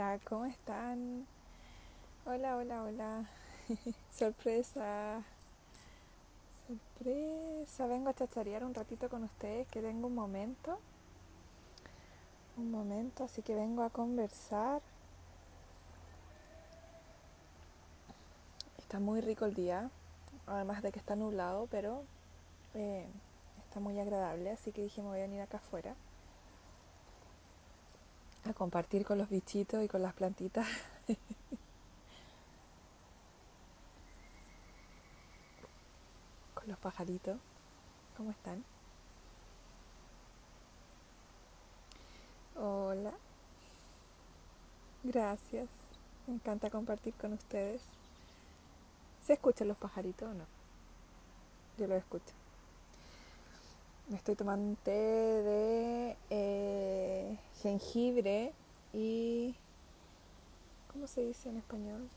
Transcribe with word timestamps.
Hola, 0.00 0.18
¿cómo 0.24 0.46
están? 0.46 1.26
Hola, 2.24 2.56
hola, 2.56 2.84
hola. 2.84 3.28
Sorpresa. 4.10 5.22
Sorpresa. 6.66 7.86
Vengo 7.86 8.08
a 8.08 8.14
chacharear 8.14 8.64
un 8.64 8.72
ratito 8.72 9.10
con 9.10 9.24
ustedes, 9.24 9.68
que 9.68 9.82
tengo 9.82 10.06
un 10.06 10.14
momento 10.14 10.78
un 12.56 12.70
momento, 12.70 13.24
así 13.24 13.42
que 13.42 13.54
vengo 13.54 13.82
a 13.82 13.90
conversar. 13.90 14.80
Está 18.78 19.00
muy 19.00 19.20
rico 19.20 19.44
el 19.44 19.52
día, 19.52 19.90
además 20.46 20.82
de 20.82 20.92
que 20.92 20.98
está 20.98 21.14
nublado, 21.14 21.68
pero 21.70 22.04
eh, 22.72 23.06
está 23.66 23.80
muy 23.80 24.00
agradable, 24.00 24.50
así 24.50 24.72
que 24.72 24.82
dije 24.82 25.02
me 25.02 25.08
voy 25.08 25.18
a 25.18 25.24
venir 25.24 25.42
acá 25.42 25.58
afuera 25.58 25.94
a 28.44 28.54
compartir 28.54 29.04
con 29.04 29.18
los 29.18 29.28
bichitos 29.28 29.84
y 29.84 29.88
con 29.88 30.02
las 30.02 30.14
plantitas. 30.14 30.66
con 36.54 36.68
los 36.68 36.78
pajaritos. 36.78 37.38
¿Cómo 38.16 38.30
están? 38.30 38.64
Hola. 42.56 43.12
Gracias. 45.02 45.68
Me 46.26 46.34
encanta 46.34 46.70
compartir 46.70 47.14
con 47.14 47.32
ustedes. 47.32 47.82
¿Se 49.26 49.34
escuchan 49.34 49.68
los 49.68 49.78
pajaritos 49.78 50.28
o 50.28 50.34
no? 50.34 50.44
Yo 51.78 51.86
lo 51.86 51.96
escucho. 51.96 52.34
Me 54.10 54.16
estoy 54.16 54.34
tomando 54.34 54.68
un 54.68 54.76
té 54.76 54.90
de 54.90 56.16
eh, 56.28 57.38
jengibre 57.62 58.52
y... 58.92 59.54
¿Cómo 60.92 61.06
se 61.06 61.22
dice 61.22 61.48
en 61.48 61.56
español? 61.56 62.08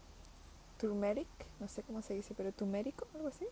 Turmeric. 0.79 1.27
No 1.59 1.69
sé 1.69 1.83
cómo 1.83 2.01
se 2.01 2.15
dice, 2.15 2.33
pero 2.35 2.51
turmérico, 2.51 3.07
algo 3.13 3.29
así. 3.29 3.45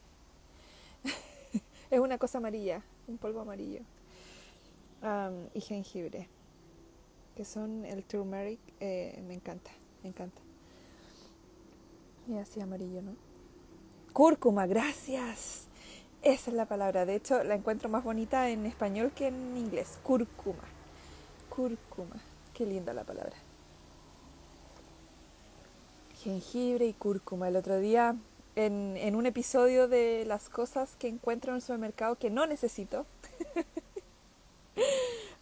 es 1.92 2.00
una 2.00 2.18
cosa 2.18 2.40
amarilla, 2.40 2.84
un 3.08 3.18
polvo 3.18 3.40
amarillo. 3.40 3.82
y 5.54 5.62
jengibre 5.62 6.28
que 7.36 7.46
son 7.46 7.86
el 7.86 8.04
turmeric, 8.04 8.60
eh, 8.80 9.22
me 9.28 9.34
encanta, 9.34 9.72
me 10.04 10.10
encanta. 10.10 10.42
Y 12.28 12.38
así 12.38 12.62
amarillo, 12.62 13.02
¿no? 13.02 13.16
Cúrcuma, 14.14 14.68
gracias. 14.68 15.68
Esa 16.24 16.52
es 16.52 16.56
la 16.56 16.66
palabra. 16.66 17.06
De 17.06 17.16
hecho, 17.16 17.44
la 17.44 17.56
encuentro 17.56 17.90
más 17.90 18.04
bonita 18.04 18.50
en 18.50 18.68
español 18.68 19.12
que 19.16 19.28
en 19.28 19.58
inglés. 19.58 19.98
Cúrcuma. 20.04 20.64
Cúrcuma. 21.50 22.16
Qué 22.54 22.66
linda 22.66 22.94
la 22.94 23.04
palabra. 23.04 23.36
Jengibre 26.24 26.86
y 26.86 26.94
cúrcuma. 26.94 27.48
El 27.48 27.56
otro 27.56 27.80
día, 27.80 28.16
en, 28.56 29.16
un 29.16 29.26
episodio 29.26 29.88
de 29.88 30.24
las 30.28 30.48
cosas 30.50 30.96
que 31.00 31.08
encuentro 31.08 31.54
en 31.54 31.56
el 31.56 31.62
supermercado 31.64 32.16
que 32.16 32.30
no 32.30 32.46
necesito, 32.46 33.08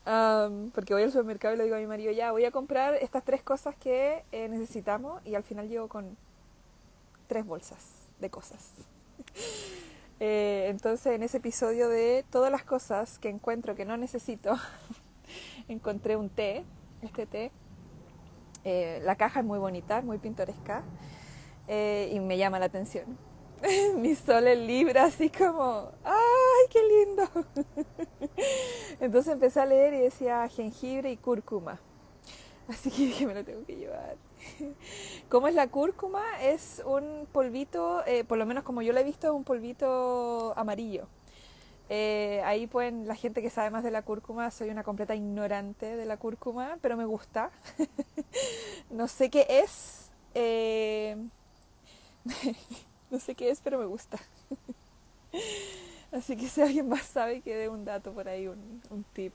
porque 0.73 0.93
voy 0.93 1.03
al 1.03 1.11
supermercado 1.11 1.55
y 1.55 1.57
le 1.57 1.65
digo 1.65 1.75
a 1.75 1.79
mi 1.79 1.87
marido, 1.87 2.13
ya, 2.13 2.31
voy 2.31 2.45
a 2.45 2.51
comprar 2.51 2.95
estas 2.95 3.25
tres 3.25 3.43
cosas 3.43 3.75
que 3.75 4.23
eh, 4.31 4.47
necesitamos 4.47 5.21
y 5.25 5.35
al 5.35 5.43
final 5.43 5.67
llego 5.67 5.89
con 5.89 6.15
tres 7.27 7.45
bolsas 7.45 7.83
de 8.21 8.29
cosas. 8.29 8.71
Eh, 10.19 10.67
entonces 10.69 11.13
en 11.13 11.23
ese 11.23 11.37
episodio 11.37 11.89
de 11.89 12.25
todas 12.29 12.51
las 12.51 12.63
cosas 12.63 13.19
que 13.19 13.29
encuentro 13.29 13.75
que 13.75 13.85
no 13.85 13.97
necesito, 13.97 14.57
encontré 15.67 16.15
un 16.15 16.29
té, 16.29 16.65
este 17.01 17.25
té. 17.25 17.51
Eh, 18.65 18.99
la 19.03 19.15
caja 19.15 19.39
es 19.39 19.45
muy 19.45 19.59
bonita, 19.59 20.01
muy 20.01 20.17
pintoresca 20.17 20.83
y 21.67 22.19
me 22.19 22.37
llama 22.37 22.57
la 22.57 22.65
atención. 22.65 23.17
mi 23.95 24.15
sol 24.15 24.47
en 24.47 24.67
libra, 24.67 25.05
así 25.05 25.29
como, 25.29 25.91
¡ay, 26.03 26.67
qué 26.69 26.79
lindo! 26.83 27.23
Entonces 28.99 29.33
empecé 29.33 29.59
a 29.59 29.65
leer 29.65 29.93
y 29.93 29.99
decía 29.99 30.47
jengibre 30.47 31.11
y 31.11 31.17
cúrcuma. 31.17 31.79
Así 32.67 32.91
que 32.91 32.97
dije, 32.97 33.25
me 33.25 33.33
lo 33.33 33.43
tengo 33.43 33.65
que 33.65 33.75
llevar. 33.75 34.17
¿Cómo 35.29 35.47
es 35.47 35.55
la 35.55 35.67
cúrcuma? 35.67 36.23
Es 36.41 36.81
un 36.85 37.27
polvito, 37.31 38.05
eh, 38.05 38.23
por 38.23 38.37
lo 38.37 38.45
menos 38.45 38.63
como 38.63 38.81
yo 38.81 38.93
lo 38.93 38.99
he 38.99 39.03
visto, 39.03 39.27
es 39.27 39.33
un 39.33 39.43
polvito 39.43 40.53
amarillo. 40.57 41.07
Eh, 41.91 42.41
ahí 42.45 42.67
pueden, 42.67 43.07
la 43.07 43.15
gente 43.15 43.41
que 43.41 43.49
sabe 43.49 43.71
más 43.71 43.83
de 43.83 43.89
la 43.89 44.03
cúrcuma, 44.03 44.51
soy 44.51 44.69
una 44.69 44.83
completa 44.83 45.15
ignorante 45.15 45.97
de 45.97 46.05
la 46.05 46.17
cúrcuma, 46.17 46.77
pero 46.81 46.95
me 46.95 47.05
gusta. 47.05 47.51
no 48.91 49.07
sé 49.07 49.29
qué 49.31 49.47
es. 49.49 50.11
Eh, 50.35 51.17
no 53.09 53.19
sé 53.19 53.33
qué 53.33 53.49
es, 53.49 53.59
pero 53.61 53.79
me 53.79 53.85
gusta. 53.85 54.19
Así 56.11 56.35
que 56.37 56.47
si 56.47 56.61
alguien 56.61 56.89
más 56.89 57.05
sabe, 57.05 57.41
que 57.41 57.55
dé 57.55 57.69
un 57.69 57.85
dato 57.85 58.11
por 58.11 58.27
ahí, 58.27 58.47
un, 58.47 59.05
tip, 59.13 59.33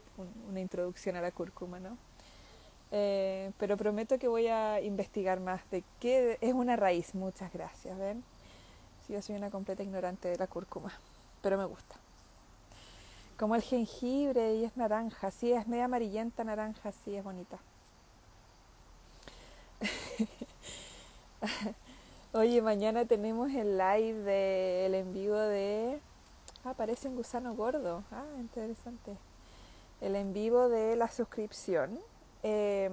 una 0.49 0.61
introducción 0.61 1.17
a 1.17 1.21
la 1.21 1.31
cúrcuma, 1.31 1.79
¿no? 1.79 1.97
Eh, 2.97 3.51
pero 3.59 3.77
prometo 3.77 4.21
que 4.21 4.29
voy 4.29 4.47
a 4.47 4.81
investigar 4.81 5.41
más 5.41 5.69
de 5.73 5.83
qué 5.99 6.39
es 6.41 6.55
una 6.55 6.77
raíz. 6.77 7.13
Muchas 7.17 7.53
gracias, 7.53 7.99
¿ven? 7.99 8.23
Yo 9.09 9.21
soy 9.21 9.35
una 9.35 9.51
completa 9.51 9.83
ignorante 9.83 10.29
de 10.29 10.39
la 10.39 10.47
cúrcuma, 10.47 10.93
pero 11.43 11.59
me 11.59 11.65
gusta. 11.65 11.97
Como 13.37 13.57
el 13.57 13.63
jengibre 13.63 14.55
y 14.55 14.65
es 14.65 14.77
naranja, 14.77 15.33
sí, 15.33 15.53
es 15.53 15.67
media 15.67 15.87
amarillenta 15.87 16.45
naranja, 16.45 16.93
sí, 17.05 17.17
es 17.17 17.25
bonita. 17.25 17.59
Oye, 22.33 22.63
mañana 22.63 23.07
tenemos 23.07 23.51
el 23.51 23.77
live 23.77 24.21
del 24.21 24.95
en 24.95 25.13
vivo 25.13 25.37
de... 25.37 25.99
Ah, 26.65 26.75
parece 26.75 27.09
un 27.09 27.17
gusano 27.17 27.57
gordo. 27.57 28.05
Ah, 28.13 28.23
interesante. 28.39 29.17
El 30.01 30.15
en 30.15 30.33
vivo 30.33 30.69
de 30.69 30.95
la 30.95 31.09
suscripción. 31.09 31.99
Em, 32.45 32.93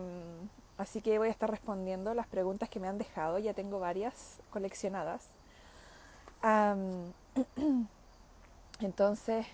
así 0.77 1.01
que 1.01 1.19
voy 1.19 1.27
a 1.27 1.31
estar 1.31 1.51
respondiendo 1.51 2.13
las 2.13 2.25
preguntas 2.25 2.69
que 2.69 2.79
me 2.79 2.87
han 2.87 2.97
dejado. 2.97 3.37
Ya 3.37 3.53
tengo 3.53 3.79
varias 3.79 4.39
coleccionadas. 4.49 5.27
entonces, 8.79 9.45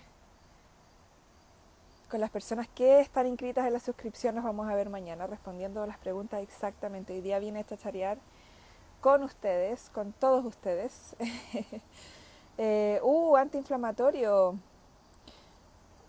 con 2.08 2.20
las 2.20 2.30
personas 2.30 2.68
que 2.68 3.00
están 3.00 3.26
inscritas 3.26 3.66
en 3.66 3.72
la 3.72 3.80
suscripción 3.80 4.36
nos 4.36 4.44
vamos 4.44 4.70
a 4.70 4.74
ver 4.74 4.88
mañana 4.88 5.26
respondiendo 5.26 5.84
las 5.84 5.98
preguntas 5.98 6.40
exactamente. 6.42 7.12
Hoy 7.12 7.20
día 7.20 7.40
viene 7.40 7.60
a 7.60 7.66
chacharear 7.66 8.18
con 9.00 9.24
ustedes, 9.24 9.90
con 9.90 10.12
todos 10.12 10.44
ustedes. 10.44 11.16
eh, 12.56 13.00
uh, 13.02 13.36
antiinflamatorio. 13.36 14.56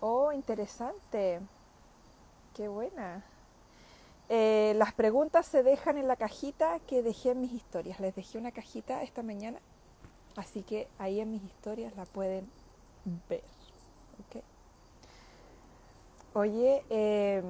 Oh, 0.00 0.30
interesante. 0.30 1.40
Qué 2.54 2.68
buena. 2.68 3.24
Eh, 4.32 4.74
las 4.76 4.92
preguntas 4.92 5.44
se 5.44 5.64
dejan 5.64 5.98
en 5.98 6.06
la 6.06 6.14
cajita 6.14 6.78
que 6.86 7.02
dejé 7.02 7.32
en 7.32 7.40
mis 7.40 7.52
historias. 7.52 7.98
Les 7.98 8.14
dejé 8.14 8.38
una 8.38 8.52
cajita 8.52 9.02
esta 9.02 9.22
mañana. 9.22 9.58
Así 10.36 10.62
que 10.62 10.88
ahí 10.98 11.20
en 11.20 11.32
mis 11.32 11.42
historias 11.42 11.94
la 11.96 12.04
pueden 12.04 12.48
ver. 13.28 13.42
Oye, 16.32 16.84
eh, 16.90 17.42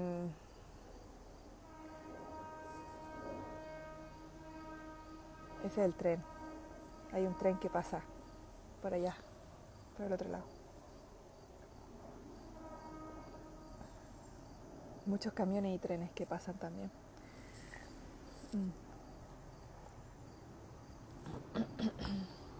Ese 5.65 5.83
es 5.83 5.87
el 5.87 5.95
tren. 5.95 6.23
Hay 7.13 7.27
un 7.27 7.37
tren 7.37 7.59
que 7.59 7.69
pasa 7.69 8.01
por 8.81 8.95
allá, 8.95 9.15
por 9.97 10.07
el 10.07 10.13
otro 10.13 10.29
lado. 10.31 10.60
Muchos 15.11 15.33
camiones 15.33 15.75
y 15.75 15.79
trenes 15.79 16.13
que 16.13 16.25
pasan 16.25 16.55
también. 16.55 16.89
Mm. 18.53 18.71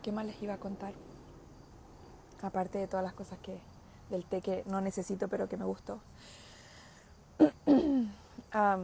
¿Qué 0.03 0.11
más 0.11 0.27
les 0.27 0.43
iba 0.43 0.55
a 0.55 0.59
contar? 0.59 0.93
Aparte 2.43 2.79
de 2.79 2.89
todas 2.89 3.05
las 3.05 3.13
cosas 3.13 3.39
que 3.39 3.61
del 4.11 4.25
té 4.25 4.41
que 4.41 4.65
no 4.67 4.81
necesito 4.81 5.29
pero 5.29 5.49
que 5.49 5.57
me 5.57 5.65
gustó. 5.65 6.01
ah, 8.53 8.79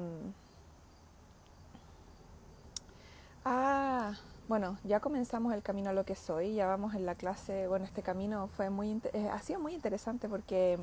bueno, 4.47 4.79
ya 4.85 5.01
comenzamos 5.01 5.53
el 5.55 5.65
camino 5.65 5.91
a 5.91 5.93
lo 5.93 6.05
que 6.05 6.15
soy, 6.15 6.55
ya 6.55 6.67
vamos 6.67 6.95
en 6.95 7.05
la 7.05 7.17
clase, 7.17 7.67
bueno, 7.67 7.85
este 7.85 8.03
camino 8.03 8.47
fue 8.47 8.71
muy, 8.71 9.03
eh, 9.13 9.29
ha 9.29 9.41
sido 9.41 9.59
muy 9.59 9.75
interesante 9.75 10.29
porque, 10.29 10.79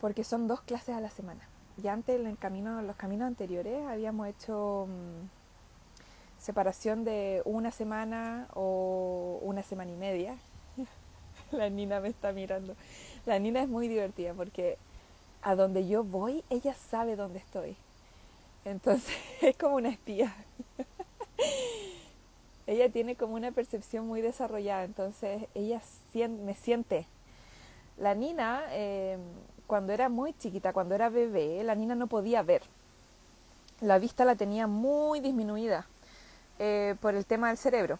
porque 0.00 0.24
son 0.24 0.48
dos 0.48 0.60
clases 0.60 0.94
a 0.94 1.00
la 1.00 1.10
semana. 1.10 1.48
Ya 1.76 1.92
antes, 1.92 2.18
en 2.18 2.26
el 2.26 2.38
camino, 2.38 2.80
los 2.82 2.96
caminos 2.96 3.26
anteriores, 3.26 3.86
habíamos 3.86 4.28
hecho 4.28 4.86
mm, 4.88 5.26
separación 6.38 7.04
de 7.04 7.42
una 7.44 7.70
semana 7.70 8.48
o 8.54 9.38
una 9.42 9.62
semana 9.62 9.90
y 9.90 9.96
media. 9.96 10.36
la 11.52 11.68
Nina 11.68 12.00
me 12.00 12.08
está 12.08 12.32
mirando. 12.32 12.76
La 13.26 13.38
Nina 13.38 13.62
es 13.62 13.68
muy 13.68 13.88
divertida 13.88 14.34
porque 14.34 14.78
a 15.42 15.54
donde 15.54 15.86
yo 15.86 16.02
voy, 16.02 16.44
ella 16.50 16.74
sabe 16.74 17.16
dónde 17.16 17.38
estoy. 17.38 17.76
Entonces 18.64 19.14
es 19.42 19.56
como 19.56 19.76
una 19.76 19.90
espía. 19.90 20.34
ella 22.66 22.88
tiene 22.90 23.16
como 23.16 23.34
una 23.34 23.52
percepción 23.52 24.06
muy 24.06 24.22
desarrollada, 24.22 24.84
entonces 24.84 25.46
ella 25.54 25.80
me 26.28 26.54
siente. 26.54 27.06
La 27.96 28.14
Nina, 28.14 28.64
em, 28.72 29.20
cuando 29.66 29.92
era 29.92 30.08
muy 30.08 30.32
chiquita, 30.34 30.72
cuando 30.72 30.94
era 30.94 31.08
bebé, 31.08 31.62
la 31.64 31.74
Nina 31.74 31.94
no 31.94 32.06
podía 32.06 32.42
ver. 32.42 32.62
La 33.80 33.98
vista 33.98 34.24
la 34.24 34.36
tenía 34.36 34.66
muy 34.66 35.20
disminuida 35.20 35.86
eh, 36.58 36.94
por 37.00 37.14
el 37.14 37.26
tema 37.26 37.48
del 37.48 37.58
cerebro. 37.58 37.98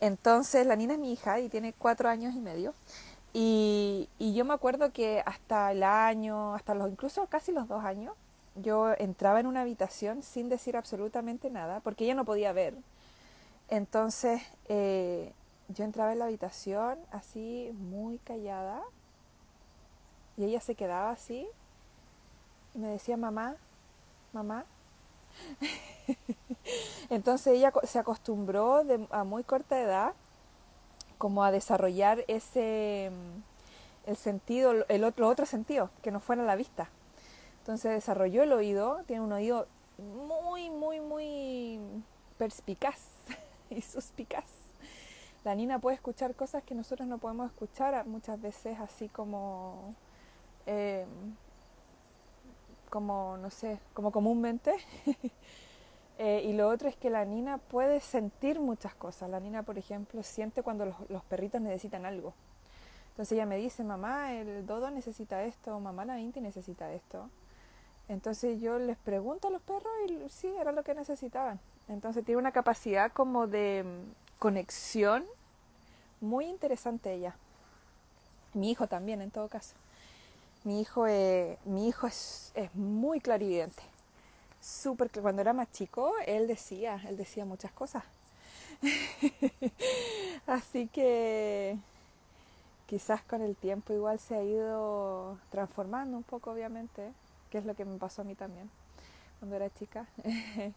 Entonces, 0.00 0.66
la 0.66 0.76
Nina 0.76 0.94
es 0.94 1.00
mi 1.00 1.12
hija 1.12 1.40
y 1.40 1.48
tiene 1.48 1.72
cuatro 1.72 2.08
años 2.08 2.34
y 2.34 2.40
medio. 2.40 2.74
Y, 3.32 4.08
yo 4.18 4.44
me 4.44 4.54
acuerdo 4.54 4.92
que 4.92 5.22
hasta 5.26 5.72
el 5.72 5.82
año, 5.82 6.54
hasta 6.54 6.74
los, 6.74 6.90
incluso 6.90 7.26
casi 7.26 7.52
los 7.52 7.68
dos 7.68 7.84
años, 7.84 8.14
yo 8.54 8.94
entraba 8.98 9.40
en 9.40 9.46
una 9.46 9.62
habitación 9.62 10.22
sin 10.22 10.48
decir 10.48 10.76
absolutamente 10.76 11.50
nada, 11.50 11.80
porque 11.80 12.04
ella 12.04 12.14
no 12.14 12.24
podía 12.24 12.52
ver. 12.52 12.74
Entonces, 13.68 14.40
eh, 14.68 15.32
yo 15.68 15.84
entraba 15.84 16.12
en 16.12 16.20
la 16.20 16.26
habitación 16.26 16.98
así, 17.10 17.70
muy 17.74 18.18
callada, 18.18 18.80
y 20.36 20.44
ella 20.44 20.60
se 20.60 20.74
quedaba 20.74 21.10
así, 21.10 21.46
y 22.74 22.78
me 22.78 22.88
decía, 22.88 23.16
mamá, 23.16 23.56
mamá. 24.32 24.64
Entonces 27.10 27.54
ella 27.54 27.72
se 27.84 27.98
acostumbró 27.98 28.82
a 29.10 29.24
muy 29.24 29.44
corta 29.44 29.80
edad 29.80 30.14
como 31.18 31.44
a 31.44 31.50
desarrollar 31.50 32.24
ese 32.28 33.10
mm, 33.12 34.10
el 34.10 34.16
sentido, 34.16 34.86
el 34.88 35.04
otro, 35.04 35.28
otro 35.28 35.46
sentido, 35.46 35.90
que 36.02 36.10
no 36.10 36.20
fuera 36.20 36.44
la 36.44 36.56
vista. 36.56 36.88
Entonces 37.60 37.92
desarrolló 37.92 38.44
el 38.44 38.52
oído, 38.52 39.02
tiene 39.06 39.22
un 39.22 39.32
oído 39.32 39.66
muy, 39.98 40.70
muy, 40.70 41.00
muy 41.00 41.80
perspicaz 42.38 43.00
y 43.70 43.82
suspicaz. 43.82 44.44
La 45.44 45.54
Nina 45.54 45.78
puede 45.78 45.96
escuchar 45.96 46.34
cosas 46.34 46.62
que 46.62 46.74
nosotros 46.74 47.08
no 47.08 47.18
podemos 47.18 47.50
escuchar 47.50 48.06
muchas 48.06 48.40
veces 48.40 48.78
así 48.80 49.08
como, 49.08 49.94
em, 50.66 51.08
como 52.90 53.36
no 53.38 53.50
sé, 53.50 53.78
como 53.94 54.10
comúnmente. 54.12 54.74
Eh, 56.18 56.44
y 56.46 56.54
lo 56.54 56.70
otro 56.70 56.88
es 56.88 56.96
que 56.96 57.10
la 57.10 57.26
Nina 57.26 57.58
puede 57.58 58.00
sentir 58.00 58.58
muchas 58.58 58.94
cosas. 58.94 59.28
La 59.28 59.38
Nina, 59.38 59.64
por 59.64 59.76
ejemplo, 59.76 60.22
siente 60.22 60.62
cuando 60.62 60.86
los, 60.86 61.22
perritos 61.24 61.60
necesitan 61.60 62.06
algo. 62.06 62.32
Entonces 63.10 63.32
ella 63.32 63.44
me 63.44 63.58
dice, 63.58 63.84
mamá, 63.84 64.32
el 64.32 64.66
Dodo 64.66 64.90
necesita 64.90 65.44
esto, 65.44 65.78
mamá, 65.78 66.06
la 66.06 66.18
Inti 66.18 66.40
necesita 66.40 66.90
esto. 66.92 67.28
Entonces 68.08 68.60
yo 68.60 68.78
les 68.78 68.96
pregunto 68.96 69.48
a 69.48 69.50
los 69.50 69.60
perros 69.60 69.92
y 70.08 70.28
sí, 70.30 70.48
era 70.58 70.72
lo 70.72 70.84
que 70.84 70.94
necesitaban. 70.94 71.60
Entonces 71.88 72.24
tiene 72.24 72.40
una 72.40 72.52
capacidad 72.52 73.12
como 73.12 73.46
de 73.46 73.84
mm, 73.84 74.38
conexión 74.38 75.24
muy 76.20 76.46
interesante 76.46 77.12
ella. 77.12 77.36
Mi 78.54 78.70
hijo 78.70 78.86
también, 78.86 79.20
en 79.20 79.30
todo 79.30 79.48
caso. 79.48 79.74
Mi 80.66 80.80
hijo, 80.80 81.06
eh, 81.06 81.58
mi 81.64 81.88
hijo 81.88 82.06
es, 82.06 82.50
es 82.54 82.74
muy 82.74 83.20
clarividente 83.20 83.82
súper 84.60 85.10
cuando 85.22 85.42
era 85.42 85.52
más 85.52 85.70
chico, 85.70 86.12
él 86.26 86.48
decía, 86.48 87.00
él 87.08 87.16
decía 87.16 87.44
muchas 87.44 87.70
cosas. 87.70 88.02
Así 90.46 90.88
que 90.88 91.78
quizás 92.86 93.22
con 93.22 93.42
el 93.42 93.54
tiempo 93.54 93.92
igual 93.92 94.18
se 94.18 94.34
ha 94.34 94.42
ido 94.42 95.38
transformando 95.50 96.16
un 96.16 96.24
poco, 96.24 96.50
obviamente, 96.50 97.12
que 97.50 97.58
es 97.58 97.64
lo 97.64 97.74
que 97.74 97.84
me 97.84 97.96
pasó 97.96 98.22
a 98.22 98.24
mí 98.24 98.34
también 98.34 98.68
cuando 99.38 99.54
era 99.54 99.70
chica. 99.70 100.06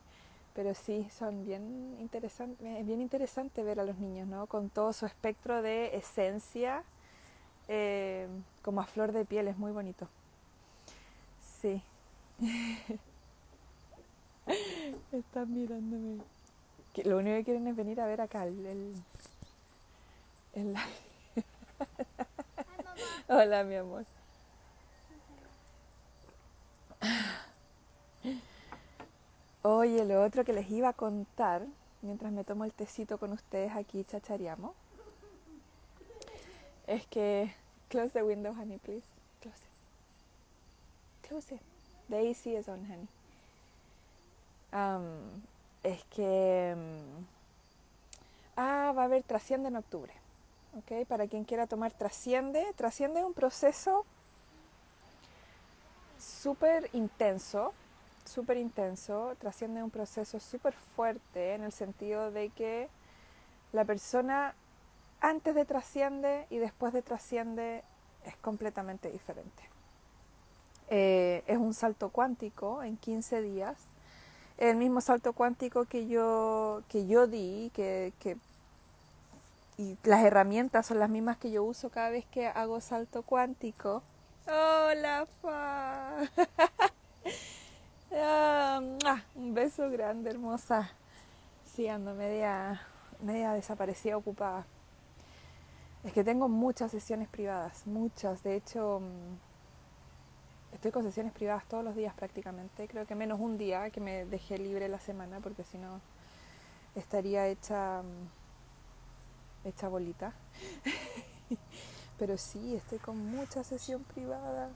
Pero 0.54 0.76
sí, 0.76 1.08
son 1.18 1.46
bien 1.46 1.98
interesantes, 2.00 2.80
es 2.80 2.86
bien 2.86 3.02
interesante 3.02 3.64
ver 3.64 3.80
a 3.80 3.86
los 3.86 3.98
niños, 3.98 4.28
¿no? 4.28 4.46
Con 4.46 4.70
todo 4.70 4.94
su 4.94 5.08
espectro 5.08 5.64
de 5.64 5.96
esencia, 5.96 6.84
eh, 7.70 8.28
como 8.64 8.82
a 8.82 8.86
flor 8.86 9.12
de 9.14 9.24
piel, 9.26 9.48
es 9.48 9.58
muy 9.58 9.72
bonito. 9.72 10.10
Sí. 11.62 11.82
Están 15.12 15.54
mirándome. 15.54 16.22
Que 16.94 17.04
lo 17.04 17.18
único 17.18 17.38
que 17.38 17.44
quieren 17.44 17.68
es 17.68 17.76
venir 17.76 18.02
a 18.02 18.08
ver 18.08 18.22
acá 18.22 18.46
el, 18.46 18.66
el, 20.54 20.76
Hola, 23.28 23.64
mi 23.64 23.76
amor. 23.76 24.06
Oye, 29.62 30.06
lo 30.06 30.24
otro 30.24 30.44
que 30.44 30.54
les 30.54 30.72
iba 30.72 30.90
a 30.90 30.94
contar, 30.94 31.68
mientras 32.02 32.32
me 32.32 32.44
tomo 32.44 32.66
el 32.66 32.74
tecito 32.74 33.20
con 33.20 33.32
ustedes 33.32 33.76
aquí 33.76 34.04
chachareamos, 34.04 34.74
es 36.90 37.06
que... 37.08 37.54
Close 37.90 38.12
the 38.12 38.24
window, 38.24 38.54
honey, 38.54 38.78
please. 38.78 39.06
Close 39.42 39.58
it. 39.58 41.28
Close 41.28 41.56
it. 41.56 41.62
The 42.10 42.18
AC 42.18 42.56
is 42.56 42.68
on, 42.68 42.86
honey 42.86 43.08
es 45.84 46.04
que 46.16 46.76
mm, 46.76 47.26
ah, 48.58 48.94
va 48.96 49.04
a 49.04 49.06
haber 49.06 49.24
trasciende 49.24 49.70
en 49.70 49.76
octubre. 49.76 50.14
¿okay? 50.78 51.06
Para 51.06 51.28
quien 51.28 51.44
quiera 51.44 51.68
tomar 51.68 51.92
trasciende, 51.92 52.66
trasciende 52.76 53.20
es 53.20 53.26
un 53.26 53.34
proceso 53.34 54.06
súper 56.20 56.90
intenso, 56.94 57.74
súper 58.26 58.58
intenso, 58.58 59.36
trasciende 59.40 59.82
un 59.82 59.90
proceso 59.90 60.40
súper 60.40 60.74
fuerte 60.74 61.56
en 61.56 61.64
el 61.64 61.72
sentido 61.72 62.32
de 62.32 62.50
que 62.50 62.90
la 63.72 63.86
persona 63.86 64.54
antes 65.22 65.56
de 65.56 65.66
trasciende 65.66 66.48
y 66.50 66.58
después 66.58 66.94
de 66.94 67.02
trasciende 67.02 67.84
es 68.26 68.36
completamente 68.38 69.12
diferente. 69.12 69.64
Eh, 70.90 71.44
es 71.48 71.58
un 71.58 71.74
salto 71.74 72.10
cuántico 72.10 72.82
en 72.84 72.98
15 72.98 73.42
días 73.42 73.78
el 74.60 74.76
mismo 74.76 75.00
salto 75.00 75.32
cuántico 75.34 75.86
que 75.86 76.08
yo, 76.08 76.84
que 76.90 77.08
yo 77.08 77.28
di, 77.28 77.72
que, 77.74 78.12
que, 78.20 78.36
y 79.78 79.98
las 80.04 80.24
herramientas 80.24 80.86
son 80.86 81.00
las 81.00 81.10
mismas 81.10 81.38
que 81.38 81.50
yo 81.50 81.64
uso 81.64 81.90
cada 81.90 82.10
vez 82.10 82.26
que 82.26 82.48
hago 82.48 82.82
salto 82.82 83.24
cuántico. 83.24 84.04
Hola, 84.48 85.26
Fa. 85.42 86.18
Ah, 88.12 88.82
un 89.36 89.54
beso 89.54 89.88
grande, 89.92 90.32
hermosa. 90.32 90.90
Sí, 91.64 91.88
ando 91.88 92.16
media, 92.16 92.82
media 93.22 93.54
desaparecida, 93.54 94.18
ocupada. 94.18 94.66
Es 96.04 96.14
que 96.14 96.24
tengo 96.24 96.48
muchas 96.48 96.92
sesiones 96.92 97.28
privadas, 97.28 97.86
muchas. 97.86 98.42
De 98.42 98.56
hecho, 98.56 99.02
mm, 99.02 100.74
estoy 100.76 100.92
con 100.92 101.04
sesiones 101.04 101.34
privadas 101.34 101.66
todos 101.66 101.84
los 101.84 101.96
días 101.96 102.14
prácticamente, 102.14 102.88
creo 102.88 103.06
que 103.06 103.16
menos 103.16 103.40
un 103.40 103.58
día 103.58 103.90
que 103.90 104.00
me 104.00 104.26
dejé 104.26 104.58
libre 104.58 104.88
la 104.88 105.00
semana 105.00 105.40
porque 105.42 105.64
si 105.64 105.78
no 105.78 106.00
estaría 106.96 107.48
hecha 107.48 108.02
mm, 108.02 109.68
hecha 109.68 109.90
bolita. 109.90 110.34
pero 112.18 112.38
sí, 112.38 112.76
estoy 112.76 113.00
con 113.00 113.18
mucha 113.32 113.64
sesión 113.64 114.04
privada. 114.04 114.70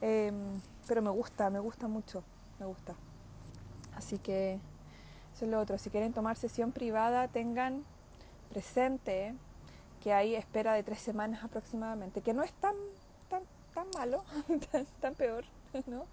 Em, 0.00 0.60
pero 0.88 1.02
me 1.02 1.10
gusta, 1.10 1.50
me 1.50 1.60
gusta 1.60 1.86
mucho, 1.86 2.24
me 2.58 2.66
gusta. 2.66 2.94
Así 3.94 4.18
que 4.18 4.58
eso 5.34 5.44
es 5.44 5.50
lo 5.50 5.60
otro. 5.60 5.78
Si 5.78 5.90
quieren 5.90 6.12
tomar 6.12 6.36
sesión 6.36 6.72
privada, 6.72 7.28
tengan 7.28 7.84
presente 8.50 9.34
que 10.02 10.12
hay 10.12 10.34
espera 10.34 10.74
de 10.74 10.82
tres 10.82 10.98
semanas 11.00 11.44
aproximadamente, 11.44 12.20
que 12.22 12.34
no 12.34 12.42
es 12.42 12.52
tan 12.54 12.74
tan 13.72 13.86
malo, 13.94 14.24
tan, 15.00 15.14
peor, 15.14 15.44
¿no? 15.86 16.06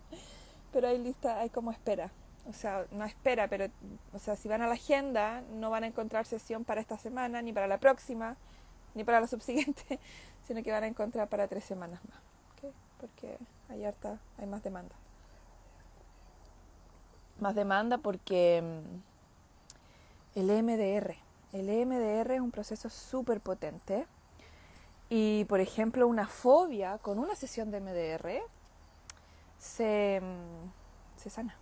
Pero 0.72 0.88
hay 0.88 0.98
lista, 0.98 1.40
hay 1.40 1.50
como 1.50 1.72
espera. 1.72 2.12
O 2.48 2.54
sea, 2.54 2.86
no 2.92 3.06
espera, 3.06 3.48
pero, 3.48 3.68
o 4.14 4.20
sea, 4.20 4.36
si 4.36 4.48
van 4.48 4.62
a 4.62 4.68
la 4.68 4.74
agenda, 4.74 5.42
no 5.54 5.70
van 5.70 5.84
a 5.84 5.88
encontrar 5.88 6.26
sesión 6.26 6.64
para 6.64 6.82
esta 6.82 6.98
semana, 6.98 7.42
ni 7.42 7.54
para 7.54 7.68
la 7.68 7.78
próxima, 7.78 8.38
ni 8.96 9.04
para 9.04 9.20
la 9.20 9.28
subsiguiente, 9.28 10.00
sino 10.48 10.64
que 10.64 10.72
van 10.72 10.84
a 10.84 10.88
encontrar 10.88 11.28
para 11.28 11.48
tres 11.48 11.64
semanas 11.64 12.00
más, 12.10 12.20
Porque 13.00 13.38
hay 13.70 13.86
harta, 13.86 14.20
hay 14.38 14.48
más 14.48 14.64
demanda. 14.64 14.96
más 17.40 17.56
demanda 17.56 17.98
porque 18.00 18.62
mm, 18.62 20.40
el 20.40 20.50
EMDR, 20.50 21.16
el 21.54 21.70
EMDR 21.70 22.32
es 22.32 22.42
un 22.42 22.52
proceso 22.52 22.90
súper 22.90 23.42
potente 23.42 24.06
y 25.10 25.46
por 25.46 25.60
ejemplo 25.60 26.08
una 26.08 26.28
fobia 26.28 26.98
con 27.00 27.20
una 27.20 27.36
sesión 27.36 27.72
de 27.72 27.80
MDR 27.82 28.42
se, 29.58 30.22
mm, 30.22 31.20
se 31.20 31.30
sana. 31.30 31.56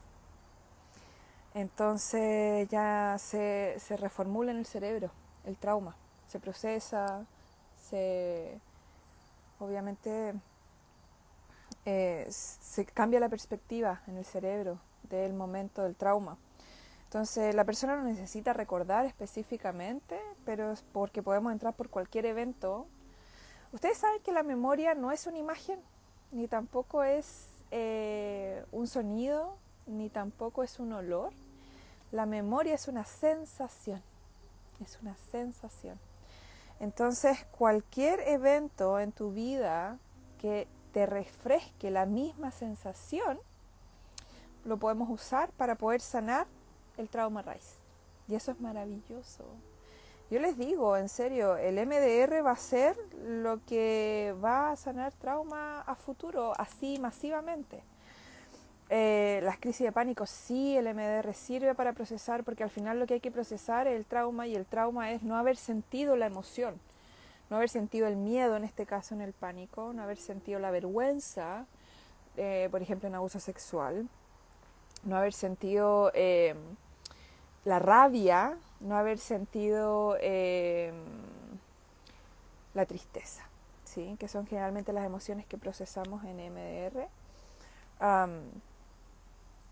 Entonces 1.53 2.67
ya 2.70 3.15
se, 3.20 3.75
se 3.79 3.98
reformula 3.98 4.51
en 4.51 4.58
el 4.58 4.65
cerebro 4.65 5.12
el 5.46 5.56
trauma, 5.58 5.96
se 6.27 6.39
procesa, 6.39 7.25
se 7.89 8.60
obviamente 9.60 10.34
eh, 11.86 12.27
se 12.29 12.86
cambia 12.86 13.20
la 13.20 13.29
perspectiva 13.29 14.01
en 14.08 14.17
el 14.17 14.25
cerebro 14.25 14.77
del 15.03 15.34
momento 15.34 15.84
del 15.84 15.96
trauma. 15.96 16.38
Entonces 17.08 17.56
la 17.56 17.64
persona 17.64 17.96
no 17.96 18.04
necesita 18.04 18.52
recordar 18.52 19.06
específicamente, 19.06 20.20
pero 20.44 20.74
es 20.74 20.84
porque 20.92 21.24
podemos 21.24 21.54
entrar 21.54 21.74
por 21.74 21.90
cualquier 21.90 22.26
evento. 22.26 22.86
Ustedes 23.72 23.98
saben 23.98 24.22
que 24.24 24.34
la 24.34 24.44
memoria 24.44 24.94
no 24.94 25.14
es 25.14 25.26
una 25.26 25.38
imagen, 25.38 25.80
ni 26.34 26.50
tampoco 26.50 27.04
es 27.04 27.48
eh, 27.72 28.62
un 28.74 28.88
sonido, 28.88 29.56
ni 29.86 30.10
tampoco 30.10 30.64
es 30.64 30.80
un 30.80 30.92
olor. 30.92 31.32
La 32.12 32.26
memoria 32.26 32.76
es 32.76 32.90
una 32.90 33.06
sensación, 33.06 34.04
es 34.82 35.00
una 35.02 35.16
sensación. 35.32 35.98
Entonces 36.82 37.46
cualquier 37.58 38.20
evento 38.28 39.00
en 39.00 39.14
tu 39.14 39.32
vida 39.32 39.98
que 40.42 40.68
te 40.92 41.06
refresque 41.06 41.90
la 41.90 42.06
misma 42.06 42.52
sensación, 42.52 43.40
lo 44.66 44.76
podemos 44.76 45.10
usar 45.10 45.52
para 45.54 45.76
poder 45.76 46.02
sanar 46.02 46.48
el 46.98 47.10
trauma 47.10 47.42
raíz. 47.42 47.75
Y 48.27 48.36
eso 48.36 48.51
es 48.51 48.60
maravilloso. 48.60 49.46
Yo 50.30 50.39
les 50.39 50.58
digo, 50.58 50.98
en 50.98 51.08
serio, 51.08 51.56
el 51.56 51.75
MDR 51.86 52.46
va 52.46 52.51
a 52.51 52.58
ser 52.58 52.98
lo 53.24 53.63
que 53.66 54.36
va 54.44 54.72
a 54.72 54.75
sanar 54.75 55.13
trauma 55.13 55.82
a 55.82 55.96
futuro, 55.96 56.54
así 56.58 57.00
masivamente. 57.00 57.82
Eh, 58.89 59.39
las 59.44 59.58
crisis 59.58 59.86
de 59.86 59.92
pánico, 59.94 60.25
sí, 60.25 60.75
el 60.75 60.94
MDR 60.94 61.34
sirve 61.34 61.75
para 61.75 61.94
procesar, 61.94 62.44
porque 62.44 62.63
al 62.63 62.70
final 62.70 63.00
lo 63.00 63.06
que 63.06 63.16
hay 63.16 63.20
que 63.22 63.32
procesar 63.32 63.88
es 63.88 63.96
el 63.96 64.06
trauma 64.06 64.48
y 64.48 64.56
el 64.56 64.66
trauma 64.66 65.12
es 65.12 65.24
no 65.24 65.38
haber 65.38 65.56
sentido 65.56 66.18
la 66.18 66.25
emoción, 66.25 66.75
no 67.50 67.56
haber 67.56 67.70
sentido 67.70 68.08
el 68.08 68.18
miedo, 68.18 68.58
en 68.58 68.66
este 68.66 68.86
caso 68.86 69.16
en 69.16 69.22
el 69.22 69.32
pánico, 69.32 69.94
no 69.94 70.04
haber 70.04 70.18
sentido 70.18 70.60
la 70.60 70.72
vergüenza, 70.72 71.66
eh, 72.36 72.68
por 72.70 72.82
ejemplo 72.82 73.08
en 73.08 73.16
abuso 73.16 73.39
sexual, 73.39 74.08
no 75.04 75.16
haber 75.18 75.34
sentido 75.34 76.12
eh, 76.13 76.56
la 77.68 77.80
rabia, 77.80 78.58
no 78.80 78.96
haber 78.96 79.20
sentido 79.20 80.16
eh, 80.22 80.94
la 82.74 82.86
tristeza, 82.86 83.44
¿sí? 83.84 84.16
que 84.18 84.30
son 84.30 84.48
generalmente 84.48 84.94
las 84.94 85.06
emociones 85.06 85.46
que 85.46 85.58
procesamos 85.58 86.24
en 86.24 86.38
MDR. 86.38 87.10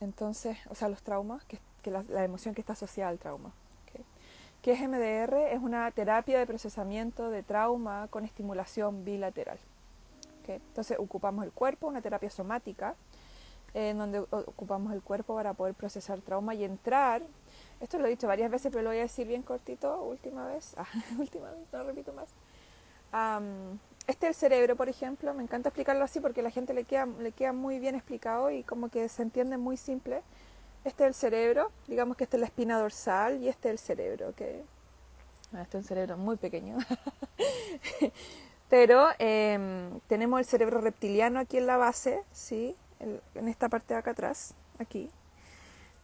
entonces, 0.01 0.57
o 0.69 0.75
sea, 0.75 0.89
los 0.89 1.03
traumas, 1.03 1.45
que, 1.45 1.57
la, 1.89 2.25
emoción 2.25 2.53
que 2.53 2.59
está 2.59 2.73
asociada 2.73 3.09
al 3.09 3.17
trauma. 3.17 3.51
¿Qué 4.61 4.71
es 4.73 4.81
MDR? 4.81 5.53
Es 5.53 5.61
una 5.61 5.89
terapia 5.91 6.39
de 6.39 6.47
procesamiento 6.47 7.29
de 7.29 7.43
trauma 7.43 8.07
con 8.09 8.25
estimulación 8.25 9.05
bilateral. 9.05 9.59
Entonces, 10.47 10.97
ocupamos 10.99 11.45
el 11.45 11.51
cuerpo, 11.53 11.87
una 11.87 12.01
terapia 12.01 12.29
somática, 12.29 12.95
en 13.73 13.97
donde 13.99 14.19
ocupamos 14.19 14.91
el 14.91 15.01
cuerpo 15.01 15.35
para 15.35 15.53
poder 15.53 15.75
procesar 15.75 16.19
trauma 16.21 16.55
y 16.55 16.63
entrar 16.63 17.21
esto 17.85 17.99
lo 17.99 18.07
he 18.07 18.09
dicho 18.09 18.27
varias 18.27 18.49
veces, 18.49 18.71
pero 18.71 18.83
lo 18.83 18.89
voy 18.89 18.97
a 18.97 19.03
decir 19.03 19.27
bien 19.27 19.43
cortito, 19.43 20.01
última 20.01 20.47
vez. 20.47 20.73
Ah, 20.75 20.87
última 21.19 21.49
no 21.71 21.83
repito 21.83 22.13
más. 22.13 22.29
este 24.07 24.25
es 24.27 24.29
el 24.29 24.33
cerebro, 24.33 24.75
por 24.75 24.89
ejemplo, 24.89 25.33
me 25.35 25.43
encanta 25.43 25.69
explicarlo 25.69 26.03
así 26.03 26.19
porque 26.19 26.39
a 26.41 26.43
la 26.43 26.49
gente 26.49 26.73
le 26.73 26.83
queda, 26.83 27.05
le 27.05 27.31
queda 27.31 27.53
muy 27.53 27.77
bien 27.79 27.93
explicado 27.93 28.49
y 28.49 28.63
como 28.63 28.89
que 28.89 29.07
se 29.07 29.21
entiende 29.21 29.57
muy 29.57 29.77
simple. 29.77 30.23
Este 30.83 31.03
es 31.03 31.09
el 31.09 31.13
cerebro, 31.13 31.71
digamos 31.87 32.17
que 32.17 32.23
esta 32.23 32.37
es 32.37 32.41
la 32.41 32.47
espina 32.47 32.79
dorsal 32.79 33.41
y 33.41 33.49
este 33.49 33.69
es 33.69 33.73
el 33.73 33.79
cerebro, 33.79 34.33
que 34.35 34.63
este 35.61 35.77
es 35.77 35.83
un 35.83 35.87
cerebro 35.87 36.17
muy 36.17 36.37
pequeño. 36.37 36.77
Pero 38.69 39.09
em, 39.19 39.99
tenemos 40.07 40.39
el 40.39 40.45
cerebro 40.45 40.81
reptiliano 40.81 41.39
aquí 41.39 41.57
en 41.57 41.67
la 41.67 41.77
base, 41.77 42.23
¿sí? 42.31 42.75
en 42.99 43.47
esta 43.47 43.69
parte 43.69 43.93
de 43.93 43.99
acá 43.99 44.11
atrás, 44.11 44.55
aquí, 44.79 45.11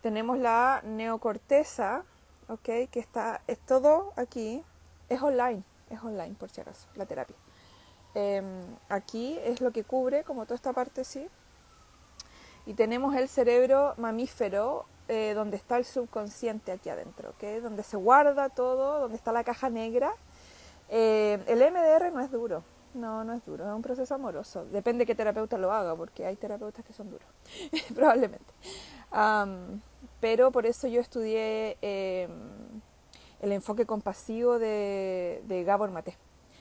tenemos 0.01 0.37
la 0.37 0.81
neocorteza, 0.83 2.03
¿ok? 2.47 2.63
Que 2.63 2.99
está, 2.99 3.41
es 3.47 3.59
todo 3.59 4.13
aquí, 4.15 4.63
es 5.09 5.21
online, 5.21 5.63
es 5.89 6.01
online 6.03 6.35
por 6.39 6.49
si 6.49 6.61
acaso, 6.61 6.87
la 6.95 7.05
terapia. 7.05 7.35
Em, 8.13 8.45
aquí 8.89 9.37
es 9.43 9.61
lo 9.61 9.71
que 9.71 9.83
cubre, 9.83 10.23
como 10.23 10.43
toda 10.45 10.55
esta 10.55 10.73
parte, 10.73 11.03
sí. 11.03 11.27
Y 12.65 12.73
tenemos 12.73 13.15
el 13.15 13.29
cerebro 13.29 13.93
mamífero, 13.97 14.85
eh, 15.07 15.33
donde 15.33 15.57
está 15.57 15.77
el 15.77 15.85
subconsciente 15.85 16.71
aquí 16.71 16.89
adentro, 16.89 17.31
¿ok? 17.31 17.61
Donde 17.61 17.83
se 17.83 17.97
guarda 17.97 18.49
todo, 18.49 18.99
donde 18.99 19.17
está 19.17 19.31
la 19.31 19.43
caja 19.43 19.69
negra. 19.69 20.13
Eh, 20.89 21.41
el 21.47 21.59
MDR 21.59 22.11
no 22.11 22.19
es 22.21 22.31
duro, 22.31 22.63
no, 22.93 23.23
no 23.23 23.33
es 23.33 23.45
duro, 23.45 23.65
es 23.65 23.73
un 23.73 23.81
proceso 23.81 24.15
amoroso. 24.15 24.65
Depende 24.65 25.03
de 25.03 25.05
qué 25.05 25.15
terapeuta 25.15 25.57
lo 25.57 25.71
haga, 25.71 25.95
porque 25.95 26.25
hay 26.25 26.35
terapeutas 26.35 26.83
que 26.85 26.93
son 26.93 27.09
duros, 27.09 27.27
probablemente 27.95 28.53
pero 30.21 30.51
por 30.51 30.65
eso 30.65 30.87
yo 30.87 31.01
estudié 31.01 31.77
em, 31.81 32.31
el 33.41 33.51
enfoque 33.51 33.85
compasivo 33.85 34.59
de, 34.59 35.63
Gabor 35.65 35.89
Mate, 35.89 36.15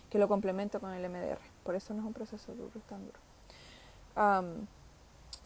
que 0.08 0.18
lo 0.18 0.26
complemento 0.26 0.80
con 0.80 0.92
el 0.92 1.08
MDR. 1.08 1.38
Por 1.62 1.76
eso 1.76 1.92
no 1.94 2.00
es 2.00 2.06
un 2.06 2.14
proceso 2.14 2.52
duro, 2.54 2.72
es 2.74 2.82
tan 2.84 3.04
duro. 3.04 4.66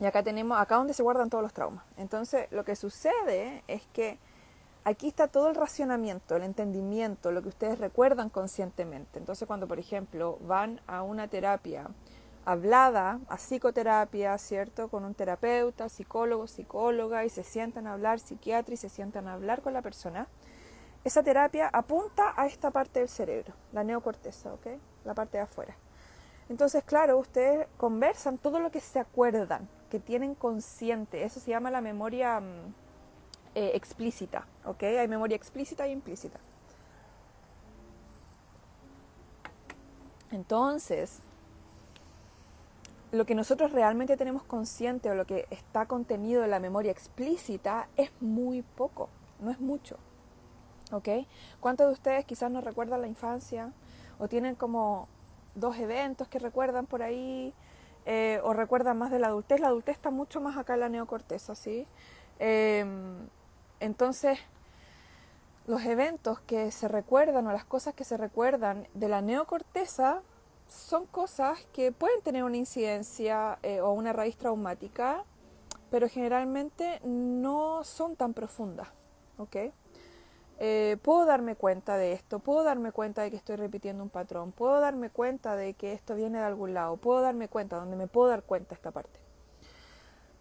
y 0.00 0.06
acá 0.06 0.22
tenemos, 0.22 0.58
acá 0.58 0.76
donde 0.76 0.94
se 0.94 1.02
guardan 1.02 1.28
todos 1.28 1.42
los 1.42 1.52
traumas. 1.52 1.84
Entonces, 1.96 2.50
lo 2.52 2.64
que 2.64 2.76
sucede 2.76 3.64
es 3.66 3.82
que 3.92 4.18
aquí 4.84 5.08
está 5.08 5.26
todo 5.26 5.48
el 5.48 5.56
racionamiento, 5.56 6.36
el 6.36 6.44
entendimiento, 6.44 7.32
lo 7.32 7.42
que 7.42 7.48
ustedes 7.48 7.78
recuerdan 7.80 8.30
conscientemente. 8.30 9.18
Entonces, 9.18 9.46
cuando, 9.48 9.66
por 9.66 9.80
ejemplo, 9.80 10.38
van 10.42 10.80
a 10.86 11.02
una 11.02 11.26
terapia 11.26 11.88
hablada 12.44 13.20
a 13.28 13.36
psicoterapia, 13.36 14.36
¿cierto? 14.38 14.88
Con 14.88 15.04
un 15.04 15.14
terapeuta, 15.14 15.88
psicólogo, 15.88 16.46
psicóloga, 16.46 17.24
y 17.24 17.30
se 17.30 17.42
sientan 17.44 17.86
a 17.86 17.94
hablar, 17.94 18.18
psiquiatra, 18.18 18.74
y 18.74 18.76
se 18.76 18.88
sientan 18.88 19.28
a 19.28 19.34
hablar 19.34 19.62
con 19.62 19.72
la 19.72 19.82
persona. 19.82 20.28
Esa 21.04 21.22
terapia 21.22 21.68
apunta 21.72 22.32
a 22.36 22.46
esta 22.46 22.70
parte 22.70 23.00
del 23.00 23.08
cerebro, 23.08 23.54
la 23.72 23.84
neocorteza, 23.84 24.52
¿ok? 24.54 24.66
La 25.04 25.14
parte 25.14 25.38
de 25.38 25.44
afuera. 25.44 25.76
Entonces, 26.48 26.84
claro, 26.84 27.18
ustedes 27.18 27.66
conversan 27.76 28.38
todo 28.38 28.60
lo 28.60 28.70
que 28.70 28.80
se 28.80 28.98
acuerdan, 28.98 29.68
que 29.90 29.98
tienen 29.98 30.34
consciente. 30.34 31.24
Eso 31.24 31.40
se 31.40 31.50
llama 31.50 31.70
la 31.70 31.80
memoria 31.80 32.40
mm, 32.40 32.74
eh, 33.54 33.70
explícita, 33.74 34.46
¿ok? 34.64 34.82
Hay 34.82 35.08
memoria 35.08 35.36
explícita 35.36 35.86
y 35.88 35.92
implícita. 35.92 36.38
Entonces, 40.30 41.20
lo 43.14 43.26
que 43.26 43.34
nosotros 43.34 43.72
realmente 43.72 44.16
tenemos 44.16 44.42
consciente 44.42 45.10
o 45.10 45.14
lo 45.14 45.24
que 45.24 45.46
está 45.50 45.86
contenido 45.86 46.44
en 46.44 46.50
la 46.50 46.58
memoria 46.58 46.90
explícita 46.90 47.88
es 47.96 48.10
muy 48.20 48.62
poco, 48.62 49.08
no 49.40 49.50
es 49.50 49.60
mucho. 49.60 49.98
¿Ok? 50.92 51.08
¿Cuántos 51.60 51.86
de 51.86 51.92
ustedes 51.92 52.24
quizás 52.24 52.50
no 52.50 52.60
recuerdan 52.60 53.00
la 53.00 53.06
infancia 53.06 53.72
o 54.18 54.28
tienen 54.28 54.54
como 54.54 55.08
dos 55.54 55.76
eventos 55.78 56.28
que 56.28 56.38
recuerdan 56.38 56.86
por 56.86 57.02
ahí 57.02 57.54
eh, 58.04 58.40
o 58.42 58.52
recuerdan 58.52 58.98
más 58.98 59.10
de 59.10 59.20
la 59.20 59.28
adultez? 59.28 59.60
La 59.60 59.68
adultez 59.68 59.96
está 59.96 60.10
mucho 60.10 60.40
más 60.40 60.56
acá 60.56 60.74
en 60.74 60.80
la 60.80 60.88
neocorteza, 60.88 61.54
¿sí? 61.54 61.86
Em, 62.38 63.28
entonces, 63.80 64.38
los 65.66 65.82
eventos 65.84 66.40
que 66.40 66.70
se 66.70 66.88
recuerdan 66.88 67.46
o 67.46 67.52
las 67.52 67.64
cosas 67.64 67.94
que 67.94 68.04
se 68.04 68.16
recuerdan 68.16 68.88
de 68.94 69.08
la 69.08 69.22
neocorteza 69.22 70.22
son 70.68 71.06
cosas 71.06 71.64
que 71.72 71.92
pueden 71.92 72.20
tener 72.22 72.44
una 72.44 72.56
incidencia 72.56 73.58
eh, 73.62 73.80
o 73.80 73.92
una 73.92 74.12
raíz 74.12 74.36
traumática, 74.36 75.24
pero 75.90 76.08
generalmente 76.08 77.00
no 77.04 77.84
son 77.84 78.16
tan 78.16 78.34
profundas. 78.34 78.88
¿ok? 79.38 79.56
Eh, 80.58 80.96
puedo 81.02 81.24
darme 81.26 81.56
cuenta 81.56 81.96
de 81.96 82.12
esto, 82.12 82.38
puedo 82.38 82.62
darme 82.62 82.92
cuenta 82.92 83.22
de 83.22 83.30
que 83.30 83.36
estoy 83.36 83.56
repitiendo 83.56 84.02
un 84.02 84.10
patrón, 84.10 84.52
puedo 84.52 84.80
darme 84.80 85.10
cuenta 85.10 85.56
de 85.56 85.74
que 85.74 85.92
esto 85.92 86.14
viene 86.14 86.38
de 86.38 86.44
algún 86.44 86.74
lado, 86.74 86.96
puedo 86.96 87.20
darme 87.20 87.48
cuenta, 87.48 87.76
donde 87.76 87.96
me 87.96 88.06
puedo 88.06 88.28
dar 88.28 88.44
cuenta 88.44 88.74
esta 88.74 88.92
parte. 88.92 89.18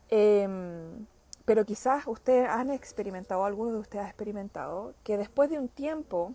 Em, 0.09 1.07
pero 1.45 1.65
quizás 1.65 2.05
ustedes 2.05 2.47
han 2.47 2.69
experimentado, 2.69 3.43
algunos 3.43 3.73
de 3.73 3.79
ustedes 3.79 4.03
han 4.03 4.09
experimentado, 4.09 4.93
que 5.03 5.17
después 5.17 5.49
de 5.49 5.57
un 5.57 5.67
tiempo 5.67 6.33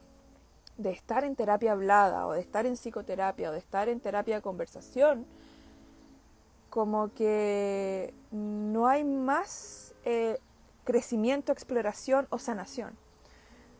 de 0.79 0.91
estar 0.93 1.25
en 1.25 1.37
terapia 1.37 1.73
hablada 1.73 2.27
o 2.27 2.33
de 2.33 2.41
estar 2.41 2.65
en 2.65 2.75
psicoterapia 2.75 3.51
o 3.51 3.53
de 3.53 3.59
estar 3.59 3.89
en 3.89 4.01
terapia 4.01 4.37
de 4.37 4.43
conversación, 4.43 5.27
como 6.71 7.13
que 7.15 8.15
no 8.31 8.87
hay 8.87 9.05
más 9.05 9.95
eh, 10.05 10.39
crecimiento, 10.85 11.53
exploración 11.53 12.27
o 12.31 12.39
sanación. 12.39 12.97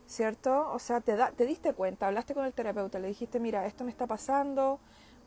¿Cierto? 0.05 0.71
O 0.71 0.79
sea, 0.79 1.01
te, 1.01 1.15
da, 1.15 1.31
te 1.31 1.45
diste 1.45 1.73
cuenta, 1.73 2.07
hablaste 2.07 2.33
con 2.33 2.45
el 2.45 2.53
terapeuta, 2.53 2.99
le 2.99 3.07
dijiste, 3.07 3.39
mira, 3.39 3.65
esto 3.67 3.83
me 3.83 3.91
está 3.91 4.07
pasando, 4.07 4.79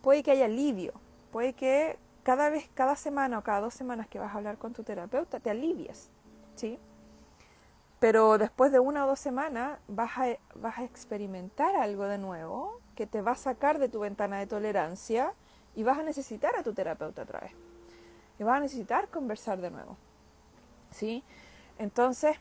puede 0.03 0.25
que 0.25 0.33
haya 0.33 0.47
alivio, 0.47 0.93
puede 1.31 1.53
que 1.53 1.99
cada 2.25 2.51
vez, 2.51 2.69
cada 2.75 2.97
semana 2.97 3.39
o 3.39 3.43
cada 3.43 3.61
dos 3.61 3.75
semanas 3.75 4.09
que 4.09 4.19
vas 4.19 4.35
a 4.35 4.39
hablar 4.39 4.59
con 4.59 4.73
tu 4.73 4.83
terapeuta, 4.83 5.39
te 5.39 5.51
alivies, 5.51 6.11
¿sí? 6.57 6.81
Pero 8.03 8.37
después 8.37 8.73
de 8.73 8.81
una 8.81 9.05
o 9.05 9.09
dos 9.09 9.21
semanas 9.21 9.79
vas 9.87 10.11
a, 10.19 10.83
experimentar 10.83 11.77
algo 11.77 12.07
de 12.07 12.19
nuevo 12.19 12.81
que 12.97 13.07
te 13.07 13.23
va 13.23 13.31
a 13.31 13.37
sacar 13.37 13.79
de 13.79 13.89
tu 13.89 14.01
ventana 14.01 14.41
de 14.41 14.49
tolerancia 14.49 15.33
y 15.77 15.85
vas 15.85 16.01
a 16.01 16.03
necesitar 16.03 16.57
a 16.57 16.65
tu 16.65 16.73
terapeuta 16.73 17.23
otra 17.23 17.39
vez. 17.39 17.53
Y 18.41 18.43
vas 18.43 18.57
a 18.57 18.61
necesitar 18.61 19.07
conversar 19.07 19.61
de 19.61 19.71
nuevo. 19.71 19.97
¿Sí? 20.91 21.23
Entonces, 21.79 22.39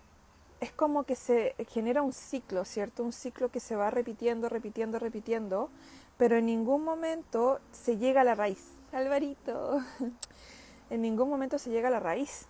es 0.61 0.71
como 0.71 1.03
que 1.03 1.15
se 1.15 1.53
genera 1.69 2.01
un 2.01 2.11
ciclo, 2.11 2.65
¿cierto? 2.65 3.03
Un 3.03 3.13
ciclo 3.13 3.49
que 3.49 3.59
se 3.59 3.75
va 3.75 3.91
repitiendo, 3.91 4.49
repitiendo, 4.49 4.97
repitiendo, 4.97 5.69
pero 6.17 6.37
en 6.37 6.47
ningún 6.47 6.83
momento 6.83 7.59
se 7.71 7.97
llega 7.97 8.21
a 8.21 8.23
la 8.23 8.33
raíz. 8.33 8.65
Alvarito, 8.91 9.79
en 10.89 11.03
ningún 11.03 11.29
momento 11.29 11.59
se 11.59 11.69
llega 11.69 11.89
a 11.89 11.91
la 11.91 11.99
raíz. 11.99 12.47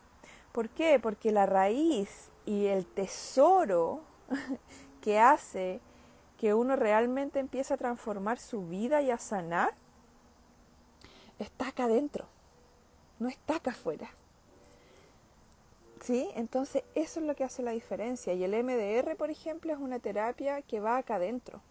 ¿Por 0.54 0.70
qué? 0.70 0.98
Porque 0.98 1.34
la 1.34 1.46
raíz 1.46 2.31
y 2.46 2.68
el 2.68 2.86
tesoro 2.86 4.02
que 5.02 5.20
hace 5.20 5.80
que 6.38 6.54
uno 6.54 6.76
realmente 6.76 7.40
empiece 7.40 7.74
a 7.74 7.78
transformar 7.78 8.40
su 8.40 8.68
vida 8.68 9.02
y 9.02 9.12
a 9.12 9.18
sanar 9.18 9.74
está 11.38 11.68
acá 11.68 11.86
adentro, 11.86 12.26
no 13.20 13.30
está 13.30 13.58
acá 13.58 13.72
afuera. 13.72 14.10
¿Sí? 16.02 16.30
Entonces 16.34 16.84
eso 16.96 17.20
es 17.20 17.28
lo 17.28 17.36
que 17.36 17.44
hace 17.44 17.62
la 17.62 17.72
diferencia. 17.72 18.34
Y 18.34 18.44
el 18.44 18.64
MDR, 18.64 19.16
por 19.16 19.30
ejemplo, 19.30 19.72
es 19.72 19.78
una 19.78 20.00
terapia 20.00 20.64
que 20.64 20.80
va 20.80 20.98
acá 20.98 21.16
adentro. 21.16 21.62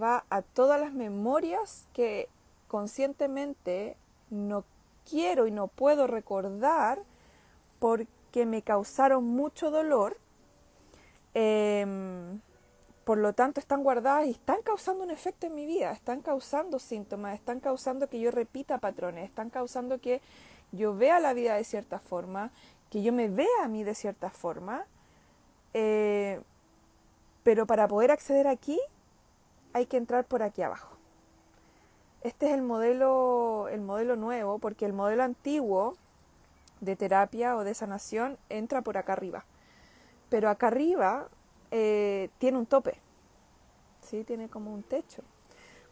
Va 0.00 0.24
a 0.30 0.42
todas 0.42 0.80
las 0.80 0.92
memorias 0.92 1.86
que 1.92 2.28
conscientemente 2.66 3.96
no 4.30 4.64
quiero 5.08 5.46
y 5.46 5.52
no 5.52 5.68
puedo 5.68 6.08
recordar 6.08 6.98
porque 7.78 8.08
me 8.46 8.62
causaron 8.62 9.24
mucho 9.24 9.70
dolor. 9.70 10.16
Em, 11.34 12.40
por 13.04 13.18
lo 13.18 13.32
tanto, 13.32 13.60
están 13.60 13.82
guardadas 13.82 14.26
y 14.26 14.30
están 14.30 14.62
causando 14.62 15.04
un 15.04 15.10
efecto 15.10 15.46
en 15.46 15.54
mi 15.54 15.66
vida, 15.66 15.92
están 15.92 16.20
causando 16.20 16.78
síntomas, 16.78 17.34
están 17.34 17.60
causando 17.60 18.08
que 18.08 18.20
yo 18.20 18.30
repita 18.30 18.78
patrones, 18.78 19.24
están 19.24 19.50
causando 19.50 20.00
que 20.00 20.20
yo 20.72 20.94
vea 20.96 21.18
la 21.20 21.32
vida 21.32 21.56
de 21.56 21.64
cierta 21.64 21.98
forma, 21.98 22.50
que 22.90 23.02
yo 23.02 23.12
me 23.12 23.28
vea 23.28 23.64
a 23.64 23.68
mí 23.68 23.84
de 23.84 23.94
cierta 23.94 24.30
forma. 24.30 24.86
Eh, 25.74 26.40
pero 27.42 27.66
para 27.66 27.88
poder 27.88 28.10
acceder 28.10 28.46
aquí, 28.46 28.78
hay 29.72 29.86
que 29.86 29.96
entrar 29.96 30.24
por 30.24 30.42
aquí 30.42 30.62
abajo. 30.62 30.96
Este 32.22 32.48
es 32.48 32.52
el 32.52 32.62
modelo, 32.62 33.68
el 33.68 33.80
modelo 33.80 34.14
nuevo, 34.14 34.58
porque 34.58 34.84
el 34.84 34.92
modelo 34.92 35.22
antiguo 35.22 35.96
de 36.80 36.96
terapia 36.96 37.56
o 37.56 37.64
de 37.64 37.74
sanación 37.74 38.38
entra 38.48 38.82
por 38.82 38.96
acá 38.96 39.12
arriba. 39.12 39.44
Pero 40.28 40.48
acá 40.48 40.68
arriba 40.68 41.28
eh, 41.70 42.30
tiene 42.38 42.58
un 42.58 42.66
tope, 42.66 42.98
¿sí? 44.02 44.24
tiene 44.24 44.48
como 44.48 44.72
un 44.72 44.82
techo. 44.82 45.22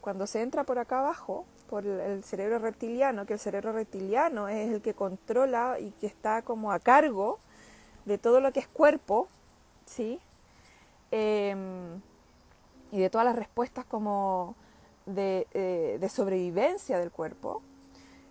Cuando 0.00 0.26
se 0.26 0.42
entra 0.42 0.64
por 0.64 0.78
acá 0.78 1.00
abajo, 1.00 1.45
por 1.68 1.87
el, 1.87 2.25
cerebro 2.25 2.59
reptiliano, 2.59 3.26
que 3.26 3.35
el 3.35 3.38
cerebro 3.38 3.73
reptiliano 3.73 4.49
es 4.49 4.71
el 4.71 4.80
que 4.80 4.95
controla 4.95 5.78
y 5.78 5.90
que 5.92 6.07
está 6.07 6.42
como 6.42 6.73
a 6.73 6.78
cargo 6.78 7.39
de 8.04 8.17
todo 8.17 8.41
lo 8.41 8.52
que 8.52 8.60
es 8.60 8.69
cuerpo, 8.69 9.28
¿sí? 9.86 10.21
Em, 11.10 12.00
y 12.91 13.00
de 13.00 13.10
todas 13.10 13.26
las 13.26 13.36
respuestas 13.36 13.84
como 13.84 14.54
de, 15.04 15.47
eh, 15.52 16.08
sobrevivencia 16.08 16.99
del 16.99 17.10
cuerpo, 17.10 17.62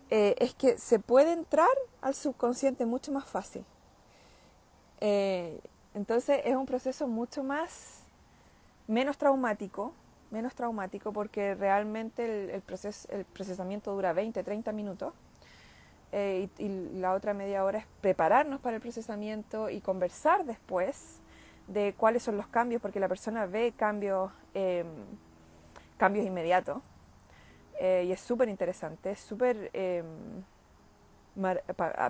eh, 0.10 0.36
es 0.40 0.54
que 0.54 0.78
se 0.78 1.00
puede 1.00 1.34
entrar 1.34 1.68
al 2.02 2.16
subconsciente 2.16 2.86
mucho 2.86 3.12
más 3.12 3.26
fácil. 3.26 3.66
Entonces 5.94 6.42
es 6.44 6.56
un 6.56 6.66
proceso 6.66 7.08
mucho 7.08 7.44
más, 7.44 8.02
menos 8.88 9.18
traumático, 9.18 9.94
menos 10.32 10.56
traumático 10.56 11.12
porque 11.12 11.56
realmente 11.56 12.26
el, 12.26 12.50
el 13.10 13.26
procesamiento 13.26 13.94
dura 13.94 14.14
20, 14.14 14.44
30 14.44 14.72
minutos. 14.72 15.14
Eh, 16.12 16.50
y, 16.58 16.70
la 17.00 17.14
otra 17.14 17.34
media 17.34 17.64
hora 17.64 17.80
es 17.80 17.86
prepararnos 18.02 18.62
para 18.62 18.78
el 18.78 18.82
procesamiento 18.82 19.70
y 19.70 19.82
conversar 19.82 20.46
después 20.46 21.20
de 21.68 21.94
cuáles 21.98 22.24
son 22.24 22.38
los 22.38 22.48
cambios, 22.48 22.82
porque 22.82 23.00
la 23.00 23.10
persona 23.10 23.46
ve 23.46 23.74
cambios, 23.76 24.32
em, 24.54 24.88
cambios 25.98 26.26
inmediatos. 26.26 26.82
Eh, 27.80 28.06
y 28.08 28.12
es 28.12 28.20
súper 28.20 28.50
interesante, 28.50 29.12
es 29.12 29.20
súper... 29.20 29.70
Em, 29.74 30.44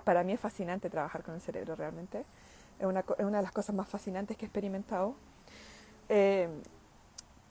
para 0.05 0.23
mí 0.23 0.31
es 0.31 0.39
fascinante 0.39 0.89
trabajar 0.89 1.21
con 1.21 1.35
el 1.35 1.41
cerebro 1.41 1.75
realmente 1.75 2.23
es 2.79 2.85
una, 2.85 3.01
de 3.01 3.41
las 3.41 3.51
cosas 3.51 3.75
más 3.75 3.87
fascinantes 3.87 4.37
que 4.37 4.45
he 4.45 4.47
experimentado. 4.47 5.15
Eh, 6.09 6.47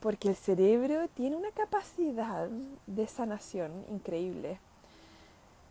porque 0.00 0.29
el 0.29 0.37
cerebro 0.37 1.09
tiene 1.09 1.37
una 1.37 1.50
capacidad 1.50 2.48
de 2.87 3.07
sanación 3.07 3.85
increíble. 3.90 4.61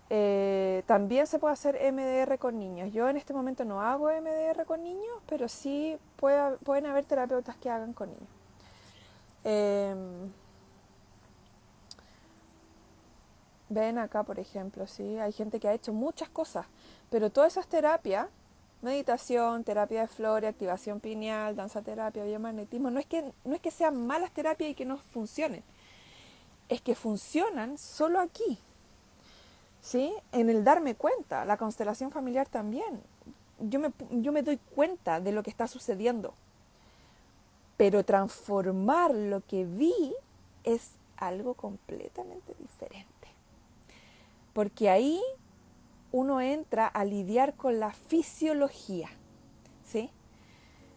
Eh, 0.09 0.83
también 0.85 1.25
se 1.25 1.39
puede 1.39 1.53
hacer 1.53 1.79
MDR 1.93 2.37
con 2.37 2.59
niños. 2.59 2.91
Yo 2.91 3.07
en 3.07 3.17
este 3.17 3.33
momento 3.33 3.65
no 3.65 3.81
hago 3.81 4.09
MDR 4.09 4.65
con 4.65 4.83
niños, 4.83 5.21
pero 5.27 5.47
sí 5.47 5.97
pueden 6.17 6.85
haber 6.85 7.05
terapeutas 7.05 7.55
que 7.57 7.69
hagan 7.69 7.93
con 7.93 8.09
niños. 8.09 8.29
Em, 9.43 10.31
ven 13.69 13.97
acá, 13.97 14.23
por 14.23 14.39
ejemplo, 14.39 14.87
¿sí? 14.87 15.17
hay 15.19 15.31
gente 15.31 15.59
que 15.59 15.67
ha 15.67 15.73
hecho 15.73 15.93
muchas 15.93 16.29
cosas, 16.29 16.65
pero 17.09 17.29
todas 17.29 17.53
esas 17.53 17.67
terapias 17.67 18.27
meditación, 18.85 19.63
terapia 19.63 20.01
de 20.01 20.07
flores, 20.07 20.49
activación 20.49 20.99
pineal, 20.99 21.55
danza 21.55 21.81
terapia, 21.81 22.23
biomagnetismo, 22.23 22.89
no 22.91 22.99
es 22.99 23.05
que, 23.05 23.33
no 23.43 23.55
es 23.55 23.61
que 23.61 23.71
sean 23.71 24.07
malas 24.07 24.31
terapias 24.31 24.69
y 24.69 24.75
que 24.75 24.85
no 24.85 24.97
funcionen, 24.97 25.63
es 26.69 26.81
que 26.81 26.95
funcionan 26.95 27.77
solo 27.77 28.19
aquí, 28.19 28.59
¿sí? 29.81 30.13
En 30.31 30.49
el 30.49 30.63
darme 30.63 30.95
cuenta, 30.95 31.43
la 31.45 31.57
constelación 31.57 32.11
familiar 32.11 32.47
también, 32.47 33.01
yo 33.59 33.79
me, 33.79 33.91
yo 34.11 34.31
me 34.31 34.43
doy 34.43 34.57
cuenta 34.75 35.19
de 35.19 35.31
lo 35.31 35.43
que 35.43 35.49
está 35.49 35.67
sucediendo, 35.67 36.33
pero 37.77 38.05
transformar 38.05 39.13
lo 39.13 39.41
que 39.41 39.65
vi 39.65 40.13
es 40.63 40.91
algo 41.17 41.55
completamente 41.55 42.53
diferente, 42.59 43.07
porque 44.55 44.89
ahí 44.89 45.21
uno 46.13 46.39
entra 46.39 46.87
a 46.87 47.03
lidiar 47.03 47.55
con 47.55 47.77
la 47.77 47.91
fisiología, 47.91 49.09
¿sí? 49.83 50.09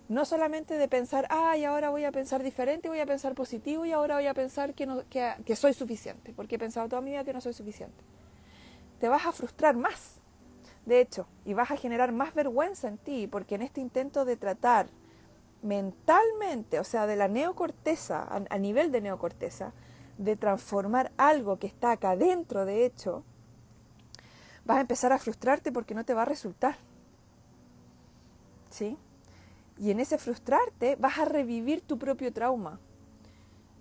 No 0.09 0.25
solamente 0.25 0.75
de 0.75 0.87
pensar, 0.87 1.27
ay, 1.29 1.65
ahora 1.65 1.91
voy 1.91 2.05
a 2.05 2.13
pensar 2.13 2.45
diferente, 2.45 2.89
voy 2.89 3.01
a 3.01 3.07
pensar 3.07 3.35
positivo 3.35 3.85
y 3.85 3.91
ahora 3.91 4.15
voy 4.15 4.29
a 4.29 4.33
pensar 4.33 4.75
que, 4.75 4.87
no, 4.87 5.03
que, 5.11 5.35
que 5.45 5.57
soy 5.57 5.75
suficiente, 5.75 6.33
porque 6.37 6.55
he 6.55 6.59
pensado 6.59 6.89
toda 6.89 7.03
mi 7.03 7.11
vida 7.11 7.25
que 7.25 7.33
no 7.33 7.41
soy 7.41 7.53
suficiente. 7.53 7.97
Te 9.01 9.09
vas 9.09 9.27
a 9.27 9.33
frustrar 9.33 9.77
más, 9.77 10.21
de 10.87 11.01
hecho, 11.01 11.27
y 11.45 11.53
vas 11.53 11.73
a 11.73 11.77
generar 11.77 12.13
más 12.13 12.35
vergüenza 12.35 12.87
en 12.87 12.97
ti, 12.97 13.27
porque 13.27 13.57
en 13.57 13.63
este 13.63 13.81
intento 13.81 14.25
de 14.25 14.37
tratar 14.37 14.87
mentalmente, 15.63 16.79
o 16.79 16.85
sea, 16.85 17.09
de 17.09 17.17
la 17.17 17.27
neocorteza, 17.27 18.23
a, 18.23 18.45
a 18.51 18.59
nivel 18.59 18.93
de 18.93 19.01
neocorteza, 19.01 19.73
de 20.17 20.37
transformar 20.37 21.11
algo 21.17 21.59
que 21.59 21.67
está 21.67 21.91
acá 21.91 22.15
dentro, 22.15 22.65
de 22.65 22.87
hecho, 22.87 23.25
vas 24.69 24.77
a 24.77 24.81
empezar 24.83 25.15
a 25.15 25.19
frustrarte 25.19 25.73
porque 25.73 25.95
no 25.95 26.05
te 26.05 26.13
va 26.13 26.23
a 26.23 26.27
resultar. 26.27 26.77
¿Sí? 28.69 28.99
Y 29.79 29.91
en 29.91 29.99
ese 29.99 30.19
frustrarte 30.19 30.97
vas 30.97 31.19
a 31.19 31.25
revivir 31.25 31.81
tu 31.81 31.99
propio 31.99 32.33
trauma. 32.35 32.79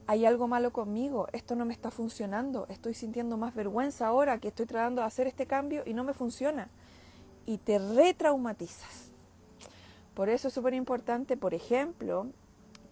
Hay 0.08 0.26
algo 0.26 0.48
malo 0.48 0.72
conmigo, 0.72 1.28
esto 1.34 1.58
no 1.58 1.66
me 1.66 1.74
está 1.74 1.92
funcionando, 1.92 2.66
estoy 2.70 2.94
sintiendo 2.94 3.36
más 3.36 3.54
vergüenza 3.54 4.08
ahora 4.08 4.38
que 4.40 4.48
estoy 4.48 4.66
tratando 4.66 5.02
de 5.02 5.08
hacer 5.08 5.28
este 5.28 5.46
cambio 5.46 5.84
y 5.86 5.94
no 5.94 6.06
me 6.06 6.14
funciona. 6.14 6.70
Y 7.46 7.58
te 7.58 7.80
retraumatizas. 7.80 9.12
Por 10.14 10.30
eso 10.30 10.48
es 10.48 10.54
súper 10.54 10.74
importante, 10.74 11.36
por 11.36 11.54
ejemplo, 11.54 12.28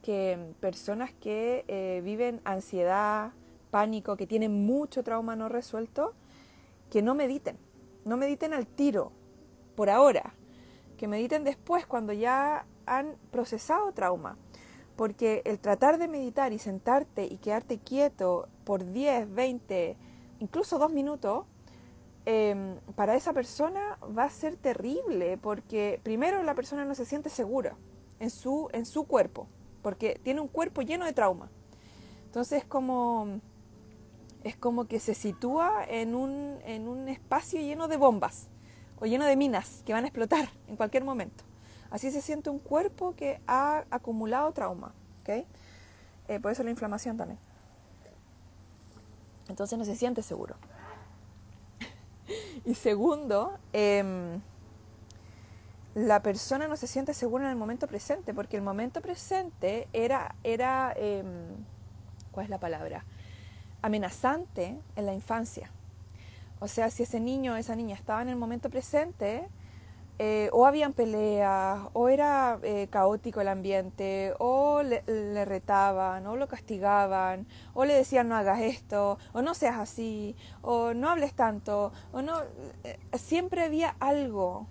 que 0.02 0.54
personas 0.60 1.14
que 1.14 1.64
eh, 1.70 2.02
viven 2.04 2.42
ansiedad, 2.44 3.32
pánico, 3.72 4.18
que 4.18 4.28
tienen 4.28 4.66
mucho 4.66 5.02
trauma 5.02 5.38
no 5.38 5.48
resuelto, 5.48 6.14
que 6.92 7.02
no 7.02 7.16
mediten 7.16 7.58
no 8.06 8.18
mediten 8.18 8.54
al 8.54 8.68
tiro, 8.68 9.12
por 9.76 9.90
ahora, 9.90 10.34
que 10.98 11.08
mediten 11.08 11.44
después 11.44 11.86
cuando 11.86 12.14
ya 12.14 12.66
han 12.86 13.18
procesado 13.32 13.92
trauma. 13.92 14.38
Porque 14.96 15.42
el 15.44 15.60
tratar 15.60 15.98
de 15.98 16.08
meditar 16.08 16.54
y 16.54 16.60
sentarte 16.60 17.26
y 17.26 17.38
quedarte 17.38 17.80
quieto 17.80 18.48
por 18.64 18.86
10, 18.86 19.34
20, 19.34 19.98
incluso 20.40 20.80
dos 20.80 20.92
minutos, 20.92 21.46
em, 22.26 22.80
para 22.96 23.16
esa 23.16 23.34
persona 23.34 23.98
va 24.18 24.24
a 24.24 24.30
ser 24.30 24.56
terrible 24.56 25.38
porque 25.38 26.00
primero 26.02 26.42
la 26.44 26.56
persona 26.56 26.86
no 26.86 26.96
se 26.96 27.06
siente 27.06 27.30
segura 27.30 27.76
en 28.20 28.30
su, 28.30 28.70
en 28.72 28.86
su 28.86 29.06
cuerpo, 29.06 29.48
porque 29.82 30.20
tiene 30.24 30.40
un 30.40 30.48
cuerpo 30.48 30.82
lleno 30.82 31.06
de 31.06 31.14
trauma. 31.14 31.50
Entonces 32.26 32.64
es 32.64 32.66
como, 32.66 33.42
es 34.46 34.56
como 34.56 34.86
que 34.86 35.00
se 35.00 35.16
sitúa 35.16 35.84
en 35.88 36.14
un, 36.14 36.60
en 36.66 36.88
un 36.88 37.10
espacio 37.10 37.60
lleno 37.60 37.88
de 37.88 37.98
bombas 37.98 38.48
o 39.00 39.08
lleno 39.08 39.26
de 39.26 39.36
minas 39.36 39.82
que 39.88 39.94
van 39.94 40.04
a 40.04 40.08
explotar 40.08 40.50
en 40.68 40.76
cualquier 40.76 41.04
momento. 41.04 41.44
Así 41.90 42.12
se 42.12 42.22
siente 42.22 42.52
un 42.52 42.60
cuerpo 42.60 43.16
que 43.16 43.42
ha 43.48 43.86
acumulado 43.90 44.52
trauma. 44.52 44.94
¿okay? 45.22 45.48
Eh, 46.28 46.40
por 46.40 46.52
eso 46.52 46.64
la 46.64 46.70
inflamación 46.70 47.18
también. 47.18 47.40
Entonces 49.50 49.80
no 49.80 49.84
se 49.84 49.96
siente 49.96 50.22
seguro. 50.22 50.56
y 52.66 52.76
segundo, 52.76 53.58
em, 53.74 54.42
la 55.96 56.22
persona 56.22 56.68
no 56.68 56.78
se 56.78 56.86
siente 56.86 57.16
segura 57.16 57.46
en 57.46 57.50
el 57.50 57.56
momento 57.56 57.88
presente, 57.88 58.32
porque 58.32 58.58
el 58.58 58.64
momento 58.64 59.02
presente 59.02 59.88
era, 59.92 60.36
era 60.44 60.94
em, 60.96 61.26
¿cuál 62.32 62.44
es 62.44 62.50
la 62.52 62.60
palabra? 62.60 63.06
Amenazante 63.86 64.80
en 64.96 65.06
la 65.06 65.14
infancia. 65.14 65.70
O 66.60 66.68
sea, 66.68 66.90
si 66.90 67.04
ese 67.04 67.20
niño 67.20 67.54
o 67.54 67.56
esa 67.56 67.76
niña 67.76 67.96
estaba 67.96 68.24
en 68.24 68.30
el 68.30 68.36
momento 68.36 68.72
presente, 68.72 69.48
eh, 70.18 70.50
o 70.54 70.66
habían 70.66 70.94
peleas, 70.94 71.82
o 71.94 72.10
era 72.10 72.58
eh, 72.64 72.88
caótico 72.90 73.42
el 73.42 73.48
ambiente, 73.48 74.34
o 74.40 74.82
le, 74.82 75.46
retaban, 75.46 76.26
o 76.26 76.36
lo 76.36 76.48
castigaban, 76.48 77.46
o 77.76 77.86
le 77.86 77.94
decían 77.94 78.28
no 78.28 78.36
hagas 78.36 78.62
esto, 78.62 79.20
o 79.34 79.44
no 79.44 79.54
seas 79.54 79.78
así, 79.78 80.36
o 80.64 80.96
no 80.96 81.10
hables 81.10 81.36
tanto, 81.36 81.92
o 82.12 82.24
no. 82.24 82.42
Eh, 82.86 82.98
siempre 83.20 83.66
había 83.66 83.96
algo 84.00 84.68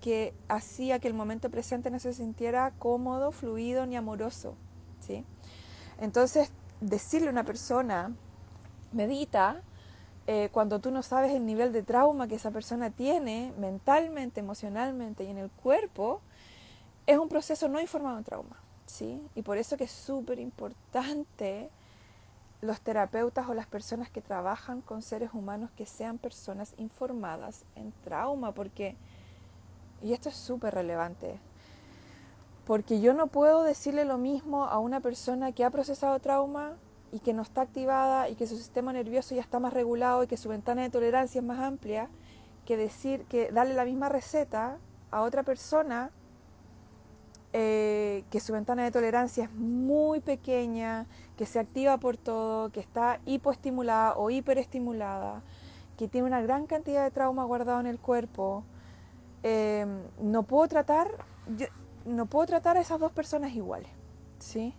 que 0.00 0.34
hacía 0.48 0.98
que 0.98 1.06
el 1.06 1.14
momento 1.14 1.48
presente 1.48 1.90
no 1.92 2.00
se 2.00 2.12
sintiera 2.12 2.72
cómodo, 2.78 3.30
fluido 3.30 3.86
ni 3.86 3.94
amoroso. 3.94 4.56
¿sí? 4.98 5.24
Entonces, 6.00 6.50
decirle 6.80 7.28
a 7.28 7.32
una 7.32 7.44
persona, 7.44 8.16
medita, 8.92 9.62
eh, 10.26 10.50
cuando 10.52 10.78
tú 10.78 10.90
no 10.90 11.02
sabes 11.02 11.32
el 11.32 11.46
nivel 11.46 11.72
de 11.72 11.82
trauma 11.82 12.28
que 12.28 12.34
esa 12.34 12.50
persona 12.50 12.90
tiene 12.90 13.52
mentalmente, 13.58 14.40
emocionalmente 14.40 15.24
y 15.24 15.28
en 15.28 15.38
el 15.38 15.50
cuerpo, 15.50 16.20
es 17.06 17.16
un 17.18 17.28
proceso 17.28 17.68
no 17.68 17.80
informado 17.80 18.18
en 18.18 18.24
trauma. 18.24 18.56
¿sí? 18.86 19.22
Y 19.34 19.42
por 19.42 19.56
eso 19.58 19.76
que 19.76 19.84
es 19.84 19.90
súper 19.90 20.38
importante 20.38 21.70
los 22.60 22.80
terapeutas 22.80 23.48
o 23.48 23.54
las 23.54 23.66
personas 23.66 24.10
que 24.10 24.20
trabajan 24.20 24.80
con 24.80 25.02
seres 25.02 25.30
humanos 25.32 25.70
que 25.76 25.86
sean 25.86 26.18
personas 26.18 26.74
informadas 26.76 27.64
en 27.76 27.92
trauma, 28.04 28.52
porque, 28.52 28.96
y 30.02 30.12
esto 30.12 30.28
es 30.28 30.34
súper 30.36 30.74
relevante, 30.74 31.38
porque 32.66 33.00
yo 33.00 33.14
no 33.14 33.28
puedo 33.28 33.62
decirle 33.62 34.04
lo 34.04 34.18
mismo 34.18 34.64
a 34.64 34.78
una 34.78 35.00
persona 35.00 35.52
que 35.52 35.64
ha 35.64 35.70
procesado 35.70 36.18
trauma 36.18 36.74
y 37.12 37.20
que 37.20 37.32
no 37.32 37.42
está 37.42 37.62
activada 37.62 38.28
y 38.28 38.34
que 38.34 38.46
su 38.46 38.56
sistema 38.56 38.92
nervioso 38.92 39.34
ya 39.34 39.40
está 39.40 39.60
más 39.60 39.72
regulado 39.72 40.22
y 40.22 40.26
que 40.26 40.36
su 40.36 40.48
ventana 40.48 40.82
de 40.82 40.90
tolerancia 40.90 41.40
es 41.40 41.44
más 41.44 41.60
amplia, 41.60 42.08
que 42.64 42.76
decir 42.76 43.24
que 43.24 43.50
darle 43.50 43.74
la 43.74 43.84
misma 43.84 44.08
receta 44.08 44.78
a 45.10 45.22
otra 45.22 45.42
persona 45.42 46.10
eh, 47.54 48.24
que 48.30 48.40
su 48.40 48.52
ventana 48.52 48.84
de 48.84 48.90
tolerancia 48.90 49.44
es 49.44 49.54
muy 49.54 50.20
pequeña, 50.20 51.06
que 51.38 51.46
se 51.46 51.58
activa 51.58 51.96
por 51.96 52.18
todo, 52.18 52.70
que 52.70 52.80
está 52.80 53.20
hipoestimulada 53.24 54.16
o 54.18 54.28
hiperestimulada, 54.28 55.42
que 55.96 56.08
tiene 56.08 56.26
una 56.26 56.42
gran 56.42 56.66
cantidad 56.66 57.04
de 57.04 57.10
trauma 57.10 57.44
guardado 57.44 57.80
en 57.80 57.86
el 57.86 57.98
cuerpo. 57.98 58.64
Eh, 59.42 59.86
no 60.20 60.42
puedo 60.42 60.68
tratar, 60.68 61.08
no 62.04 62.26
puedo 62.26 62.44
tratar 62.46 62.76
a 62.76 62.80
esas 62.80 63.00
dos 63.00 63.12
personas 63.12 63.54
iguales, 63.54 63.90
¿sí? 64.38 64.74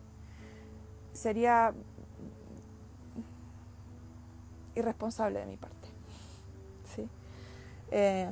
Sería 1.12 1.74
irresponsable 4.76 5.40
de 5.40 5.46
mi 5.46 5.58
parte. 5.58 5.88
¿sí? 6.96 7.08
Eh, 7.92 8.32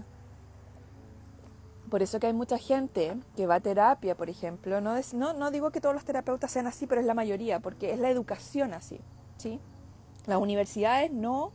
por 1.90 2.02
eso 2.02 2.20
que 2.20 2.28
hay 2.28 2.34
mucha 2.34 2.58
gente 2.58 3.16
que 3.36 3.48
va 3.48 3.56
a 3.56 3.60
terapia, 3.60 4.16
por 4.16 4.30
ejemplo. 4.30 4.82
No, 4.82 4.96
no, 5.14 5.34
no, 5.34 5.52
digo 5.52 5.72
que 5.72 5.80
todos 5.80 5.96
los 5.96 6.04
terapeutas 6.04 6.52
sean 6.52 6.68
así, 6.68 6.86
pero 6.86 7.00
es 7.00 7.08
la 7.08 7.14
mayoría, 7.14 7.60
porque 7.60 7.94
es 7.94 8.00
la 8.00 8.10
educación 8.10 8.74
así. 8.74 9.00
¿sí? 9.38 9.60
Las 10.26 10.40
universidades 10.40 11.12
no, 11.12 11.52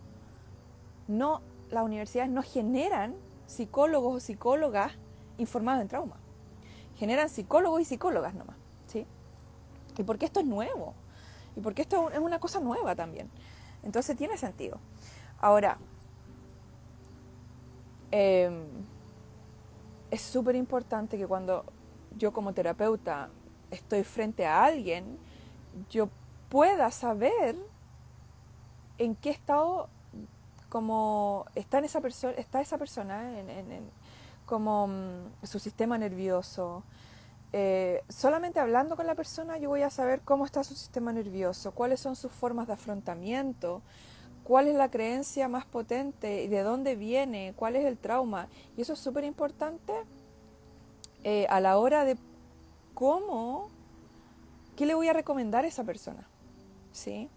no, 1.07 1.42
las 1.71 1.85
universidades 1.85 2.31
no 2.31 2.42
generan 2.42 3.14
psicólogos 3.47 4.16
o 4.16 4.21
psicólogas 4.21 4.92
informados 5.37 5.83
en 5.83 5.88
trauma. 5.88 6.16
Generan 6.97 7.29
psicólogos 7.29 7.83
y 7.83 7.85
psicólogas 7.85 8.35
nomás. 8.35 8.57
¿sí? 8.87 9.07
Y 9.99 10.03
porque 10.03 10.25
esto 10.25 10.40
es 10.40 10.47
nuevo. 10.47 10.95
Y 11.57 11.61
porque 11.61 11.83
esto 11.83 12.11
es 12.11 12.18
una 12.18 12.38
cosa 12.38 12.61
nueva 12.61 12.95
también. 12.95 13.29
Entonces 13.83 14.16
tiene 14.16 14.37
sentido. 14.37 14.79
Ahora, 15.40 15.79
em, 18.11 18.64
es 20.11 20.21
súper 20.21 20.55
importante 20.57 21.18
que 21.18 21.27
cuando 21.27 21.64
yo 22.16 22.33
como 22.33 22.53
terapeuta 22.53 23.31
estoy 23.71 24.05
frente 24.05 24.47
a 24.47 24.64
alguien, 24.64 25.18
yo 25.90 26.09
pueda 26.49 26.90
saber 26.90 27.57
en 28.99 29.16
qué 29.16 29.31
estado 29.31 29.88
como 30.68 31.47
está 31.55 31.79
esa 31.81 32.01
persona 32.01 32.35
está 32.35 32.61
esa 32.61 32.79
persona 32.79 33.38
en, 33.38 33.90
como 34.47 34.87
mm, 34.87 35.45
su 35.45 35.59
sistema 35.59 35.99
nervioso 35.99 36.85
eh, 37.53 38.03
solamente 38.09 38.61
hablando 38.61 38.97
con 38.97 39.07
la 39.07 39.15
persona 39.15 39.59
yo 39.59 39.69
voy 39.69 39.83
a 39.83 39.91
saber 39.91 40.23
cómo 40.23 40.47
está 40.47 40.65
su 40.65 40.75
sistema 40.75 41.12
nervioso, 41.12 41.73
cuáles 41.73 42.01
son 42.01 42.17
sus 42.17 42.33
formas 42.33 42.67
de 42.67 42.73
afrontamiento, 42.73 43.83
cuál 44.43 44.69
es 44.69 44.75
la 44.75 44.91
creencia 44.91 45.49
más 45.49 45.67
potente 45.67 46.49
de 46.49 46.62
dónde 46.62 46.97
viene, 46.97 47.53
cuál 47.57 47.77
es 47.77 47.85
el 47.85 47.99
trauma. 47.99 48.49
Y 48.77 48.83
eso 48.83 48.95
es 48.95 48.99
súper 48.99 49.25
importante 49.25 49.93
eh, 51.25 51.47
a 51.51 51.61
la 51.61 51.79
hora 51.79 52.05
de 52.05 52.17
cómo, 52.95 53.69
qué 54.77 54.87
le 54.87 54.95
voy 54.95 55.09
a 55.09 55.12
recomendar 55.12 55.65
a 55.65 55.69
esa 55.69 55.85
persona. 55.85 56.27
¿sí? 56.93 57.29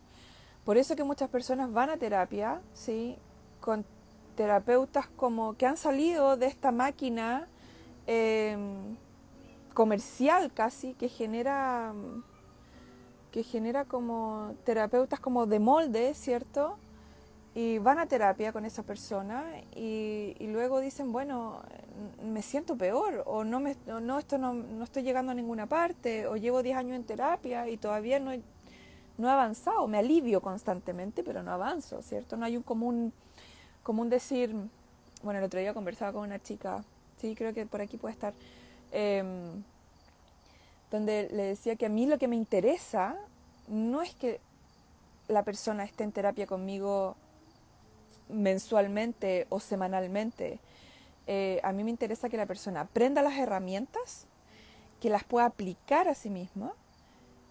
Por 0.63 0.77
eso 0.77 0.95
que 0.95 1.03
muchas 1.03 1.29
personas 1.29 1.71
van 1.71 1.89
a 1.89 1.97
terapia, 1.97 2.61
¿sí? 2.73 3.17
con 3.59 3.85
terapeutas 4.35 5.07
como 5.07 5.55
que 5.55 5.65
han 5.65 5.77
salido 5.77 6.37
de 6.37 6.47
esta 6.47 6.71
máquina. 6.71 7.47
Em, 8.07 8.95
comercial 9.75 10.51
casi 10.53 10.95
que 10.95 11.09
genera 11.09 11.93
que 13.35 13.43
genera 13.43 13.83
como 13.83 14.55
terapeutas 14.63 15.19
como 15.19 15.45
de 15.45 15.59
molde, 15.59 16.13
¿cierto? 16.13 16.77
Y 17.53 17.79
van 17.79 17.99
a 17.99 18.05
terapia 18.05 18.53
con 18.53 18.63
esa 18.63 18.81
persona 18.83 19.43
y, 19.75 20.35
luego 20.39 20.79
dicen, 20.79 21.11
bueno, 21.11 21.59
me 22.23 22.41
siento 22.41 22.77
peor 22.77 23.23
o 23.25 23.43
no, 23.43 23.59
me, 23.59 23.75
no 23.85 24.19
esto 24.19 24.37
no, 24.37 24.53
no, 24.53 24.85
estoy 24.85 25.03
llegando 25.03 25.33
a 25.33 25.35
ninguna 25.35 25.65
parte 25.65 26.27
o 26.27 26.37
llevo 26.37 26.63
10 26.63 26.77
años 26.77 26.95
en 26.95 27.03
terapia 27.03 27.67
y 27.67 27.75
todavía 27.75 28.19
no 28.19 28.31
he, 28.31 28.41
no 29.17 29.27
he 29.27 29.31
avanzado, 29.31 29.85
me 29.87 29.97
alivio 29.97 30.41
constantemente, 30.41 31.21
pero 31.21 31.43
no 31.43 31.51
avanzo, 31.51 32.01
¿cierto? 32.01 32.37
No 32.37 32.45
hay 32.45 32.55
un 32.55 32.63
común, 32.63 33.11
común 33.83 34.09
decir, 34.09 34.55
bueno, 35.23 35.39
el 35.39 35.45
otro 35.45 35.59
día 35.59 35.73
conversaba 35.73 36.13
con 36.13 36.23
una 36.23 36.41
chica, 36.41 36.85
sí, 37.17 37.35
creo 37.35 37.53
que 37.53 37.65
por 37.65 37.81
aquí 37.81 37.97
puede 37.97 38.13
estar, 38.13 38.33
Em, 38.97 39.61
donde 40.89 41.27
le 41.33 41.43
decía 41.43 41.75
que 41.75 41.87
a 41.87 41.89
mí 41.89 42.05
lo 42.05 42.17
que 42.17 42.29
me 42.29 42.37
interesa 42.37 43.17
no 43.67 44.01
es 44.01 44.15
que 44.15 44.39
la 45.27 45.43
persona 45.43 45.83
esté 45.83 46.05
en 46.05 46.13
terapia 46.13 46.47
conmigo 46.47 47.17
mensualmente 48.29 49.47
o 49.49 49.59
semanalmente. 49.59 50.59
Eh, 51.27 51.59
a 51.61 51.73
mí 51.73 51.83
me 51.83 51.89
interesa 51.89 52.29
que 52.29 52.37
la 52.37 52.45
persona 52.45 52.81
aprenda 52.81 53.21
las 53.21 53.37
herramientas, 53.37 54.27
que 55.01 55.09
las 55.09 55.25
pueda 55.25 55.47
aplicar 55.47 56.07
a 56.07 56.15
sí 56.15 56.29
misma 56.29 56.71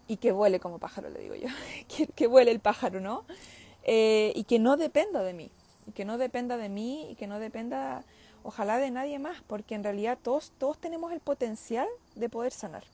y 0.08 0.16
que 0.16 0.32
vuele 0.32 0.60
como 0.60 0.78
pájaro, 0.78 1.10
le 1.10 1.20
digo 1.20 1.34
yo, 1.34 1.48
que, 1.94 2.06
que 2.06 2.26
vuele 2.26 2.52
el 2.52 2.60
pájaro, 2.60 3.00
¿no? 3.00 3.26
Eh, 3.82 4.32
y 4.34 4.44
que 4.44 4.58
no 4.58 4.78
dependa 4.78 5.22
de 5.22 5.34
mí, 5.34 5.50
y 5.86 5.92
que 5.92 6.06
no 6.06 6.16
dependa 6.16 6.56
de 6.56 6.70
mí 6.70 7.10
y 7.10 7.16
que 7.16 7.26
no 7.26 7.38
dependa 7.38 8.02
ojalá 8.44 8.78
de 8.78 8.90
nadie 8.90 9.18
más, 9.18 9.42
porque 9.48 9.74
en 9.74 9.82
realidad 9.82 10.18
todos, 10.22 10.52
todos 10.58 10.78
tenemos 10.78 11.12
el 11.12 11.20
potencial 11.20 11.88
de 12.14 12.28
poder 12.28 12.52
sanar. 12.52 12.84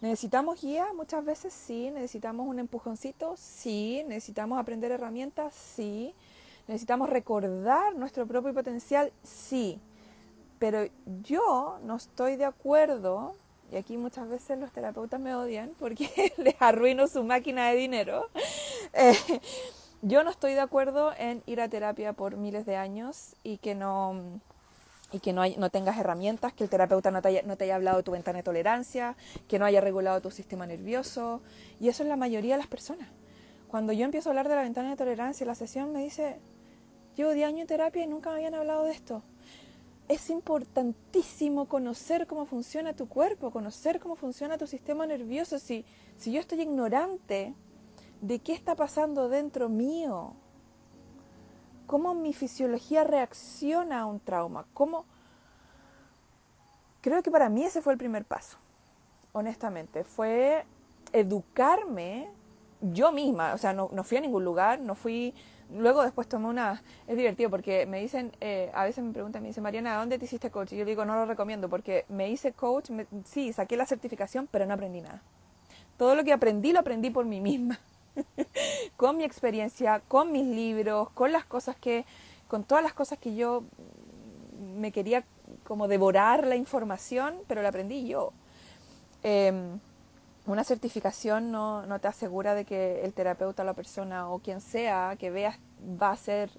¿Necesitamos 0.00 0.62
guía? 0.62 0.86
Muchas 0.96 1.24
veces 1.24 1.52
sí. 1.52 1.90
¿Necesitamos 1.92 2.48
un 2.48 2.58
empujoncito? 2.58 3.34
Sí. 3.36 4.02
¿Necesitamos 4.08 4.58
aprender 4.58 4.90
herramientas? 4.90 5.54
Sí. 5.54 6.14
¿Necesitamos 6.66 7.10
recordar 7.10 7.94
nuestro 7.94 8.26
propio 8.26 8.52
potencial? 8.54 9.12
Sí. 9.22 9.78
Pero 10.58 10.86
yo 11.22 11.78
no 11.84 11.96
estoy 11.96 12.36
de 12.36 12.44
acuerdo, 12.44 13.34
y 13.70 13.76
aquí 13.76 13.96
muchas 13.96 14.28
veces 14.28 14.58
los 14.58 14.72
terapeutas 14.72 15.20
me 15.20 15.34
odian 15.34 15.70
porque 15.78 16.32
les 16.36 16.54
arruino 16.60 17.06
su 17.06 17.24
máquina 17.24 17.68
de 17.68 17.76
dinero. 17.76 18.28
Eh, 18.94 19.16
yo 20.02 20.22
no 20.22 20.28
estoy 20.28 20.52
de 20.52 20.60
acuerdo 20.60 21.12
en 21.16 21.42
ir 21.46 21.62
a 21.62 21.68
terapia 21.68 22.12
por 22.12 22.36
miles 22.36 22.66
de 22.66 22.76
años 22.76 23.36
y 23.42 23.56
que 23.56 23.74
no 23.74 24.40
y 25.12 25.20
que 25.20 25.32
no, 25.32 25.70
tengas 25.70 25.98
herramientas, 25.98 26.52
que 26.52 26.64
el 26.64 26.70
terapeuta 26.70 27.10
no 27.10 27.20
te, 27.20 27.28
haya, 27.28 27.42
no 27.42 27.56
te 27.56 27.64
haya 27.64 27.76
hablado 27.76 27.98
de 27.98 28.02
tu 28.02 28.12
ventana 28.12 28.38
de 28.38 28.42
tolerancia, 28.42 29.16
que 29.46 29.58
no 29.58 29.66
haya 29.66 29.80
regulado 29.80 30.20
tu 30.20 30.30
sistema 30.30 30.66
nervioso. 30.66 31.42
Y 31.80 31.88
eso 31.88 32.02
es 32.02 32.08
la 32.08 32.16
mayoría 32.16 32.54
de 32.54 32.58
las 32.58 32.66
personas. 32.66 33.08
Cuando 33.68 33.92
yo 33.92 34.04
empiezo 34.04 34.28
a 34.28 34.32
hablar 34.32 34.48
de 34.48 34.56
la 34.56 34.62
ventana 34.62 34.90
de 34.90 34.96
tolerancia, 34.96 35.46
la 35.46 35.54
sesión 35.54 35.92
me 35.92 36.02
dice, 36.02 36.40
llevo 37.16 37.32
10 37.32 37.48
años 37.48 37.60
en 37.62 37.66
terapia 37.66 38.04
y 38.04 38.06
nunca 38.06 38.30
me 38.30 38.36
habían 38.36 38.54
hablado 38.54 38.84
de 38.84 38.92
esto. 38.92 39.22
Es 40.08 40.30
importantísimo 40.30 41.66
conocer 41.68 42.26
cómo 42.26 42.46
funciona 42.46 42.94
tu 42.94 43.08
cuerpo, 43.08 43.50
conocer 43.50 44.00
cómo 44.00 44.16
funciona 44.16 44.58
tu 44.58 44.66
sistema 44.66 45.06
nervioso. 45.06 45.58
Si, 45.58 45.84
si 46.16 46.32
yo 46.32 46.40
estoy 46.40 46.60
ignorante 46.62 47.54
de 48.20 48.38
qué 48.40 48.52
está 48.52 48.74
pasando 48.74 49.28
dentro 49.28 49.68
mío, 49.68 50.34
cómo 51.92 52.14
mi 52.14 52.32
fisiología 52.32 53.04
reacciona 53.04 54.00
a 54.00 54.06
un 54.06 54.18
trauma, 54.18 54.64
cómo... 54.72 55.04
Creo 57.02 57.22
que 57.22 57.30
para 57.30 57.50
mí 57.50 57.64
ese 57.64 57.82
fue 57.82 57.92
el 57.92 57.98
primer 57.98 58.24
paso, 58.24 58.56
honestamente, 59.32 60.02
fue 60.02 60.64
educarme 61.12 62.30
yo 62.80 63.12
misma, 63.12 63.52
o 63.52 63.58
sea, 63.58 63.74
no, 63.74 63.90
no 63.92 64.04
fui 64.04 64.16
a 64.16 64.20
ningún 64.22 64.42
lugar, 64.42 64.80
no 64.80 64.94
fui 64.94 65.34
luego 65.70 66.02
después 66.02 66.26
tomé 66.30 66.46
una... 66.46 66.82
Es 67.06 67.18
divertido 67.18 67.50
porque 67.50 67.84
me 67.84 68.00
dicen, 68.00 68.32
eh, 68.40 68.70
a 68.72 68.84
veces 68.84 69.04
me 69.04 69.12
preguntan, 69.12 69.42
me 69.42 69.48
dicen, 69.48 69.62
Mariana, 69.62 69.98
¿dónde 69.98 70.18
te 70.18 70.24
hiciste 70.24 70.50
coach? 70.50 70.72
Y 70.72 70.78
yo 70.78 70.86
digo, 70.86 71.04
no 71.04 71.14
lo 71.14 71.26
recomiendo 71.26 71.68
porque 71.68 72.06
me 72.08 72.30
hice 72.30 72.54
coach, 72.54 72.88
sí, 73.26 73.52
saqué 73.52 73.76
la 73.76 73.84
certificación, 73.84 74.48
pero 74.50 74.64
no 74.64 74.72
aprendí 74.72 75.02
nada. 75.02 75.20
Todo 75.98 76.14
lo 76.14 76.24
que 76.24 76.32
aprendí 76.32 76.72
lo 76.72 76.80
aprendí 76.80 77.10
por 77.10 77.26
mí 77.26 77.42
misma. 77.42 77.78
con 78.96 79.16
mi 79.16 79.24
experiencia, 79.24 80.00
con 80.08 80.32
mis 80.32 80.46
libros, 80.46 81.10
con 81.10 81.32
las 81.32 81.44
cosas 81.44 81.76
que, 81.76 82.04
con 82.48 82.64
todas 82.64 82.82
las 82.82 82.92
cosas 82.92 83.18
que 83.18 83.34
yo 83.34 83.64
me 84.76 84.92
quería 84.92 85.24
como 85.64 85.88
devorar 85.88 86.46
la 86.46 86.56
información, 86.56 87.36
pero 87.46 87.62
la 87.62 87.68
aprendí 87.68 88.06
yo. 88.06 88.32
Em, 89.22 89.78
una 90.46 90.64
certificación 90.64 91.52
no, 91.52 91.86
no, 91.86 92.00
te 92.00 92.08
asegura 92.08 92.54
de 92.54 92.64
que 92.64 93.04
el 93.04 93.12
terapeuta, 93.12 93.62
la 93.62 93.74
persona 93.74 94.28
o 94.28 94.40
quien 94.40 94.60
sea 94.60 95.16
que 95.18 95.30
veas 95.30 95.58
va 95.80 96.10
a 96.10 96.16
ser 96.16 96.50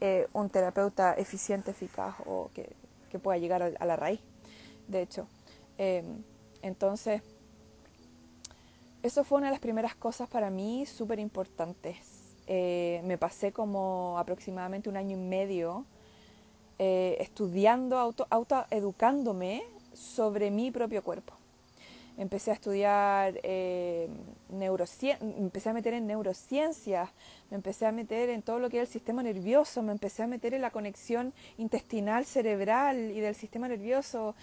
eh, 0.00 0.26
un 0.32 0.50
terapeuta 0.50 1.14
eficiente, 1.14 1.70
eficaz 1.70 2.14
o 2.26 2.50
que, 2.54 2.74
que 3.10 3.18
pueda 3.18 3.38
llegar 3.38 3.62
a, 3.62 3.86
la 3.86 3.96
raíz, 3.96 4.20
de 4.88 5.02
hecho. 5.02 5.26
Em, 5.76 6.22
entonces, 6.62 7.22
eso 9.08 9.24
fue 9.24 9.38
una 9.38 9.46
de 9.46 9.52
las 9.52 9.60
primeras 9.60 9.94
cosas 9.94 10.28
para 10.28 10.50
mí 10.50 10.84
súper 10.84 11.18
importantes. 11.18 11.96
Eh, 12.46 13.00
me 13.04 13.16
pasé 13.16 13.52
como 13.52 14.18
aproximadamente 14.18 14.90
un 14.90 14.98
año 14.98 15.16
y 15.16 15.20
medio 15.20 15.86
eh, 16.78 17.16
estudiando, 17.18 17.98
auto, 17.98 18.26
autoeducándome 18.28 19.62
sobre 19.94 20.50
mi 20.50 20.70
propio 20.70 21.02
cuerpo. 21.02 21.32
Empecé 22.18 22.50
a 22.50 22.54
estudiar 22.54 23.40
eh, 23.44 24.10
empecé 24.50 25.70
a 25.70 25.72
meter 25.72 25.94
en 25.94 26.06
neurociencias, 26.06 27.08
me 27.50 27.56
empecé 27.56 27.86
a 27.86 27.92
meter 27.92 28.28
en 28.28 28.42
todo 28.42 28.58
lo 28.58 28.68
que 28.68 28.76
era 28.76 28.84
el 28.84 28.92
sistema 28.92 29.22
nervioso, 29.22 29.82
me 29.82 29.92
empecé 29.92 30.22
a 30.22 30.26
meter 30.26 30.52
en 30.52 30.60
la 30.60 30.70
conexión 30.70 31.32
intestinal 31.56 32.26
cerebral 32.26 33.10
y 33.10 33.20
del 33.20 33.34
sistema 33.34 33.68
nervioso. 33.68 34.34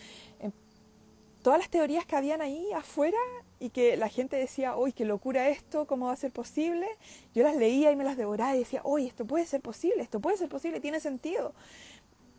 Todas 1.43 1.59
las 1.59 1.69
teorías 1.69 2.05
que 2.05 2.15
habían 2.15 2.41
ahí 2.41 2.71
afuera 2.73 3.19
y 3.59 3.69
que 3.69 3.97
la 3.97 4.09
gente 4.09 4.35
decía, 4.35 4.75
uy, 4.75 4.91
qué 4.91 5.05
locura 5.05 5.49
esto, 5.49 5.85
¿cómo 5.87 6.07
va 6.07 6.13
a 6.13 6.17
ser 6.17 6.31
posible? 6.31 6.87
Yo 7.33 7.43
las 7.43 7.55
leía 7.55 7.91
y 7.91 7.95
me 7.95 8.03
las 8.03 8.17
devoraba 8.17 8.55
y 8.55 8.59
decía, 8.59 8.81
uy, 8.83 9.07
esto 9.07 9.25
puede 9.25 9.45
ser 9.45 9.61
posible, 9.61 10.03
esto 10.03 10.19
puede 10.19 10.37
ser 10.37 10.49
posible, 10.49 10.79
tiene 10.79 10.99
sentido. 10.99 11.53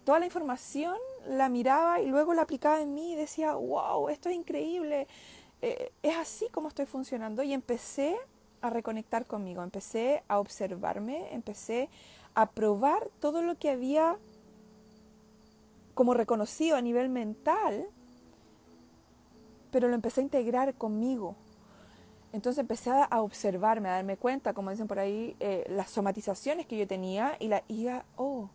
Toda 0.04 0.18
la 0.18 0.26
información 0.26 0.94
la 1.26 1.48
miraba 1.48 2.00
y 2.00 2.06
luego 2.06 2.34
la 2.34 2.42
aplicaba 2.42 2.80
en 2.80 2.94
mí 2.94 3.12
y 3.12 3.16
decía, 3.16 3.54
wow, 3.54 4.08
esto 4.08 4.28
es 4.28 4.36
increíble, 4.36 5.08
eh, 5.62 5.90
es 6.02 6.16
así 6.16 6.48
como 6.50 6.68
estoy 6.68 6.86
funcionando. 6.86 7.42
Y 7.42 7.52
empecé 7.52 8.16
a 8.60 8.70
reconectar 8.70 9.26
conmigo, 9.26 9.62
empecé 9.62 10.22
a 10.28 10.38
observarme, 10.38 11.32
empecé 11.32 11.88
a 12.34 12.50
probar 12.50 13.08
todo 13.20 13.42
lo 13.42 13.56
que 13.56 13.70
había 13.70 14.16
como 15.94 16.12
reconocido 16.12 16.76
a 16.76 16.82
nivel 16.82 17.08
mental 17.08 17.88
pero 19.76 19.88
lo 19.88 19.94
empecé 19.94 20.22
a 20.22 20.24
integrar 20.24 20.72
conmigo. 20.72 21.36
Entonces 22.32 22.60
empecé 22.60 22.90
a 22.90 23.20
observarme, 23.20 23.90
a 23.90 23.96
darme 23.96 24.16
cuenta, 24.16 24.54
como 24.54 24.70
dicen 24.70 24.88
por 24.88 24.98
ahí, 24.98 25.36
eh, 25.38 25.66
las 25.68 25.90
somatizaciones 25.90 26.64
que 26.64 26.78
yo 26.78 26.86
tenía 26.86 27.36
y 27.40 27.48
la 27.48 27.62
iba, 27.68 28.06
oh, 28.16 28.48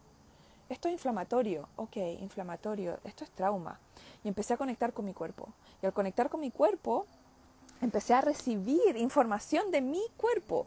esto 0.68 0.88
es 0.88 0.94
inflamatorio, 0.94 1.70
ok, 1.76 1.98
inflamatorio, 2.22 2.98
esto 3.04 3.24
es 3.24 3.30
trauma. 3.30 3.80
Y 4.24 4.30
empecé 4.30 4.56
a 4.56 4.58
conectar 4.58 4.94
con 4.94 5.06
mi 5.06 5.14
cuerpo. 5.14 5.50
Y 5.84 5.86
al 5.86 5.94
conectar 5.94 6.28
con 6.28 6.40
mi 6.40 6.50
cuerpo, 6.50 7.06
empecé 7.82 8.16
a 8.16 8.22
recibir 8.22 8.98
información 8.98 9.70
de 9.70 9.82
mi 9.82 10.02
cuerpo. 10.18 10.66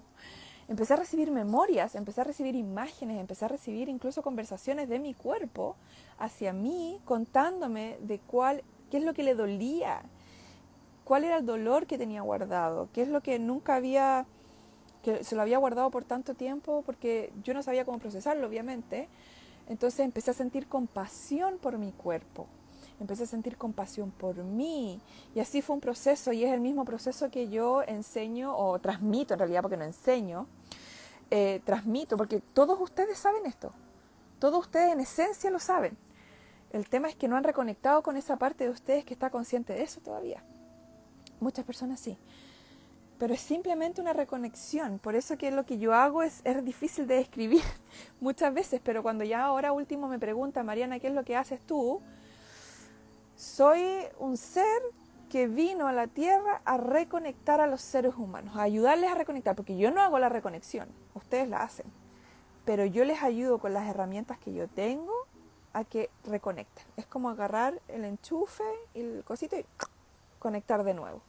Empecé 0.69 0.95
a 0.95 0.99
recibir 0.99 1.33
memorias, 1.33 1.97
empecé 1.97 2.21
a 2.21 2.25
recibir 2.25 2.55
imágenes, 2.55 3.19
empecé 3.19 3.47
a 3.47 3.49
recibir 3.49 3.89
incluso 3.89 4.23
conversaciones 4.23 4.89
de 4.89 5.01
mi 5.01 5.15
cuerpo 5.15 5.75
hacia 6.17 6.53
mí, 6.53 7.01
contándome 7.05 7.99
de 8.03 8.21
cuál, 8.21 8.63
qué 8.93 8.99
es 8.99 9.03
lo 9.03 9.15
que 9.15 9.25
le 9.25 9.35
dolía, 9.35 10.03
cuál 11.05 11.25
era 11.25 11.37
el 11.37 11.47
dolor 11.47 11.87
que 11.87 11.99
tenía 11.99 12.23
guardado, 12.23 12.89
qué 12.93 13.03
es 13.03 13.09
lo 13.09 13.23
que 13.23 13.39
nunca 13.39 13.77
había, 13.77 14.27
que 15.03 15.23
se 15.23 15.37
lo 15.37 15.43
había 15.43 15.59
guardado 15.59 15.91
por 15.91 16.05
tanto 16.05 16.35
tiempo, 16.35 16.83
porque 16.85 17.33
yo 17.43 17.55
no 17.55 17.63
sabía 17.63 17.85
cómo 17.85 17.99
procesarlo, 17.99 18.47
obviamente. 18.47 19.09
Entonces 19.69 20.01
empecé 20.01 20.31
a 20.31 20.35
sentir 20.35 20.67
compasión 20.67 21.59
por 21.59 21.79
mi 21.79 21.93
cuerpo, 21.93 22.47
empecé 23.01 23.25
a 23.25 23.27
sentir 23.27 23.57
compasión 23.57 24.11
por 24.11 24.37
mí. 24.37 25.01
Y 25.35 25.41
así 25.41 25.63
fue 25.63 25.75
un 25.75 25.81
proceso, 25.81 26.33
y 26.33 26.45
es 26.45 26.53
el 26.53 26.61
mismo 26.61 26.85
proceso 26.85 27.31
que 27.31 27.49
yo 27.49 27.83
enseño, 27.83 28.57
o 28.57 28.79
transmito 28.79 29.35
en 29.35 29.41
realidad, 29.41 29.63
porque 29.63 29.77
no 29.77 29.85
enseño, 29.85 30.47
eh, 31.31 31.61
transmito, 31.65 32.17
porque 32.17 32.41
todos 32.41 32.81
ustedes 32.81 33.19
saben 33.19 33.47
esto, 33.47 33.73
todos 34.39 34.61
ustedes 34.61 34.93
en 34.93 35.01
esencia 35.01 35.51
lo 35.51 35.59
saben. 35.59 35.97
El 36.73 36.89
tema 36.89 37.09
es 37.09 37.15
que 37.15 37.29
no 37.29 37.37
han 37.37 37.45
reconectado 37.45 38.03
con 38.03 38.17
esa 38.17 38.37
parte 38.37 38.65
de 38.65 38.71
ustedes 38.71 39.05
que 39.05 39.15
está 39.15 39.31
consciente 39.31 39.75
de 39.75 39.83
eso 39.83 40.01
todavía. 40.01 40.43
Muchas 41.41 41.65
personas 41.65 42.01
sí. 42.01 42.19
Pero 43.19 43.35
es 43.35 43.41
simplemente 43.41 44.01
una 44.01 44.13
reconexión. 44.13 44.99
Por 44.99 45.15
eso 45.15 45.37
que 45.37 45.51
lo 45.51 45.65
que 45.65 45.79
yo 45.79 45.95
hago 45.95 46.23
es, 46.23 46.41
es 46.45 46.65
difícil 46.65 47.07
de 47.07 47.17
describir 47.17 47.63
muchas 48.21 48.53
veces. 48.53 48.81
Pero 48.83 49.03
cuando 49.03 49.25
ya 49.25 49.45
ahora 49.45 49.73
último 49.73 50.09
me 50.09 50.19
pregunta, 50.19 50.63
Mariana, 50.63 50.99
¿qué 50.99 51.09
es 51.09 51.15
lo 51.15 51.25
que 51.25 51.37
haces 51.37 51.61
tú? 51.61 52.01
Soy 53.37 53.83
un 54.19 54.37
ser 54.37 54.83
que 55.35 55.49
vino 55.49 55.89
a 55.89 55.93
la 55.93 56.07
Tierra 56.07 56.63
a 56.65 56.77
reconectar 56.77 57.61
a 57.61 57.67
los 57.67 57.81
seres 57.81 58.15
humanos, 58.15 58.57
a 58.57 58.63
ayudarles 58.63 59.11
a 59.11 59.17
reconectar, 59.17 59.57
porque 59.57 59.77
yo 59.77 59.91
no 59.91 60.01
hago 60.01 60.21
la 60.21 60.29
reconexión, 60.29 60.89
ustedes 61.15 61.49
la 61.49 61.65
hacen, 61.65 61.87
pero 62.65 62.85
yo 62.85 63.05
les 63.05 63.21
ayudo 63.21 63.59
con 63.59 63.75
las 63.75 63.89
herramientas 63.89 64.39
que 64.39 64.53
yo 64.55 64.69
tengo 64.69 65.13
a 65.73 65.83
que 65.83 66.09
reconecten. 66.25 66.85
Es 66.97 67.07
como 67.07 67.31
agarrar 67.31 67.83
el 67.89 68.05
enchufe 68.05 68.63
y 68.95 69.01
el 69.01 69.25
cosito 69.25 69.57
y 69.57 69.67
conectar 70.45 70.85
de 70.85 70.93
nuevo. 70.93 71.23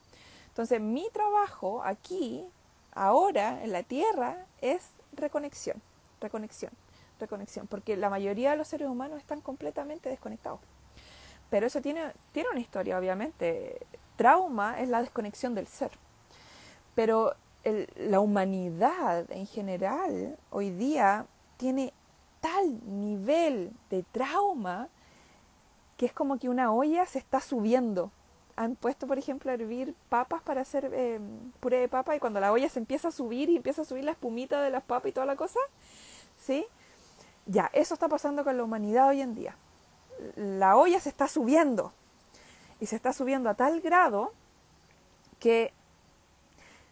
Entonces, 0.49 0.81
mi 0.81 1.09
trabajo 1.09 1.81
aquí, 1.85 2.45
ahora, 2.91 3.63
en 3.63 3.71
la 3.71 3.81
Tierra, 3.81 4.45
es 4.59 4.89
reconexión, 5.13 5.81
reconexión, 6.19 6.73
reconexión, 7.17 7.65
porque 7.65 7.95
la 7.95 8.09
mayoría 8.09 8.51
de 8.51 8.57
los 8.57 8.67
seres 8.67 8.89
humanos 8.89 9.19
están 9.19 9.39
completamente 9.39 10.09
desconectados. 10.09 10.59
Pero 11.49 11.65
eso 11.65 11.79
tiene, 11.81 12.11
tiene 12.33 12.49
una 12.49 12.59
historia, 12.59 12.99
obviamente. 12.99 13.87
Trauma 14.17 14.81
es 14.81 14.89
la 14.89 14.99
desconexión 14.99 15.55
del 15.55 15.67
ser. 15.67 15.91
Pero 16.93 17.35
la 17.95 18.19
humanidad 18.19 19.31
en 19.31 19.47
general 19.47 20.37
hoy 20.51 20.71
día 20.71 21.25
tiene 21.55 21.93
tal 22.41 22.81
nivel 22.85 23.71
de 23.89 24.03
trauma 24.11 24.89
que 25.95 26.05
es 26.05 26.13
como 26.13 26.37
que 26.37 26.49
una 26.49 26.73
olla 26.73 27.05
se 27.05 27.19
está 27.19 27.39
subiendo 27.39 28.11
han 28.55 28.75
puesto, 28.75 29.07
por 29.07 29.17
ejemplo, 29.17 29.51
a 29.51 29.55
hervir 29.55 29.93
papas 30.09 30.41
para 30.41 30.61
hacer 30.61 30.89
eh, 30.93 31.19
puré 31.59 31.79
de 31.79 31.87
papa 31.87 32.15
y 32.15 32.19
cuando 32.19 32.39
la 32.39 32.51
olla 32.51 32.69
se 32.69 32.79
empieza 32.79 33.09
a 33.09 33.11
subir 33.11 33.49
y 33.49 33.57
empieza 33.57 33.81
a 33.81 33.85
subir 33.85 34.03
la 34.03 34.11
espumita 34.11 34.61
de 34.61 34.69
las 34.69 34.83
papas 34.83 35.09
y 35.09 35.13
toda 35.13 35.25
la 35.25 35.35
cosa, 35.35 35.59
¿sí? 36.37 36.65
Ya, 37.45 37.69
eso 37.73 37.93
está 37.93 38.07
pasando 38.07 38.43
con 38.43 38.57
la 38.57 38.63
humanidad 38.63 39.09
hoy 39.09 39.21
en 39.21 39.35
día. 39.35 39.55
La 40.35 40.77
olla 40.77 40.99
se 40.99 41.09
está 41.09 41.27
subiendo 41.27 41.91
y 42.79 42.85
se 42.85 42.95
está 42.95 43.13
subiendo 43.13 43.49
a 43.49 43.55
tal 43.55 43.81
grado 43.81 44.31
que 45.39 45.73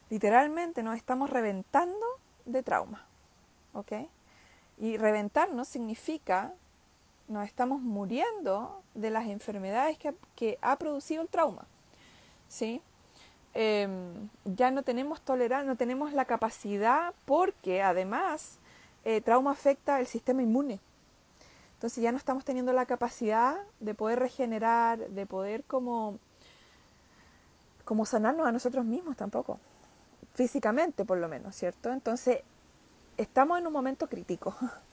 literalmente 0.09 0.83
nos 0.83 0.97
estamos 0.97 1.29
reventando 1.29 2.05
de 2.45 2.61
trauma, 2.61 3.05
¿ok? 3.73 3.93
Y 4.77 4.97
reventarnos 4.97 5.67
significa 5.67 6.53
nos 7.27 7.45
estamos 7.45 7.81
muriendo 7.81 8.81
de 8.93 9.09
las 9.09 9.27
enfermedades 9.27 9.97
que, 9.97 10.57
ha 10.61 10.75
producido 10.77 11.21
el 11.21 11.27
trauma. 11.27 11.65
¿sí? 12.47 12.81
em, 13.53 14.29
ya 14.45 14.71
no 14.71 14.83
tenemos 14.83 15.21
tolerancia, 15.21 15.69
no 15.69 15.77
tenemos 15.77 16.13
la 16.13 16.25
capacidad 16.25 17.13
porque 17.25 17.81
además 17.81 18.59
eh, 19.05 19.21
trauma 19.21 19.51
afecta 19.51 19.99
el 19.99 20.07
sistema 20.07 20.41
inmune. 20.41 20.79
Entonces 21.75 22.01
ya 22.01 22.13
no 22.13 22.17
estamos 22.17 22.45
teniendo 22.45 22.71
la 22.71 22.85
capacidad 22.85 23.57
de 23.81 23.93
poder 23.93 24.19
regenerar, 24.19 24.99
de 25.09 25.25
poder 25.25 25.65
como, 25.65 26.17
como 27.83 28.05
sanarnos 28.05 28.47
a 28.47 28.53
nosotros 28.53 28.85
mismos 28.85 29.17
tampoco, 29.17 29.59
físicamente 30.33 31.03
por 31.03 31.17
lo 31.17 31.27
menos, 31.27 31.55
¿cierto? 31.55 31.91
Entonces 31.91 32.39
estamos 33.17 33.59
en 33.59 33.67
un 33.67 33.73
momento 33.73 34.07
crítico, 34.07 34.55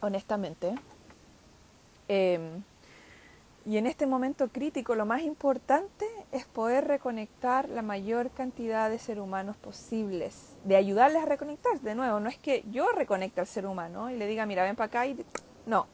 honestamente. 0.00 0.74
Em, 2.08 2.62
y 3.66 3.76
en 3.76 3.86
este 3.86 4.06
momento 4.06 4.48
crítico 4.48 4.94
lo 4.94 5.06
más 5.06 5.22
importante 5.22 6.06
es 6.32 6.44
poder 6.46 6.86
reconectar 6.88 7.68
la 7.68 7.82
mayor 7.82 8.30
cantidad 8.30 8.90
de 8.90 8.98
seres 8.98 9.22
humanos 9.22 9.56
posibles, 9.56 10.54
de 10.64 10.76
ayudarles 10.76 11.22
a 11.22 11.26
reconectar. 11.26 11.78
De 11.80 11.94
nuevo, 11.94 12.20
no 12.20 12.28
es 12.28 12.38
que 12.38 12.64
yo 12.70 12.90
reconecte 12.92 13.40
al 13.40 13.46
ser 13.46 13.66
humano 13.66 14.10
y 14.10 14.16
le 14.16 14.26
diga, 14.26 14.46
mira, 14.46 14.64
ven 14.64 14.76
para 14.76 14.86
acá 14.86 15.06
y... 15.06 15.24
No. 15.66 15.86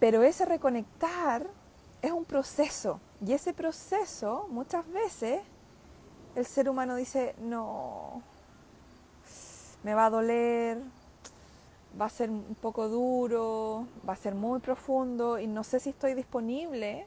Pero 0.00 0.22
ese 0.22 0.44
reconectar 0.46 1.46
es 2.00 2.10
un 2.10 2.24
proceso 2.24 2.98
y 3.24 3.32
ese 3.34 3.52
proceso 3.52 4.48
muchas 4.50 4.90
veces 4.90 5.42
el 6.34 6.46
ser 6.46 6.68
humano 6.68 6.96
dice, 6.96 7.34
no, 7.38 8.22
me 9.84 9.94
va 9.94 10.06
a 10.06 10.10
doler, 10.10 10.78
va 12.00 12.06
a 12.06 12.10
ser 12.10 12.30
un 12.30 12.56
poco 12.60 12.88
duro, 12.88 13.86
va 14.08 14.14
a 14.14 14.16
ser 14.16 14.34
muy 14.34 14.60
profundo 14.60 15.38
y 15.38 15.46
no 15.46 15.64
sé 15.64 15.80
si 15.80 15.90
estoy 15.90 16.14
disponible 16.14 17.06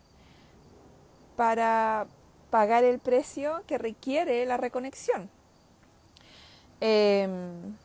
para 1.36 2.08
pagar 2.50 2.84
el 2.84 3.00
precio 3.00 3.64
que 3.68 3.78
requiere 3.78 4.46
la 4.46 4.58
reconexión. 4.58 5.30
Em, 6.82 7.76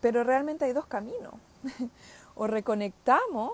pero 0.00 0.24
realmente 0.24 0.64
hay 0.64 0.72
dos 0.72 0.86
caminos. 0.86 1.34
o 2.34 2.46
reconectamos 2.46 3.52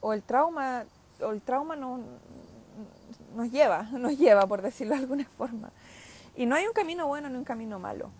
o 0.00 0.12
el 0.12 0.22
trauma 0.22 0.84
o 1.20 1.30
el 1.30 1.40
trauma 1.40 1.76
no, 1.76 2.00
nos 3.34 3.50
lleva, 3.50 3.82
nos 3.92 4.18
lleva 4.18 4.46
por 4.46 4.60
decirlo 4.60 4.94
de 4.94 5.00
alguna 5.00 5.24
forma. 5.24 5.70
Y 6.36 6.46
no 6.46 6.56
hay 6.56 6.66
un 6.66 6.72
camino 6.72 7.06
bueno 7.06 7.28
ni 7.28 7.36
un 7.36 7.44
camino 7.44 7.78
malo, 7.78 8.10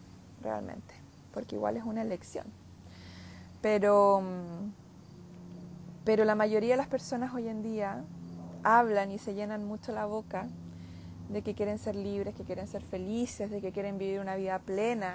realmente 0.43 1.02
porque 1.33 1.57
igual 1.57 1.77
es 1.77 1.85
una 1.85 2.03
elección. 2.03 2.47
Pero, 3.61 4.21
mm, 4.21 4.73
pero 6.05 6.25
la 6.25 6.35
mayoría 6.35 6.71
de 6.71 6.77
las 6.77 6.88
personas 6.88 7.33
hoy 7.35 7.49
en 7.49 7.62
día 7.62 8.03
hablan 8.64 9.11
y 9.11 9.18
se 9.18 9.35
llenan 9.35 9.64
mucho 9.64 9.92
la 9.92 10.07
boca 10.07 10.47
de 11.29 11.42
que 11.42 11.55
quieren 11.55 11.79
ser 11.79 11.97
libres, 11.97 12.35
que 12.35 12.45
quieren 12.45 12.66
ser 12.66 12.83
felices, 12.83 13.51
de 13.51 13.61
que 13.61 13.73
quieren 13.73 13.99
vivir 13.99 14.21
una 14.21 14.37
vida 14.37 14.59
plena. 14.59 15.14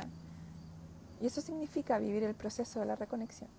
Y 1.22 1.28
eso 1.28 1.42
significa 1.42 2.00
vivir 2.00 2.24
el 2.24 2.36
proceso 2.36 2.80
de 2.80 2.86
la 2.86 2.96
reconexión. 2.96 3.50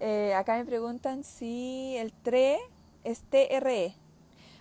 Eh, 0.00 0.32
acá 0.34 0.56
me 0.56 0.64
preguntan 0.64 1.24
si 1.24 1.96
el 1.96 2.12
TRE 2.12 2.58
es 3.02 3.22
TRE, 3.30 3.94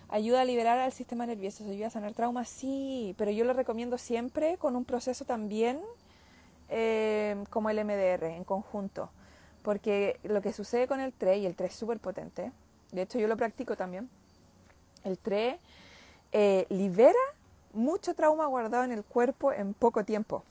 ayuda 0.10 0.42
a 0.42 0.46
liberar 0.46 0.80
al 0.80 0.92
sistema 0.92 1.26
nervioso, 1.26 1.64
ayuda 1.64 1.88
a 1.88 1.92
sanar 1.92 2.14
traumas, 2.14 2.50
sí, 2.50 3.16
pero 3.18 3.32
yo 3.32 3.46
lo 3.46 3.54
recomiendo 3.54 3.98
siempre 3.98 4.58
con 4.58 4.76
un 4.76 4.86
proceso 4.86 5.26
también 5.26 5.80
eh, 6.70 7.44
como 7.50 7.70
el 7.70 7.84
MDR 7.84 8.26
en 8.26 8.44
conjunto, 8.44 9.10
porque 9.64 10.20
lo 10.24 10.42
que 10.42 10.54
sucede 10.54 10.88
con 10.88 11.00
el 11.00 11.14
TRE, 11.14 11.38
y 11.38 11.46
el 11.46 11.56
TRE 11.56 11.68
es 11.68 11.76
súper 11.76 12.00
potente, 12.00 12.52
de 12.92 13.02
hecho 13.02 13.20
yo 13.20 13.28
lo 13.28 13.38
practico 13.38 13.76
también, 13.76 14.10
el 15.04 15.18
TRE 15.18 15.60
eh, 16.32 16.66
libera 16.70 17.20
mucho 17.74 18.14
trauma 18.14 18.48
guardado 18.48 18.84
en 18.84 18.92
el 18.92 19.04
cuerpo 19.04 19.54
en 19.54 19.74
poco 19.74 20.04
tiempo. 20.04 20.44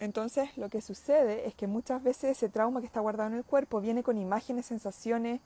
Entonces 0.00 0.56
lo 0.56 0.68
que 0.68 0.80
sucede 0.80 1.46
es 1.46 1.54
que 1.54 1.66
muchas 1.66 2.02
veces 2.02 2.36
ese 2.36 2.48
trauma 2.48 2.80
que 2.80 2.86
está 2.86 3.00
guardado 3.00 3.30
en 3.30 3.36
el 3.36 3.44
cuerpo 3.44 3.80
viene 3.80 4.02
con 4.02 4.18
imágenes, 4.18 4.66
sensaciones, 4.66 5.40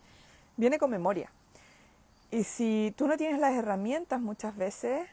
viene 0.56 0.78
con 0.78 0.90
memoria. 0.90 1.30
Y 2.30 2.44
si 2.44 2.92
tú 2.96 3.06
no 3.06 3.16
tienes 3.16 3.40
las 3.40 3.54
herramientas 3.54 4.20
muchas 4.20 4.56
veces 4.56 5.08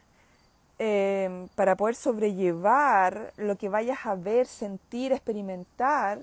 eh, 0.79 1.47
para 1.55 1.77
poder 1.77 1.95
sobrellevar 1.95 3.31
lo 3.37 3.55
que 3.57 3.69
vayas 3.69 4.05
a 4.05 4.15
ver, 4.15 4.47
sentir, 4.47 5.13
experimentar 5.13 6.19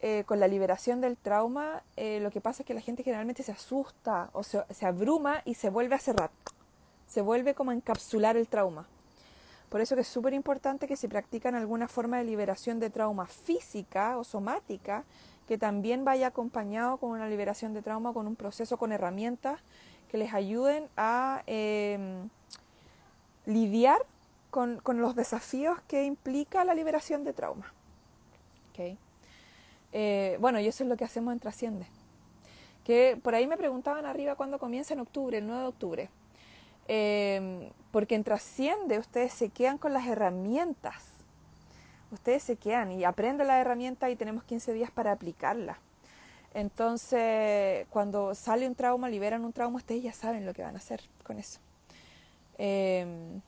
eh, 0.00 0.24
con 0.26 0.40
la 0.40 0.48
liberación 0.48 1.02
del 1.02 1.18
trauma, 1.18 1.82
eh, 1.96 2.20
lo 2.20 2.30
que 2.30 2.40
pasa 2.40 2.62
es 2.62 2.66
que 2.66 2.72
la 2.72 2.80
gente 2.80 3.02
generalmente 3.02 3.42
se 3.42 3.52
asusta 3.52 4.30
o 4.32 4.42
se, 4.42 4.62
se 4.70 4.86
abruma 4.86 5.42
y 5.44 5.54
se 5.54 5.68
vuelve 5.68 5.94
a 5.94 5.98
cerrar. 5.98 6.30
Se 7.06 7.20
vuelve 7.20 7.54
como 7.54 7.70
a 7.70 7.74
encapsular 7.74 8.38
el 8.38 8.48
trauma. 8.48 8.86
Por 9.68 9.82
eso 9.82 9.96
que 9.96 10.00
es 10.00 10.08
súper 10.08 10.32
importante 10.32 10.88
que 10.88 10.96
si 10.96 11.08
practican 11.08 11.54
alguna 11.54 11.88
forma 11.88 12.16
de 12.18 12.24
liberación 12.24 12.80
de 12.80 12.88
trauma 12.88 13.26
física 13.26 14.16
o 14.16 14.24
somática, 14.24 15.04
que 15.46 15.58
también 15.58 16.04
vaya 16.04 16.28
acompañado 16.28 16.96
con 16.96 17.10
una 17.10 17.28
liberación 17.28 17.74
de 17.74 17.82
trauma, 17.82 18.12
con 18.14 18.26
un 18.26 18.36
proceso, 18.36 18.78
con 18.78 18.92
herramientas 18.92 19.60
que 20.08 20.18
les 20.18 20.32
ayuden 20.34 20.88
a 20.96 21.42
em, 21.46 22.28
lidiar 23.44 23.98
con, 24.50 24.80
los 24.84 25.14
desafíos 25.14 25.80
que 25.86 26.04
implica 26.04 26.64
la 26.64 26.74
liberación 26.74 27.24
de 27.24 27.32
trauma. 27.32 27.72
Eh, 29.92 30.36
bueno, 30.40 30.60
y 30.60 30.66
eso 30.66 30.82
es 30.84 30.90
lo 30.90 30.96
que 30.96 31.04
hacemos 31.04 31.32
en 31.32 31.40
Trasciende. 31.40 31.86
Que 32.84 33.18
por 33.22 33.34
ahí 33.34 33.46
me 33.46 33.56
preguntaban 33.56 34.04
arriba 34.04 34.34
cuándo 34.34 34.58
comienza 34.58 34.94
en 34.94 35.00
octubre, 35.00 35.38
el 35.38 35.46
9 35.46 35.62
de 35.62 35.68
octubre. 35.68 36.10
Em, 36.88 37.70
porque 37.90 38.14
en 38.14 38.24
Trasciende 38.24 38.98
ustedes 38.98 39.32
se 39.32 39.48
quedan 39.48 39.78
con 39.78 39.92
las 39.92 40.06
herramientas. 40.06 41.02
Ustedes 42.10 42.42
se 42.42 42.56
quedan 42.56 42.92
y 42.92 43.04
aprenden 43.04 43.46
la 43.46 43.60
herramienta 43.60 44.10
y 44.10 44.16
tenemos 44.16 44.44
15 44.44 44.72
días 44.72 44.90
para 44.90 45.12
aplicarla. 45.12 45.78
Entonces, 46.56 47.86
cuando 47.90 48.34
sale 48.34 48.66
un 48.66 48.74
trauma, 48.74 49.10
liberan 49.10 49.44
un 49.44 49.52
trauma, 49.52 49.76
ustedes 49.76 50.02
ya 50.02 50.14
saben 50.14 50.46
lo 50.46 50.54
que 50.54 50.62
van 50.62 50.74
a 50.74 50.78
hacer 50.78 51.02
con 51.22 51.38
eso. 51.38 51.60
Em, 52.56 53.42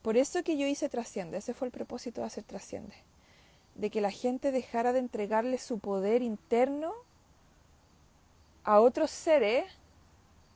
por 0.00 0.16
eso 0.16 0.42
que 0.42 0.56
yo 0.56 0.66
hice 0.66 0.88
Trasciende, 0.88 1.36
ese 1.36 1.52
fue 1.52 1.68
el 1.68 1.72
propósito 1.72 2.22
de 2.22 2.28
hacer 2.28 2.44
Trasciende, 2.44 2.96
de 3.74 3.90
que 3.90 4.00
la 4.00 4.10
gente 4.10 4.52
dejara 4.52 4.94
de 4.94 5.00
entregarle 5.00 5.58
su 5.58 5.78
poder 5.78 6.22
interno 6.22 6.94
a 8.64 8.80
otros 8.80 9.10
seres 9.10 9.66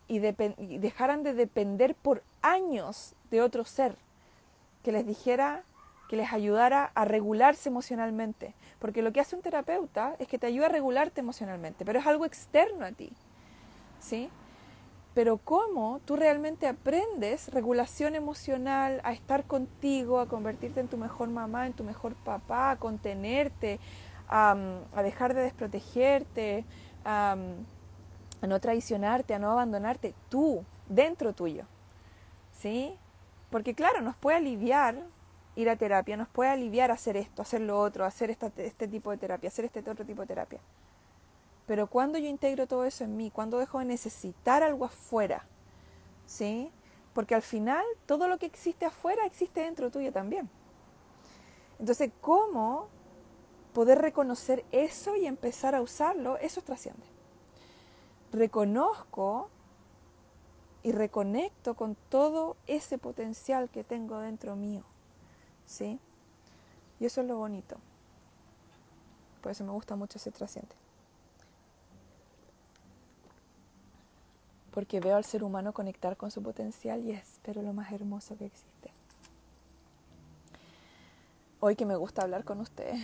y, 0.09 0.23
y 0.25 0.79
dejaran 0.79 1.23
de 1.23 1.35
depender 1.35 1.95
por 1.97 2.23
años 2.41 3.13
de 3.31 3.43
otro 3.43 3.67
ser, 3.67 3.95
que 4.83 4.91
les 4.91 5.07
dijera, 5.07 5.65
que 6.11 6.17
les 6.17 6.33
ayudara 6.33 6.91
a 6.97 7.05
regularse 7.05 7.69
emocionalmente. 7.69 8.53
Porque 8.81 9.01
lo 9.01 9.13
que 9.13 9.21
hace 9.21 9.37
un 9.37 9.43
terapeuta 9.43 10.17
es 10.19 10.27
que 10.27 10.41
te 10.41 10.49
ayuda 10.49 10.67
a 10.67 10.69
regularte 10.69 11.21
emocionalmente, 11.21 11.85
pero 11.85 12.01
es 12.01 12.07
algo 12.09 12.25
externo 12.25 12.85
a 12.85 12.91
ti. 12.91 13.13
¿Sí? 14.01 14.29
Pero 15.15 15.37
cómo 15.37 16.01
tú 16.07 16.17
realmente 16.17 16.67
aprendes 16.67 17.55
regulación 17.55 18.17
emocional, 18.17 19.01
a 19.05 19.13
estar 19.13 19.45
contigo, 19.45 20.19
a 20.19 20.27
convertirte 20.27 20.81
en 20.81 20.89
tu 20.89 20.97
mejor 20.97 21.29
mamá, 21.29 21.69
en 21.69 21.75
tu 21.75 21.85
mejor 21.85 22.17
papá, 22.17 22.73
a 22.73 22.77
contenerte, 22.77 23.79
a, 24.29 24.57
dejar 25.05 25.33
de 25.35 25.43
desprotegerte, 25.43 26.65
a 27.05 27.37
no 28.43 28.59
traicionarte, 28.59 29.33
a 29.33 29.39
no 29.39 29.53
abandonarte, 29.53 30.13
tú, 30.29 30.65
dentro 30.89 31.35
tuyo. 31.35 31.67
¿Sí? 32.59 32.99
Porque 33.49 33.75
claro, 33.75 34.01
nos 34.01 34.17
puede 34.17 34.39
aliviar 34.39 34.97
ir 35.61 35.71
a 35.71 35.77
terapia, 35.77 36.17
nos 36.17 36.29
puede 36.29 36.51
aliviar 36.51 36.91
hacer 36.91 37.17
esto, 37.17 37.43
hacer 37.43 37.61
lo 37.61 37.79
otro, 37.81 38.05
hacer 38.05 38.31
este 38.31 38.89
tipo 38.89 39.11
de 39.11 39.17
terapia, 39.17 39.49
hacer 39.49 39.65
este 39.65 39.81
otro 39.81 40.05
tipo 40.05 40.23
de 40.23 40.29
terapia. 40.29 40.61
Pero 41.67 41.87
cuando 41.87 42.19
yo 42.19 42.27
integro 42.27 42.67
todo 42.67 42.85
eso 42.85 43.05
en 43.05 43.17
mí, 43.17 43.31
cuando 43.31 43.59
dejo 43.59 43.79
de 43.79 43.85
necesitar 43.85 44.63
algo 44.63 44.85
afuera, 44.87 45.47
¿sí? 46.27 46.73
Porque 47.13 47.35
al 47.35 47.43
final 47.43 47.85
todo 48.07 48.27
lo 48.29 48.39
que 48.39 48.47
existe 48.47 48.87
afuera 48.87 49.25
existe 49.25 49.61
dentro 49.61 49.91
tuyo 49.91 50.13
también. 50.13 50.51
Entonces, 51.79 52.11
¿cómo 52.21 52.89
poder 53.73 53.99
reconocer 53.99 54.65
eso 54.73 55.17
y 55.17 55.27
empezar 55.27 55.75
a 55.75 55.81
usarlo? 55.81 56.37
Eso 56.39 56.61
trasciende. 56.61 57.07
Reconozco 58.33 59.49
y 60.83 60.93
reconecto 60.93 61.75
con 61.75 61.97
todo 62.09 62.57
ese 62.67 62.99
potencial 62.99 63.69
que 63.71 63.85
tengo 63.85 64.19
dentro 64.19 64.57
mío. 64.57 64.85
¿Sí? 65.71 65.99
Y 66.99 67.07
eso 67.07 67.21
es 67.23 67.27
lo 67.27 67.37
bonito. 67.37 67.77
Por 69.41 69.53
eso 69.53 69.65
me 69.65 69.73
gusta 69.73 69.97
mucho 69.97 70.19
ese 70.19 70.31
trasciende. 70.31 70.75
Porque 74.73 75.01
veo 75.01 75.17
al 75.17 75.25
ser 75.25 75.43
humano 75.43 75.73
conectar 75.73 76.17
con 76.17 76.31
su 76.31 76.43
potencial 76.43 77.05
y 77.05 77.13
es 77.13 77.41
pero 77.43 77.63
lo 77.63 77.73
más 77.73 77.91
hermoso 77.93 78.37
que 78.37 78.47
existe. 78.47 78.91
Hoy 81.61 81.77
que 81.77 81.87
me 81.87 81.97
gusta 81.97 82.23
hablar 82.23 82.45
con 82.45 82.61
ustedes. 82.61 83.01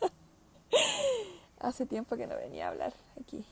Hace 1.60 1.86
tiempo 1.86 2.16
que 2.16 2.26
no 2.26 2.36
venía 2.36 2.66
a 2.66 2.70
hablar 2.70 2.92
aquí. 3.20 3.44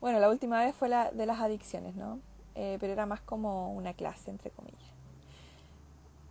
Bueno, 0.00 0.18
la 0.20 0.28
última 0.28 0.64
vez 0.64 0.74
fue 0.74 0.88
la 0.88 1.10
de 1.10 1.26
las 1.26 1.40
adicciones, 1.40 1.94
¿no? 1.94 2.20
Eh, 2.54 2.78
pero 2.80 2.92
era 2.92 3.06
más 3.06 3.20
como 3.20 3.72
una 3.72 3.94
clase, 3.94 4.30
entre 4.30 4.50
comillas. 4.50 4.93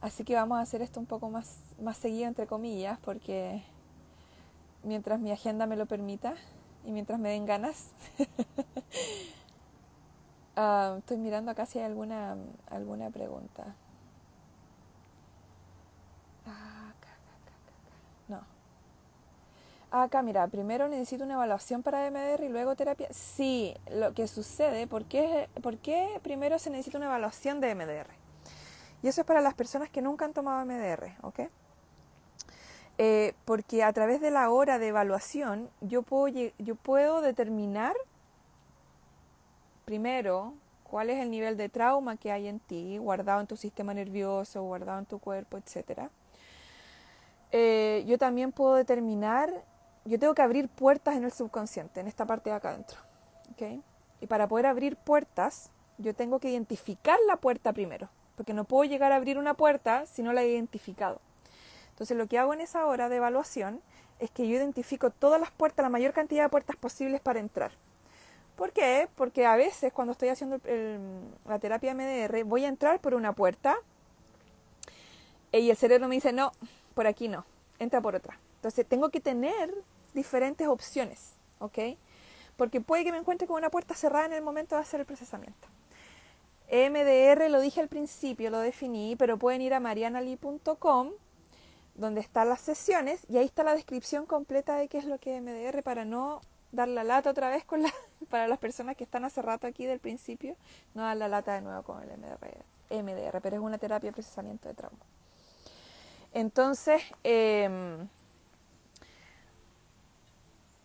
Así 0.04 0.26
que 0.26 0.36
vamos 0.36 0.58
a 0.58 0.62
hacer 0.62 0.82
esto 0.82 1.00
un 1.00 1.06
poco 1.06 1.30
más, 1.30 1.60
más 1.82 1.96
seguido, 1.96 2.28
entre 2.28 2.46
comillas, 2.46 3.00
porque 3.00 3.64
mientras 4.84 5.18
mi 5.22 5.32
agenda 5.32 5.66
me 5.66 5.78
lo 5.78 5.86
permita 5.86 6.34
y 6.86 6.92
mientras 6.92 7.20
me 7.20 7.30
den 7.30 7.46
ganas. 7.46 7.92
Ah, 10.56 10.98
estoy 11.00 11.18
mirando 11.18 11.50
acá 11.52 11.66
si 11.66 11.80
hay 11.80 11.86
alguna, 11.86 12.36
alguna 12.70 13.10
pregunta. 13.10 13.76
No. 18.28 18.42
Acá, 19.92 20.22
mira, 20.24 20.48
primero 20.48 20.88
necesito 20.88 21.24
una 21.24 21.36
evaluación 21.36 21.84
para 21.84 22.10
MDR 22.10 22.46
y 22.46 22.50
luego 22.50 22.76
terapia. 22.76 23.08
Sí, 23.12 23.76
lo 23.92 24.14
que 24.14 24.28
sucede, 24.28 24.88
¿por 24.88 25.06
qué, 25.06 25.50
¿por 25.62 25.78
qué 25.78 26.20
primero 26.24 26.58
se 26.60 26.70
necesita 26.72 26.98
una 26.98 27.08
evaluación 27.08 27.62
de 27.62 27.76
MDR? 27.76 28.23
Y 29.04 29.10
eso 29.10 29.22
es 29.22 29.28
para 29.28 29.42
las 29.42 29.54
personas 29.54 29.90
que 29.90 30.02
nunca 30.02 30.26
han 30.26 30.34
tomado 30.34 30.66
MDR, 30.66 31.18
¿ok? 31.22 31.42
Eh, 32.98 33.34
porque 33.46 33.84
a 33.84 33.92
través 33.92 34.22
de 34.22 34.32
la 34.32 34.50
hora 34.50 34.80
de 34.80 34.88
evaluación 34.88 35.70
yo 35.82 36.04
puedo, 36.04 37.22
determinar 37.22 37.96
primero 39.84 40.54
cuál 40.84 41.10
es 41.10 41.20
el 41.20 41.32
nivel 41.32 41.58
de 41.58 41.70
trauma 41.70 42.18
que 42.18 42.32
hay 42.32 42.48
en 42.48 42.60
ti, 42.60 42.98
guardado 42.98 43.42
en 43.42 43.48
tu 43.48 43.58
sistema 43.58 43.94
nervioso, 43.94 44.64
guardado 44.64 45.00
en 45.00 45.06
tu 45.06 45.20
cuerpo, 45.20 45.58
etc. 45.58 46.04
Eh, 47.52 48.06
yo 48.08 48.18
también 48.18 48.52
puedo 48.52 48.76
determinar, 48.76 49.52
yo 50.06 50.18
tengo 50.18 50.34
que 50.34 50.44
abrir 50.44 50.70
puertas 50.70 51.18
en 51.18 51.26
el 51.26 51.32
subconsciente, 51.34 52.00
en 52.00 52.08
esta 52.08 52.26
parte 52.26 52.52
de 52.52 52.56
acá 52.56 52.70
adentro. 52.70 53.00
¿okay? 53.52 53.82
Y 54.22 54.28
para 54.28 54.48
poder 54.48 54.68
abrir 54.68 54.96
puertas, 54.96 55.72
yo 55.98 56.14
tengo 56.14 56.40
que 56.40 56.52
identificar 56.52 57.18
la 57.28 57.38
puerta 57.38 57.74
primero, 57.74 58.08
porque 58.36 58.54
no 58.54 58.64
puedo 58.64 58.84
llegar 58.84 59.12
a 59.12 59.18
abrir 59.18 59.38
una 59.38 59.54
puerta 59.54 60.06
si 60.06 60.24
no 60.24 60.34
la 60.34 60.44
he 60.44 60.50
identificado. 60.50 61.20
Entonces 61.90 62.18
lo 62.18 62.28
que 62.28 62.40
hago 62.40 62.54
en 62.54 62.62
esa 62.62 62.86
hora 62.86 63.10
de 63.10 63.18
evaluación 63.18 63.82
es 64.20 64.32
que 64.32 64.48
yo 64.48 64.56
identifico 64.56 65.10
todas 65.10 65.40
las 65.40 65.52
puertas, 65.52 65.84
la 65.84 65.90
mayor 65.90 66.14
cantidad 66.14 66.44
de 66.44 66.50
puertas 66.50 66.76
posibles 66.76 67.22
para 67.22 67.40
entrar. 67.40 67.72
¿Por 68.56 68.72
qué? 68.72 69.08
Porque 69.16 69.46
a 69.46 69.56
veces 69.56 69.92
cuando 69.92 70.12
estoy 70.12 70.30
haciendo 70.30 70.60
la 71.48 71.60
terapia 71.60 71.94
MDR 71.94 72.44
voy 72.44 72.66
a 72.66 72.68
entrar 72.68 73.00
por 73.00 73.16
una 73.16 73.34
puerta 73.34 73.76
y 75.52 75.70
el 75.70 75.78
cerebro 75.78 76.08
me 76.08 76.16
dice, 76.16 76.34
no, 76.34 76.52
por 76.94 77.08
aquí 77.08 77.28
no, 77.28 77.46
entra 77.80 78.02
por 78.02 78.16
otra. 78.16 78.40
Entonces 78.56 78.88
tengo 78.88 79.10
que 79.10 79.20
tener 79.20 79.74
diferentes 80.14 80.68
opciones, 80.68 81.34
¿ok? 81.60 81.80
Porque 82.56 82.82
puede 82.82 83.04
que 83.04 83.12
me 83.12 83.18
encuentre 83.18 83.48
con 83.48 83.58
una 83.58 83.70
puerta 83.70 83.96
cerrada 83.96 84.28
en 84.28 84.34
el 84.34 84.44
momento 84.44 84.76
de 84.76 84.82
hacer 84.82 85.00
el 85.00 85.06
procesamiento. 85.06 85.68
MDR 86.72 87.50
lo 87.50 87.60
dije 87.62 87.82
al 87.82 87.88
principio, 87.88 88.50
lo 88.50 88.60
definí, 88.60 89.16
pero 89.18 89.38
pueden 89.38 89.62
ir 89.62 89.74
a 89.74 89.80
marianali.com 89.80 91.12
donde 91.96 92.22
están 92.22 92.50
las 92.50 92.62
sesiones 92.62 93.26
y 93.30 93.38
ahí 93.38 93.46
está 93.46 93.64
la 93.64 93.76
descripción 93.76 94.26
completa 94.26 94.76
de 94.78 94.88
qué 94.88 94.98
es 94.98 95.06
lo 95.06 95.20
que 95.20 95.38
es 95.38 95.44
MDR 95.44 95.84
para 95.84 96.06
no 96.06 96.42
dar 96.72 96.88
la 96.88 97.04
lata 97.04 97.30
otra 97.30 97.50
vez 97.50 97.64
con 97.64 97.84
para 98.30 98.48
las 98.48 98.58
personas 98.58 98.98
que 98.98 99.04
están 99.04 99.26
hace 99.26 99.42
rato 99.42 99.68
aquí 99.68 99.86
del 99.86 100.00
principio, 100.00 100.56
no 100.96 101.04
dar 101.04 101.18
la 101.18 101.28
lata 101.28 101.54
de 101.54 101.62
nuevo 101.62 101.84
con 101.84 102.02
el 102.02 102.10
MDR, 102.18 102.64
MDR 102.90 103.42
pero 103.42 103.58
es 103.58 103.62
una 103.62 103.78
terapia 103.78 104.10
de 104.10 104.14
procesamiento 104.14 104.68
de 104.68 104.74
trauma. 104.74 104.98
Entonces, 106.34 107.04
em, 107.24 108.08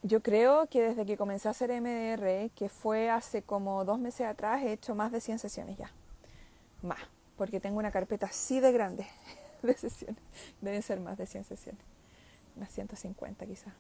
yo 0.03 0.23
creo 0.23 0.67
que 0.69 0.81
desde 0.81 1.05
que 1.05 1.17
comencé 1.17 1.49
a 1.49 1.51
hacer 1.51 1.71
MDR, 1.71 2.51
que 2.55 2.69
fue 2.69 3.11
hace 3.11 3.43
como 3.43 3.85
dos 3.85 3.99
meses 3.99 4.27
atrás, 4.27 4.63
he 4.63 4.73
hecho 4.73 4.95
más 4.95 5.11
de 5.11 5.21
100 5.21 5.39
sesiones 5.39 5.77
ya. 5.77 5.91
Más, 6.83 7.01
porque 7.37 7.61
tengo 7.61 7.79
una 7.79 7.91
carpeta 7.91 8.27
así 8.27 8.61
de 8.61 8.73
grande 8.73 9.07
de 9.63 9.75
sesiones. 9.75 10.23
Deben 10.61 10.83
ser 10.83 11.01
más 11.01 11.19
de 11.19 11.27
100 11.27 11.45
sesiones. 11.45 11.83
Unas 12.57 12.73
150 12.73 13.47
quizás. 13.47 13.75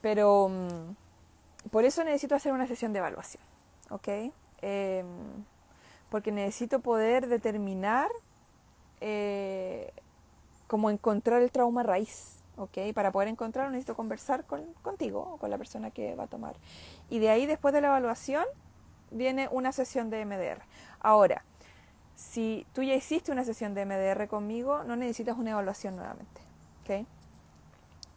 pero 0.00 0.48
mm, 0.48 1.70
por 1.70 1.84
eso 1.84 2.04
necesito 2.04 2.34
hacer 2.34 2.52
una 2.52 2.66
sesión 2.66 2.92
de 2.92 3.00
evaluación. 3.00 3.42
¿Ok? 3.90 4.08
Em, 4.62 5.06
porque 6.10 6.32
necesito 6.32 6.80
poder 6.80 7.26
determinar 7.26 8.08
eh, 9.00 9.92
cómo 10.66 10.90
encontrar 10.90 11.42
el 11.42 11.50
trauma 11.50 11.82
raíz. 11.82 12.35
¿Ok? 12.56 12.78
Para 12.94 13.12
poder 13.12 13.28
encontrarlo 13.28 13.70
necesito 13.70 13.94
conversar 13.94 14.44
con, 14.44 14.64
contigo 14.82 15.20
o 15.20 15.36
con 15.36 15.50
la 15.50 15.58
persona 15.58 15.90
que 15.90 16.14
va 16.14 16.24
a 16.24 16.28
tomar. 16.28 16.56
Y 17.10 17.18
de 17.18 17.30
ahí, 17.30 17.46
después 17.46 17.74
de 17.74 17.80
la 17.80 17.88
evaluación, 17.88 18.44
viene 19.10 19.48
una 19.50 19.72
sesión 19.72 20.10
de 20.10 20.24
MDR. 20.24 20.62
Ahora, 21.00 21.44
si 22.14 22.66
tú 22.72 22.82
ya 22.82 22.94
hiciste 22.94 23.30
una 23.30 23.44
sesión 23.44 23.74
de 23.74 23.84
MDR 23.84 24.26
conmigo, 24.26 24.84
no 24.84 24.96
necesitas 24.96 25.36
una 25.36 25.50
evaluación 25.50 25.96
nuevamente, 25.96 26.40
¿ok? 26.82 27.06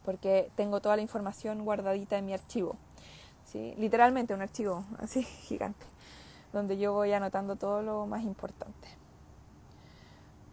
Porque 0.06 0.50
tengo 0.56 0.82
toda 0.82 0.96
la 0.96 1.02
información 1.02 1.66
guardadita 1.66 2.18
en 2.18 2.26
mi 2.26 2.34
archivo, 2.34 2.78
¿sí? 3.46 3.76
Literalmente 3.78 4.34
un 4.34 4.42
archivo 4.42 4.86
así 5.00 5.24
gigante, 5.48 5.86
donde 6.54 6.78
yo 6.78 6.94
voy 6.94 7.12
anotando 7.12 7.58
todo 7.58 7.82
lo 7.82 8.08
más 8.08 8.24
importante. 8.24 8.99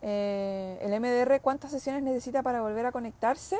Eh, 0.02 0.78
el 0.82 1.00
MDR, 1.00 1.40
¿cuántas 1.40 1.70
sesiones 1.70 2.02
necesita 2.02 2.42
para 2.42 2.60
volver 2.60 2.86
a 2.86 2.92
conectarse? 2.92 3.56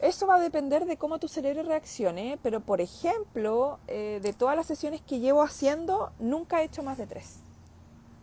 Eso 0.00 0.26
va 0.26 0.36
a 0.36 0.40
depender 0.40 0.86
de 0.86 0.96
cómo 0.96 1.18
tu 1.18 1.28
cerebro 1.28 1.62
reaccione, 1.62 2.38
pero 2.42 2.60
por 2.60 2.80
ejemplo, 2.80 3.78
eh, 3.88 4.20
de 4.22 4.32
todas 4.32 4.56
las 4.56 4.66
sesiones 4.66 5.00
que 5.02 5.20
llevo 5.20 5.42
haciendo, 5.42 6.12
nunca 6.18 6.62
he 6.62 6.64
hecho 6.64 6.82
más 6.82 6.96
de 6.96 7.06
tres. 7.06 7.40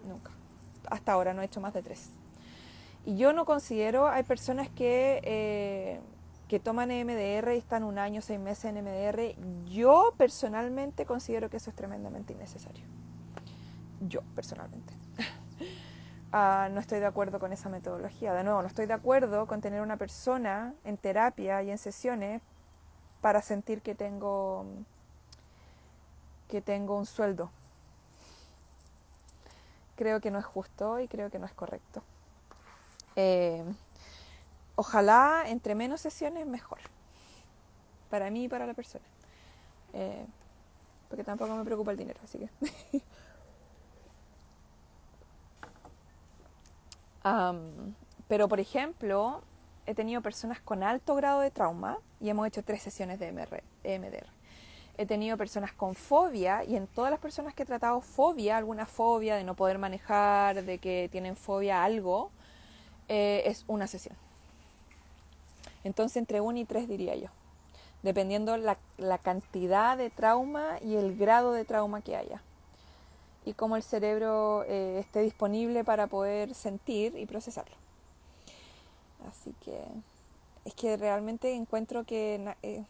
Nunca 0.08 0.32
hasta 0.90 1.12
ahora 1.12 1.34
no 1.34 1.42
he 1.42 1.46
hecho 1.46 1.62
más 1.62 1.74
de 1.74 1.84
tres. 1.84 2.10
Y 3.06 3.18
yo 3.18 3.34
no 3.34 3.46
considero, 3.46 4.08
hay 4.08 4.24
personas 4.24 4.70
que, 4.70 5.22
eh, 5.24 6.00
que 6.48 6.60
toman 6.60 6.90
MDR 6.90 7.56
y 7.56 7.58
están 7.58 7.84
un 7.84 7.98
año, 7.98 8.22
seis 8.22 8.40
meses 8.40 8.66
en 8.66 8.84
MDR. 8.84 9.36
Yo 9.70 10.14
personalmente 10.18 11.06
considero 11.06 11.50
que 11.50 11.58
eso 11.58 11.70
es 11.70 11.76
tremendamente 11.76 12.34
innecesario. 12.34 12.84
Yo 14.02 14.22
personalmente. 14.36 14.94
Ah, 16.32 16.70
no 16.72 16.80
estoy 16.80 17.00
de 17.00 17.06
acuerdo 17.06 17.40
con 17.40 17.54
esa 17.54 17.70
metodología. 17.70 18.34
De 18.34 18.44
nuevo, 18.44 18.62
no 18.62 18.68
estoy 18.68 18.86
de 18.86 18.94
acuerdo 18.94 19.48
con 19.48 19.62
tener 19.62 19.82
una 19.82 19.98
persona 19.98 20.74
en 20.84 20.98
terapia 20.98 21.64
y 21.64 21.72
en 21.72 21.78
sesiones 21.78 22.42
para 23.22 23.42
sentir 23.42 23.82
que 23.82 23.96
tengo 23.96 24.66
que 26.48 26.62
tengo 26.62 26.98
un 26.98 27.06
sueldo 27.06 27.52
creo 29.98 30.22
que 30.22 30.32
no 30.32 30.40
es 30.40 30.46
justo 30.46 31.02
y 31.02 31.10
creo 31.10 31.30
que 31.30 31.40
no 31.40 31.46
es 31.46 31.54
correcto. 31.54 32.02
Eh, 33.18 33.66
ojalá 34.76 35.44
entre 35.48 35.76
menos 35.76 36.00
sesiones 36.00 36.46
mejor, 36.46 36.80
para 38.10 38.30
mí 38.30 38.46
y 38.46 38.48
para 38.48 38.66
la 38.66 38.74
persona. 38.74 39.04
Eh, 39.94 40.26
porque 41.10 41.24
tampoco 41.24 41.56
me 41.56 41.66
preocupa 41.66 41.92
el 41.92 41.98
dinero, 41.98 42.20
así 42.24 42.38
que... 42.38 43.02
pero 48.28 48.48
por 48.48 48.60
ejemplo, 48.60 49.42
he 49.86 49.96
tenido 49.96 50.22
personas 50.22 50.60
con 50.60 50.84
alto 50.84 51.16
grado 51.16 51.42
de 51.42 51.52
trauma 51.52 51.98
y 52.20 52.30
hemos 52.30 52.48
hecho 52.48 52.64
tres 52.64 52.82
sesiones 52.82 53.20
de 53.20 53.32
MDR 53.32 54.38
he 54.98 55.06
tenido 55.06 55.38
personas 55.38 55.72
con 55.72 55.96
fobia 55.96 56.64
y 56.64 56.76
en 56.76 56.88
todas 56.88 57.12
las 57.12 57.20
personas 57.20 57.54
que 57.54 57.64
he 57.64 57.66
tratado 57.66 58.02
fobia, 58.02 58.58
alguna 58.58 58.86
fobia 58.86 59.36
de 59.36 59.44
no 59.44 59.56
poder 59.56 59.78
manejar, 59.78 60.64
de 60.64 60.80
que 60.80 61.08
tienen 61.12 61.36
fobia 61.38 61.82
a 61.82 61.86
algo, 61.86 62.32
eh, 63.08 63.44
es 63.46 63.64
una 63.68 63.88
sesión. 63.88 64.16
Entonces 65.84 66.18
entre 66.18 66.42
uno 66.42 66.58
y 66.58 66.66
tres 66.66 66.88
diría 66.88 67.16
yo, 67.16 67.30
dependiendo 68.02 68.58
la, 68.58 68.78
la 68.98 69.20
cantidad 69.20 69.98
de 69.98 70.10
trauma 70.10 70.80
y 70.82 70.96
el 70.96 71.16
grado 71.16 71.54
de 71.54 71.64
trauma 71.64 72.02
que 72.02 72.16
haya 72.16 72.42
y 73.48 73.54
cómo 73.54 73.78
el 73.78 73.84
cerebro 73.84 74.66
eh, 74.68 75.00
esté 75.00 75.22
disponible 75.22 75.86
para 75.86 76.08
poder 76.08 76.54
sentir 76.54 77.18
y 77.18 77.26
procesarlo. 77.26 77.76
Así 79.30 79.56
que 79.64 79.82
es 80.66 80.74
que 80.74 80.98
realmente 80.98 81.54
encuentro 81.54 82.04
que 82.04 82.54
eh, 82.62 82.84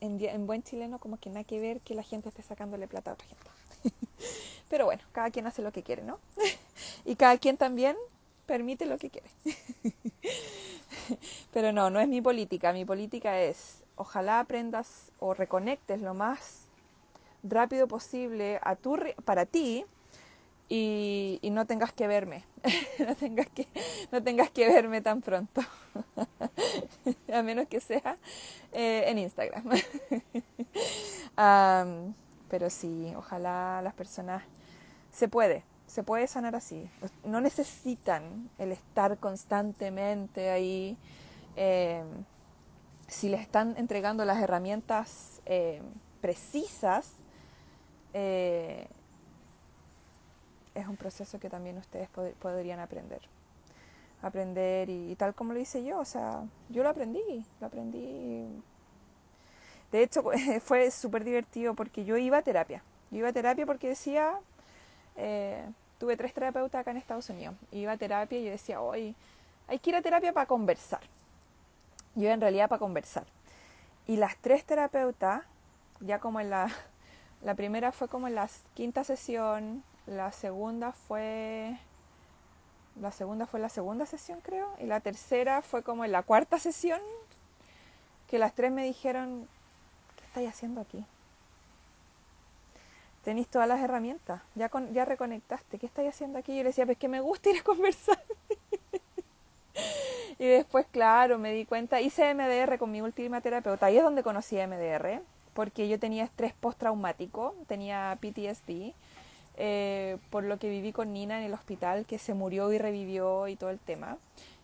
en, 0.00 0.46
buen 0.46 0.62
chileno 0.62 0.98
como 0.98 1.18
que 1.18 1.30
nada 1.30 1.44
que 1.44 1.58
ver 1.58 1.80
que 1.80 1.94
la 1.94 2.02
gente 2.02 2.28
esté 2.28 2.42
sacándole 2.42 2.86
plata 2.86 3.12
a 3.12 3.14
otra 3.14 3.26
gente. 3.26 3.96
Pero 4.68 4.84
bueno, 4.84 5.02
cada 5.12 5.30
quien 5.30 5.46
hace 5.46 5.62
lo 5.62 5.72
que 5.72 5.82
quiere, 5.82 6.02
¿no? 6.02 6.18
y 7.06 7.16
cada 7.16 7.38
quien 7.38 7.56
también 7.56 7.96
permite 8.44 8.84
lo 8.84 8.98
que 8.98 9.08
quiere. 9.08 9.30
Pero 11.54 11.72
no, 11.72 11.88
no 11.88 11.98
es 11.98 12.08
mi 12.08 12.20
política. 12.20 12.74
Mi 12.74 12.84
política 12.84 13.40
es, 13.40 13.78
ojalá 13.96 14.40
aprendas 14.40 15.12
o 15.18 15.32
reconectes 15.32 16.02
lo 16.02 16.12
más 16.12 16.64
rápido 17.42 17.88
posible 17.88 18.60
a 18.62 18.76
tu, 18.76 18.98
para 19.24 19.46
ti 19.46 19.86
y, 20.68 21.40
no 21.52 21.66
tengas 21.66 21.92
que 21.92 22.06
verme. 22.06 22.44
no, 22.98 23.14
tengas 23.14 23.48
que, 23.48 23.68
no 24.10 24.22
tengas 24.22 24.50
que 24.50 24.68
verme 24.68 25.00
tan 25.00 25.20
pronto. 25.20 25.60
a 27.32 27.42
menos 27.42 27.68
que 27.68 27.80
sea 27.80 28.16
eh, 28.72 29.04
en 29.06 29.18
Instagram. 29.18 29.64
pero 32.48 32.70
sí, 32.70 33.12
ojalá 33.16 33.80
las 33.82 33.94
personas 33.94 34.42
se 35.12 35.28
puede, 35.28 35.64
se 35.86 36.02
puede 36.02 36.26
sanar 36.26 36.56
así. 36.56 36.88
No 37.24 37.40
necesitan 37.40 38.50
el 38.58 38.72
estar 38.72 39.18
constantemente 39.18 40.50
ahí. 40.50 40.96
Em, 41.56 42.24
si 43.06 43.28
les 43.28 43.42
están 43.42 43.74
entregando 43.76 44.24
las 44.24 44.40
herramientas 44.40 45.40
em, 45.44 45.84
precisas, 46.20 47.12
eh, 48.12 48.88
es 50.74 50.86
un 50.88 50.96
proceso 50.96 51.38
que 51.38 51.48
también 51.48 51.78
ustedes 51.78 52.08
podrían 52.40 52.80
aprender. 52.80 53.20
Aprender 54.22 54.88
y, 54.88 55.14
tal 55.16 55.34
como 55.34 55.52
lo 55.52 55.60
hice 55.60 55.84
yo, 55.84 55.98
o 55.98 56.04
sea, 56.04 56.42
yo 56.70 56.82
lo 56.82 56.88
aprendí, 56.88 57.44
lo 57.60 57.66
aprendí. 57.66 58.46
De 59.92 60.02
hecho, 60.02 60.24
fue 60.62 60.90
súper 60.90 61.24
divertido 61.24 61.74
porque 61.74 62.04
yo 62.04 62.16
iba 62.16 62.38
a 62.38 62.42
terapia. 62.42 62.82
Yo 63.10 63.18
iba 63.18 63.28
a 63.28 63.32
terapia 63.32 63.66
porque 63.66 63.88
decía, 63.88 64.34
eh, 65.16 65.64
tuve 65.98 66.16
tres 66.16 66.32
terapeutas 66.32 66.80
acá 66.80 66.90
en 66.90 66.96
Estados 66.96 67.28
Unidos. 67.28 67.54
Iba 67.70 67.92
a 67.92 67.96
terapia 67.96 68.38
y 68.38 68.44
yo 68.44 68.50
decía, 68.50 68.80
hoy 68.80 69.14
hay 69.68 69.78
que 69.78 69.90
ir 69.90 69.96
a 69.96 70.02
terapia 70.02 70.32
para 70.32 70.46
conversar. 70.46 71.00
Yo 72.14 72.30
en 72.30 72.40
realidad 72.40 72.68
para 72.68 72.80
conversar. 72.80 73.24
Y 74.06 74.16
las 74.16 74.36
tres 74.38 74.64
terapeutas, 74.64 75.42
ya 76.00 76.18
como 76.18 76.40
en 76.40 76.50
la, 76.50 76.70
la 77.42 77.54
primera 77.54 77.92
fue 77.92 78.08
como 78.08 78.26
en 78.26 78.34
la 78.34 78.48
quinta 78.74 79.04
sesión, 79.04 79.84
la 80.06 80.32
segunda 80.32 80.92
fue 80.92 81.78
la 83.00 83.10
segunda 83.10 83.46
fue 83.46 83.60
la 83.60 83.68
segunda 83.68 84.06
sesión 84.06 84.40
creo 84.40 84.68
y 84.78 84.86
la 84.86 85.00
tercera 85.00 85.62
fue 85.62 85.82
como 85.82 86.04
en 86.04 86.12
la 86.12 86.22
cuarta 86.22 86.58
sesión 86.58 87.00
que 88.28 88.38
las 88.38 88.54
tres 88.54 88.70
me 88.70 88.84
dijeron 88.84 89.48
¿qué 90.16 90.24
estáis 90.26 90.48
haciendo 90.48 90.80
aquí? 90.80 91.04
Tenéis 93.24 93.48
todas 93.48 93.66
las 93.66 93.80
herramientas, 93.80 94.42
ya 94.54 94.68
con, 94.68 94.92
ya 94.92 95.06
reconectaste, 95.06 95.78
¿qué 95.78 95.86
estáis 95.86 96.10
haciendo 96.10 96.38
aquí? 96.38 96.54
Yo 96.54 96.62
le 96.62 96.68
decía, 96.68 96.84
pues 96.84 96.98
que 96.98 97.08
me 97.08 97.20
gusta 97.20 97.48
ir 97.48 97.60
a 97.60 97.62
conversar. 97.62 98.22
y 100.38 100.44
después, 100.46 100.86
claro, 100.90 101.38
me 101.38 101.52
di 101.52 101.64
cuenta, 101.64 102.02
hice 102.02 102.34
MDR 102.34 102.76
con 102.76 102.90
mi 102.90 103.00
última 103.00 103.40
terapeuta, 103.40 103.86
ahí 103.86 103.96
es 103.96 104.02
donde 104.02 104.22
conocí 104.22 104.56
MDR, 104.56 105.22
porque 105.54 105.88
yo 105.88 105.98
tenía 105.98 106.24
estrés 106.24 106.52
postraumático, 106.52 107.54
tenía 107.66 108.18
PTSD, 108.20 108.92
eh, 109.56 110.18
por 110.30 110.44
lo 110.44 110.58
que 110.58 110.68
viví 110.68 110.92
con 110.92 111.12
Nina 111.12 111.38
en 111.38 111.44
el 111.44 111.54
hospital, 111.54 112.06
que 112.06 112.18
se 112.18 112.34
murió 112.34 112.72
y 112.72 112.78
revivió 112.78 113.46
y 113.48 113.56
todo 113.56 113.70
el 113.70 113.78
tema, 113.78 114.18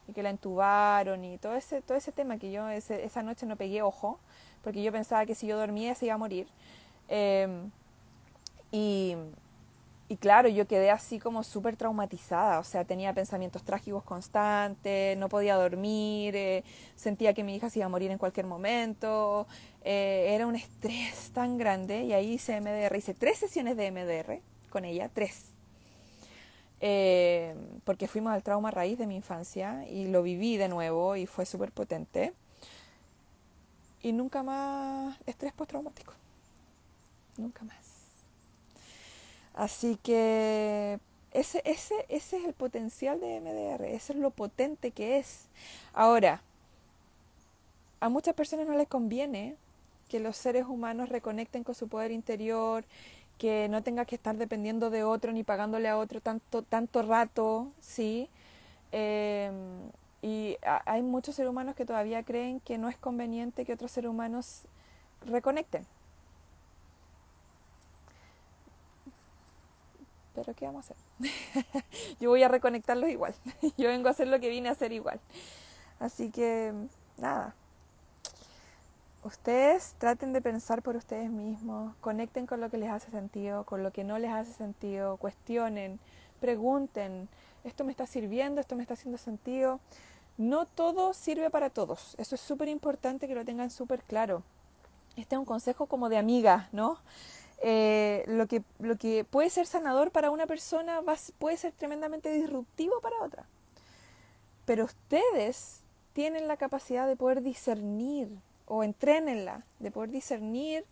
y 0.09 0.12
que 0.12 0.22
la 0.22 0.30
entubaron 0.30 1.24
y 1.24 1.38
todo 1.38 1.55
ese, 1.55 1.82
todo 1.82 1.97
ese 1.97 2.12
tema 2.12 2.38
que 2.38 2.51
yo 2.51 2.68
esa 2.68 3.22
noche 3.22 3.47
no 3.47 3.57
pegué 3.57 3.82
ojo, 3.82 4.18
porque 4.62 4.82
yo 4.82 4.93
pensaba 4.93 5.26
que 5.26 5.34
si 5.34 5.47
yo 5.47 5.57
dormía 5.57 5.95
se 5.95 6.07
iba 6.07 6.14
a 6.14 6.18
morir. 6.18 6.49
Em, 7.09 7.70
y, 8.72 9.16
y 10.09 10.16
claro, 10.16 10.49
yo 10.49 10.66
quedé 10.66 10.91
así 10.91 11.20
como 11.20 11.45
súper 11.45 11.76
traumatizada, 11.76 12.59
o 12.59 12.64
sea, 12.64 12.84
tenía 12.84 13.12
pensamientos 13.14 13.62
trágicos 13.62 14.03
constantes, 14.05 15.16
no 15.18 15.28
podía 15.28 15.55
dormir, 15.57 16.34
eh, 16.36 16.64
sentía 16.97 17.32
que 17.34 17.45
mi 17.45 17.55
hija 17.57 17.70
se 17.70 17.78
iba 17.80 17.86
a 17.86 17.88
morir 17.88 18.11
en 18.11 18.18
cualquier 18.18 18.47
momento, 18.47 19.47
eh, 19.84 20.32
era 20.34 20.47
un 20.49 20.57
estrés 20.57 21.30
tan 21.32 21.59
grande 21.59 22.05
y 22.05 22.12
ahí 22.12 22.32
hice 22.34 22.61
MDR, 22.61 22.97
hice 22.97 23.14
tres 23.14 23.38
sesiones 23.38 23.76
de 23.76 23.91
MDR 23.93 24.49
con 24.70 24.84
ella, 24.84 25.10
tres. 25.12 25.46
Eh, 26.80 27.54
porque 27.84 28.08
fuimos 28.08 28.32
al 28.32 28.42
trauma 28.42 28.70
raíz 28.70 28.98
de 28.98 29.06
mi 29.06 29.16
infancia 29.16 29.86
y 29.88 30.08
lo 30.08 30.22
viví 30.22 30.56
de 30.56 30.68
nuevo 30.68 31.16
y 31.16 31.26
fue 31.26 31.44
súper 31.44 31.72
potente. 31.72 32.32
Y 34.02 34.12
nunca 34.12 34.42
más 34.42 35.18
estrés 35.26 35.52
postraumático. 35.52 36.14
Nunca 37.36 37.64
más. 37.64 37.76
Así 39.54 39.98
que 40.02 40.98
ese, 41.32 41.60
ese, 41.64 41.94
ese 42.08 42.38
es 42.38 42.44
el 42.44 42.54
potencial 42.54 43.20
de 43.20 43.40
MDR, 43.40 43.84
ese 43.84 44.14
es 44.14 44.18
lo 44.18 44.30
potente 44.30 44.90
que 44.90 45.18
es. 45.18 45.46
Ahora, 45.92 46.40
a 48.00 48.08
muchas 48.08 48.34
personas 48.34 48.66
no 48.66 48.74
les 48.74 48.88
conviene 48.88 49.56
que 50.08 50.18
los 50.18 50.36
seres 50.36 50.66
humanos 50.66 51.08
reconecten 51.08 51.62
con 51.62 51.74
su 51.74 51.88
poder 51.88 52.10
interior 52.10 52.84
que 53.41 53.70
no 53.70 53.82
tenga 53.82 54.05
que 54.05 54.16
estar 54.16 54.36
dependiendo 54.36 54.91
de 54.91 55.03
otro 55.03 55.32
ni 55.32 55.45
pagándole 55.45 55.88
a 55.88 55.97
otro 55.97 56.20
tanto, 56.20 56.62
tanto 56.62 57.01
rato, 57.01 57.72
¿sí? 57.80 58.28
Em, 58.93 59.91
y 60.20 60.59
hay 60.84 61.01
muchos 61.01 61.36
seres 61.36 61.49
humanos 61.49 61.74
que 61.74 61.86
todavía 61.86 62.22
creen 62.22 62.61
que 62.61 62.76
no 62.76 62.91
es 62.91 62.99
conveniente 62.99 63.64
que 63.64 63.72
otros 63.72 63.93
seres 63.93 64.11
humanos 64.11 64.64
reconecten. 65.24 65.86
Pero 70.34 70.53
¿qué 70.55 70.66
vamos 70.66 70.91
a 70.91 70.95
hacer? 70.95 71.84
Yo 72.20 72.28
voy 72.28 72.43
a 72.43 72.49
reconectarlos 72.49 73.09
igual. 73.09 73.34
Yo 73.78 73.88
vengo 73.88 74.09
a 74.09 74.11
hacer 74.11 74.28
lo 74.28 74.38
que 74.38 74.51
vine 74.51 74.68
a 74.68 74.72
hacer 74.72 74.93
igual. 74.93 75.18
Así 75.99 76.30
que, 76.30 76.74
nada, 77.16 77.55
ustedes 79.22 79.94
traten 79.98 80.32
de 80.32 80.40
pensar 80.40 80.82
por 80.82 80.96
ustedes 80.96 81.30
mismos, 81.30 81.94
conecten 82.00 82.46
con 82.46 82.60
lo 82.60 82.70
que 82.70 82.78
les 82.78 82.90
hace 82.90 83.10
sentido, 83.10 83.64
con 83.64 83.82
lo 83.82 83.92
que 83.92 84.04
no 84.04 84.18
les 84.18 84.30
hace 84.30 84.52
sentido, 84.52 85.16
cuestionen, 85.16 86.00
pregunten, 86.40 87.28
esto 87.64 87.84
me 87.84 87.90
está 87.90 88.06
sirviendo, 88.06 88.60
esto 88.60 88.76
me 88.76 88.82
está 88.82 88.94
haciendo 88.94 89.18
sentido. 89.18 89.80
No 90.38 90.64
todo 90.64 91.12
sirve 91.12 91.50
para 91.50 91.68
todos, 91.68 92.14
eso 92.18 92.34
es 92.34 92.40
súper 92.40 92.68
importante 92.68 93.28
que 93.28 93.34
lo 93.34 93.44
tengan 93.44 93.70
súper 93.70 94.02
claro. 94.02 94.42
Este 95.16 95.34
es 95.34 95.38
un 95.38 95.44
consejo 95.44 95.86
como 95.86 96.08
de 96.08 96.16
amiga, 96.16 96.68
¿no? 96.72 96.98
Eh, 97.62 98.24
lo, 98.26 98.46
que, 98.46 98.62
lo 98.78 98.96
que 98.96 99.24
puede 99.24 99.50
ser 99.50 99.66
sanador 99.66 100.12
para 100.12 100.30
una 100.30 100.46
persona 100.46 101.02
puede 101.38 101.58
ser 101.58 101.72
tremendamente 101.72 102.32
disruptivo 102.32 103.00
para 103.02 103.20
otra. 103.22 103.44
Pero 104.64 104.86
ustedes 104.86 105.82
tienen 106.14 106.48
la 106.48 106.56
capacidad 106.56 107.06
de 107.06 107.16
poder 107.16 107.42
discernir 107.42 108.30
o 108.70 108.84
entrénenla, 108.84 109.64
de 109.80 109.90
poder 109.90 110.10
discernir 110.10 110.84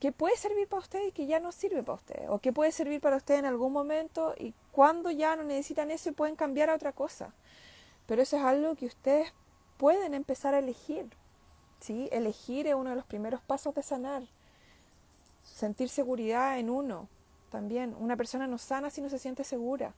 qué 0.00 0.10
puede 0.10 0.36
servir 0.36 0.66
para 0.66 0.82
usted 0.82 1.06
y 1.06 1.12
qué 1.12 1.26
ya 1.26 1.38
no 1.38 1.52
sirve 1.52 1.84
para 1.84 1.94
usted, 1.94 2.28
o 2.28 2.40
qué 2.40 2.52
puede 2.52 2.72
servir 2.72 3.00
para 3.00 3.16
usted 3.16 3.36
en 3.36 3.46
algún 3.46 3.72
momento 3.72 4.34
y 4.36 4.52
cuando 4.72 5.12
ya 5.12 5.36
no 5.36 5.44
necesitan 5.44 5.92
eso 5.92 6.08
y 6.08 6.12
pueden 6.12 6.34
cambiar 6.34 6.70
a 6.70 6.74
otra 6.74 6.90
cosa. 6.90 7.32
Pero 8.06 8.20
eso 8.20 8.36
es 8.36 8.42
algo 8.42 8.74
que 8.74 8.86
ustedes 8.86 9.32
pueden 9.76 10.14
empezar 10.14 10.54
a 10.54 10.58
elegir. 10.58 11.08
¿sí? 11.80 12.08
Elegir 12.10 12.66
es 12.66 12.74
uno 12.74 12.90
de 12.90 12.96
los 12.96 13.06
primeros 13.06 13.40
pasos 13.40 13.72
de 13.76 13.84
sanar. 13.84 14.24
Sentir 15.44 15.88
seguridad 15.88 16.58
en 16.58 16.68
uno 16.68 17.08
también. 17.52 17.94
Una 17.96 18.16
persona 18.16 18.48
no 18.48 18.58
sana 18.58 18.90
si 18.90 19.02
no 19.02 19.08
se 19.08 19.20
siente 19.20 19.44
segura. 19.44 19.94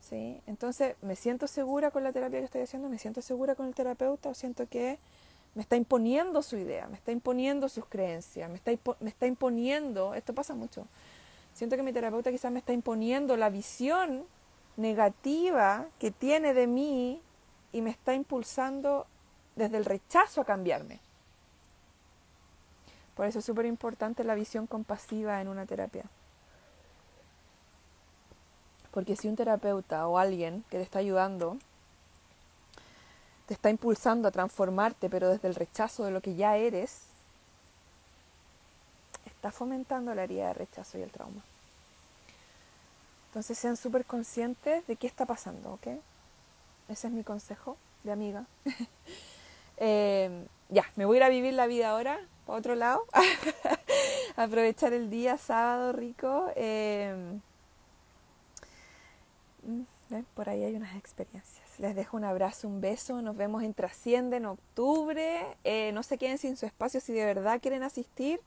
¿sí? 0.00 0.40
Entonces, 0.46 0.94
me 1.02 1.16
siento 1.16 1.48
segura 1.48 1.90
con 1.90 2.04
la 2.04 2.12
terapia 2.12 2.38
que 2.38 2.44
estoy 2.44 2.62
haciendo, 2.62 2.88
me 2.88 2.98
siento 2.98 3.20
segura 3.20 3.56
con 3.56 3.66
el 3.66 3.74
terapeuta 3.74 4.28
o 4.28 4.34
siento 4.34 4.68
que 4.68 5.00
me 5.54 5.62
está 5.62 5.76
imponiendo 5.76 6.42
su 6.42 6.56
idea, 6.56 6.86
me 6.88 6.96
está 6.96 7.12
imponiendo 7.12 7.68
sus 7.68 7.86
creencias, 7.86 8.48
me 8.50 8.56
está, 8.56 8.72
me 9.00 9.10
está 9.10 9.26
imponiendo, 9.26 10.14
esto 10.14 10.34
pasa 10.34 10.54
mucho, 10.54 10.86
siento 11.54 11.76
que 11.76 11.82
mi 11.82 11.92
terapeuta 11.92 12.30
quizás 12.30 12.50
me 12.50 12.58
está 12.58 12.72
imponiendo 12.72 13.36
la 13.36 13.50
visión 13.50 14.24
negativa 14.76 15.86
que 15.98 16.10
tiene 16.10 16.54
de 16.54 16.66
mí 16.66 17.22
y 17.72 17.82
me 17.82 17.90
está 17.90 18.14
impulsando 18.14 19.06
desde 19.56 19.76
el 19.76 19.84
rechazo 19.84 20.40
a 20.40 20.44
cambiarme. 20.44 21.00
Por 23.14 23.26
eso 23.26 23.38
es 23.38 23.44
súper 23.44 23.66
importante 23.66 24.24
la 24.24 24.34
visión 24.34 24.66
compasiva 24.66 25.40
en 25.40 25.48
una 25.48 25.66
terapia. 25.66 26.04
Porque 28.90 29.16
si 29.16 29.28
un 29.28 29.36
terapeuta 29.36 30.06
o 30.08 30.18
alguien 30.18 30.64
que 30.70 30.78
te 30.78 30.82
está 30.82 30.98
ayudando 30.98 31.58
te 33.46 33.54
está 33.54 33.70
impulsando 33.70 34.28
a 34.28 34.30
transformarte, 34.30 35.10
pero 35.10 35.28
desde 35.28 35.48
el 35.48 35.54
rechazo 35.54 36.04
de 36.04 36.10
lo 36.10 36.20
que 36.20 36.34
ya 36.34 36.56
eres, 36.56 37.02
está 39.26 39.50
fomentando 39.50 40.14
la 40.14 40.24
herida 40.24 40.48
de 40.48 40.54
rechazo 40.54 40.98
y 40.98 41.02
el 41.02 41.10
trauma. 41.10 41.42
Entonces 43.28 43.58
sean 43.58 43.76
súper 43.76 44.04
conscientes 44.04 44.86
de 44.86 44.96
qué 44.96 45.06
está 45.06 45.26
pasando, 45.26 45.72
¿ok? 45.72 45.88
Ese 46.88 47.08
es 47.08 47.12
mi 47.12 47.24
consejo 47.24 47.76
de 48.02 48.12
amiga. 48.12 48.44
Eh, 49.76 50.46
ya, 50.68 50.84
me 50.94 51.04
voy 51.04 51.16
a 51.16 51.18
ir 51.18 51.22
a 51.24 51.28
vivir 51.28 51.52
la 51.52 51.66
vida 51.66 51.90
ahora, 51.90 52.20
para 52.46 52.60
otro 52.60 52.76
lado. 52.76 53.04
Aprovechar 54.36 54.92
el 54.92 55.10
día 55.10 55.36
sábado 55.36 55.92
rico. 55.92 56.46
Eh, 56.54 57.12
mm, 59.64 60.20
por 60.36 60.48
ahí 60.48 60.62
hay 60.62 60.76
unas 60.76 60.94
experiencias. 60.94 61.63
Les 61.78 61.94
dejo 61.94 62.16
un 62.16 62.24
abrazo, 62.24 62.68
un 62.68 62.80
beso. 62.80 63.20
Nos 63.20 63.36
vemos 63.36 63.62
en 63.62 63.74
Trasciende 63.74 64.36
en 64.36 64.46
octubre. 64.46 65.44
Eh, 65.64 65.90
no 65.92 66.02
se 66.02 66.18
queden 66.18 66.38
sin 66.38 66.56
su 66.56 66.66
espacio 66.66 67.00
si 67.00 67.12
de 67.12 67.24
verdad 67.24 67.60
quieren 67.60 67.82
asistir. 67.82 68.40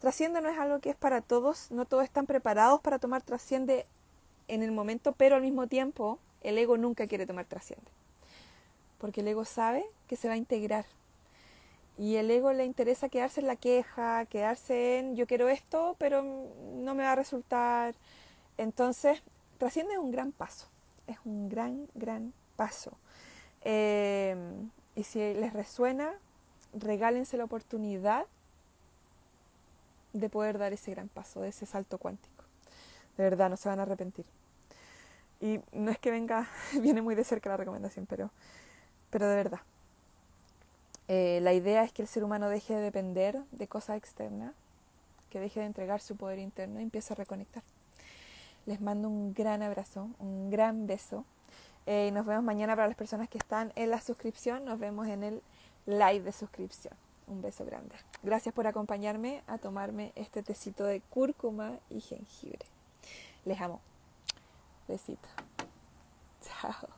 Trasciende 0.00 0.40
no 0.40 0.48
es 0.48 0.58
algo 0.58 0.78
que 0.80 0.90
es 0.90 0.96
para 0.96 1.20
todos. 1.22 1.70
No 1.70 1.86
todos 1.86 2.04
están 2.04 2.26
preparados 2.26 2.80
para 2.80 2.98
tomar 2.98 3.22
Trasciende 3.22 3.86
en 4.48 4.62
el 4.62 4.70
momento, 4.72 5.12
pero 5.12 5.36
al 5.36 5.42
mismo 5.42 5.66
tiempo 5.66 6.18
el 6.42 6.58
ego 6.58 6.76
nunca 6.76 7.06
quiere 7.06 7.26
tomar 7.26 7.46
Trasciende. 7.46 7.90
porque 8.98 9.20
el 9.20 9.28
ego 9.28 9.44
sabe 9.44 9.84
que 10.08 10.16
se 10.16 10.28
va 10.28 10.34
a 10.34 10.36
integrar. 10.36 10.84
Y 11.96 12.16
el 12.16 12.30
ego 12.30 12.52
le 12.52 12.64
interesa 12.64 13.08
quedarse 13.08 13.40
en 13.40 13.46
la 13.46 13.56
queja, 13.56 14.26
quedarse 14.26 14.98
en 14.98 15.16
yo 15.16 15.26
quiero 15.26 15.48
esto, 15.48 15.96
pero 15.98 16.22
no 16.22 16.94
me 16.94 17.02
va 17.04 17.12
a 17.12 17.16
resultar. 17.16 17.94
Entonces, 18.56 19.22
trasciende 19.58 19.98
un 19.98 20.10
gran 20.10 20.32
paso. 20.32 20.66
Es 21.06 21.18
un 21.24 21.48
gran, 21.48 21.88
gran 21.94 22.32
paso. 22.58 22.92
Eh, 23.62 24.36
y 24.96 25.04
si 25.04 25.20
les 25.20 25.52
resuena, 25.52 26.12
regálense 26.74 27.36
la 27.36 27.44
oportunidad 27.44 28.26
de 30.12 30.28
poder 30.28 30.58
dar 30.58 30.72
ese 30.72 30.90
gran 30.90 31.08
paso, 31.08 31.40
de 31.40 31.50
ese 31.50 31.66
salto 31.66 31.98
cuántico. 31.98 32.44
De 33.16 33.22
verdad, 33.22 33.48
no 33.48 33.56
se 33.56 33.68
van 33.68 33.78
a 33.78 33.82
arrepentir. 33.82 34.26
Y 35.40 35.60
no 35.72 35.92
es 35.92 35.98
que 35.98 36.10
venga, 36.10 36.48
viene 36.82 37.00
muy 37.00 37.14
de 37.14 37.22
cerca 37.22 37.48
la 37.48 37.56
recomendación, 37.56 38.06
pero, 38.06 38.30
pero 39.10 39.28
de 39.28 39.36
verdad. 39.36 39.60
Eh, 41.06 41.38
la 41.42 41.52
idea 41.52 41.84
es 41.84 41.92
que 41.92 42.02
el 42.02 42.08
ser 42.08 42.24
humano 42.24 42.48
deje 42.48 42.74
de 42.74 42.82
depender 42.82 43.40
de 43.52 43.68
cosas 43.68 43.96
externas, 43.96 44.52
que 45.30 45.38
deje 45.38 45.60
de 45.60 45.66
entregar 45.66 46.00
su 46.00 46.16
poder 46.16 46.40
interno 46.40 46.80
y 46.80 46.82
empiece 46.82 47.12
a 47.12 47.16
reconectar. 47.16 47.62
Les 48.66 48.80
mando 48.80 49.08
un 49.08 49.32
gran 49.32 49.62
abrazo, 49.62 50.10
un 50.18 50.50
gran 50.50 50.86
beso. 50.86 51.24
Eh, 51.90 52.10
nos 52.12 52.26
vemos 52.26 52.44
mañana 52.44 52.76
para 52.76 52.86
las 52.86 52.98
personas 52.98 53.30
que 53.30 53.38
están 53.38 53.72
en 53.74 53.88
la 53.88 53.98
suscripción. 53.98 54.62
Nos 54.66 54.78
vemos 54.78 55.06
en 55.06 55.24
el 55.24 55.42
live 55.86 56.20
de 56.20 56.32
suscripción. 56.32 56.92
Un 57.26 57.40
beso 57.40 57.64
grande. 57.64 57.96
Gracias 58.22 58.54
por 58.54 58.66
acompañarme 58.66 59.42
a 59.46 59.56
tomarme 59.56 60.12
este 60.14 60.42
tecito 60.42 60.84
de 60.84 61.00
cúrcuma 61.00 61.78
y 61.88 62.02
jengibre. 62.02 62.66
Les 63.46 63.58
amo. 63.58 63.80
Besito. 64.86 65.30
Chao. 66.42 66.97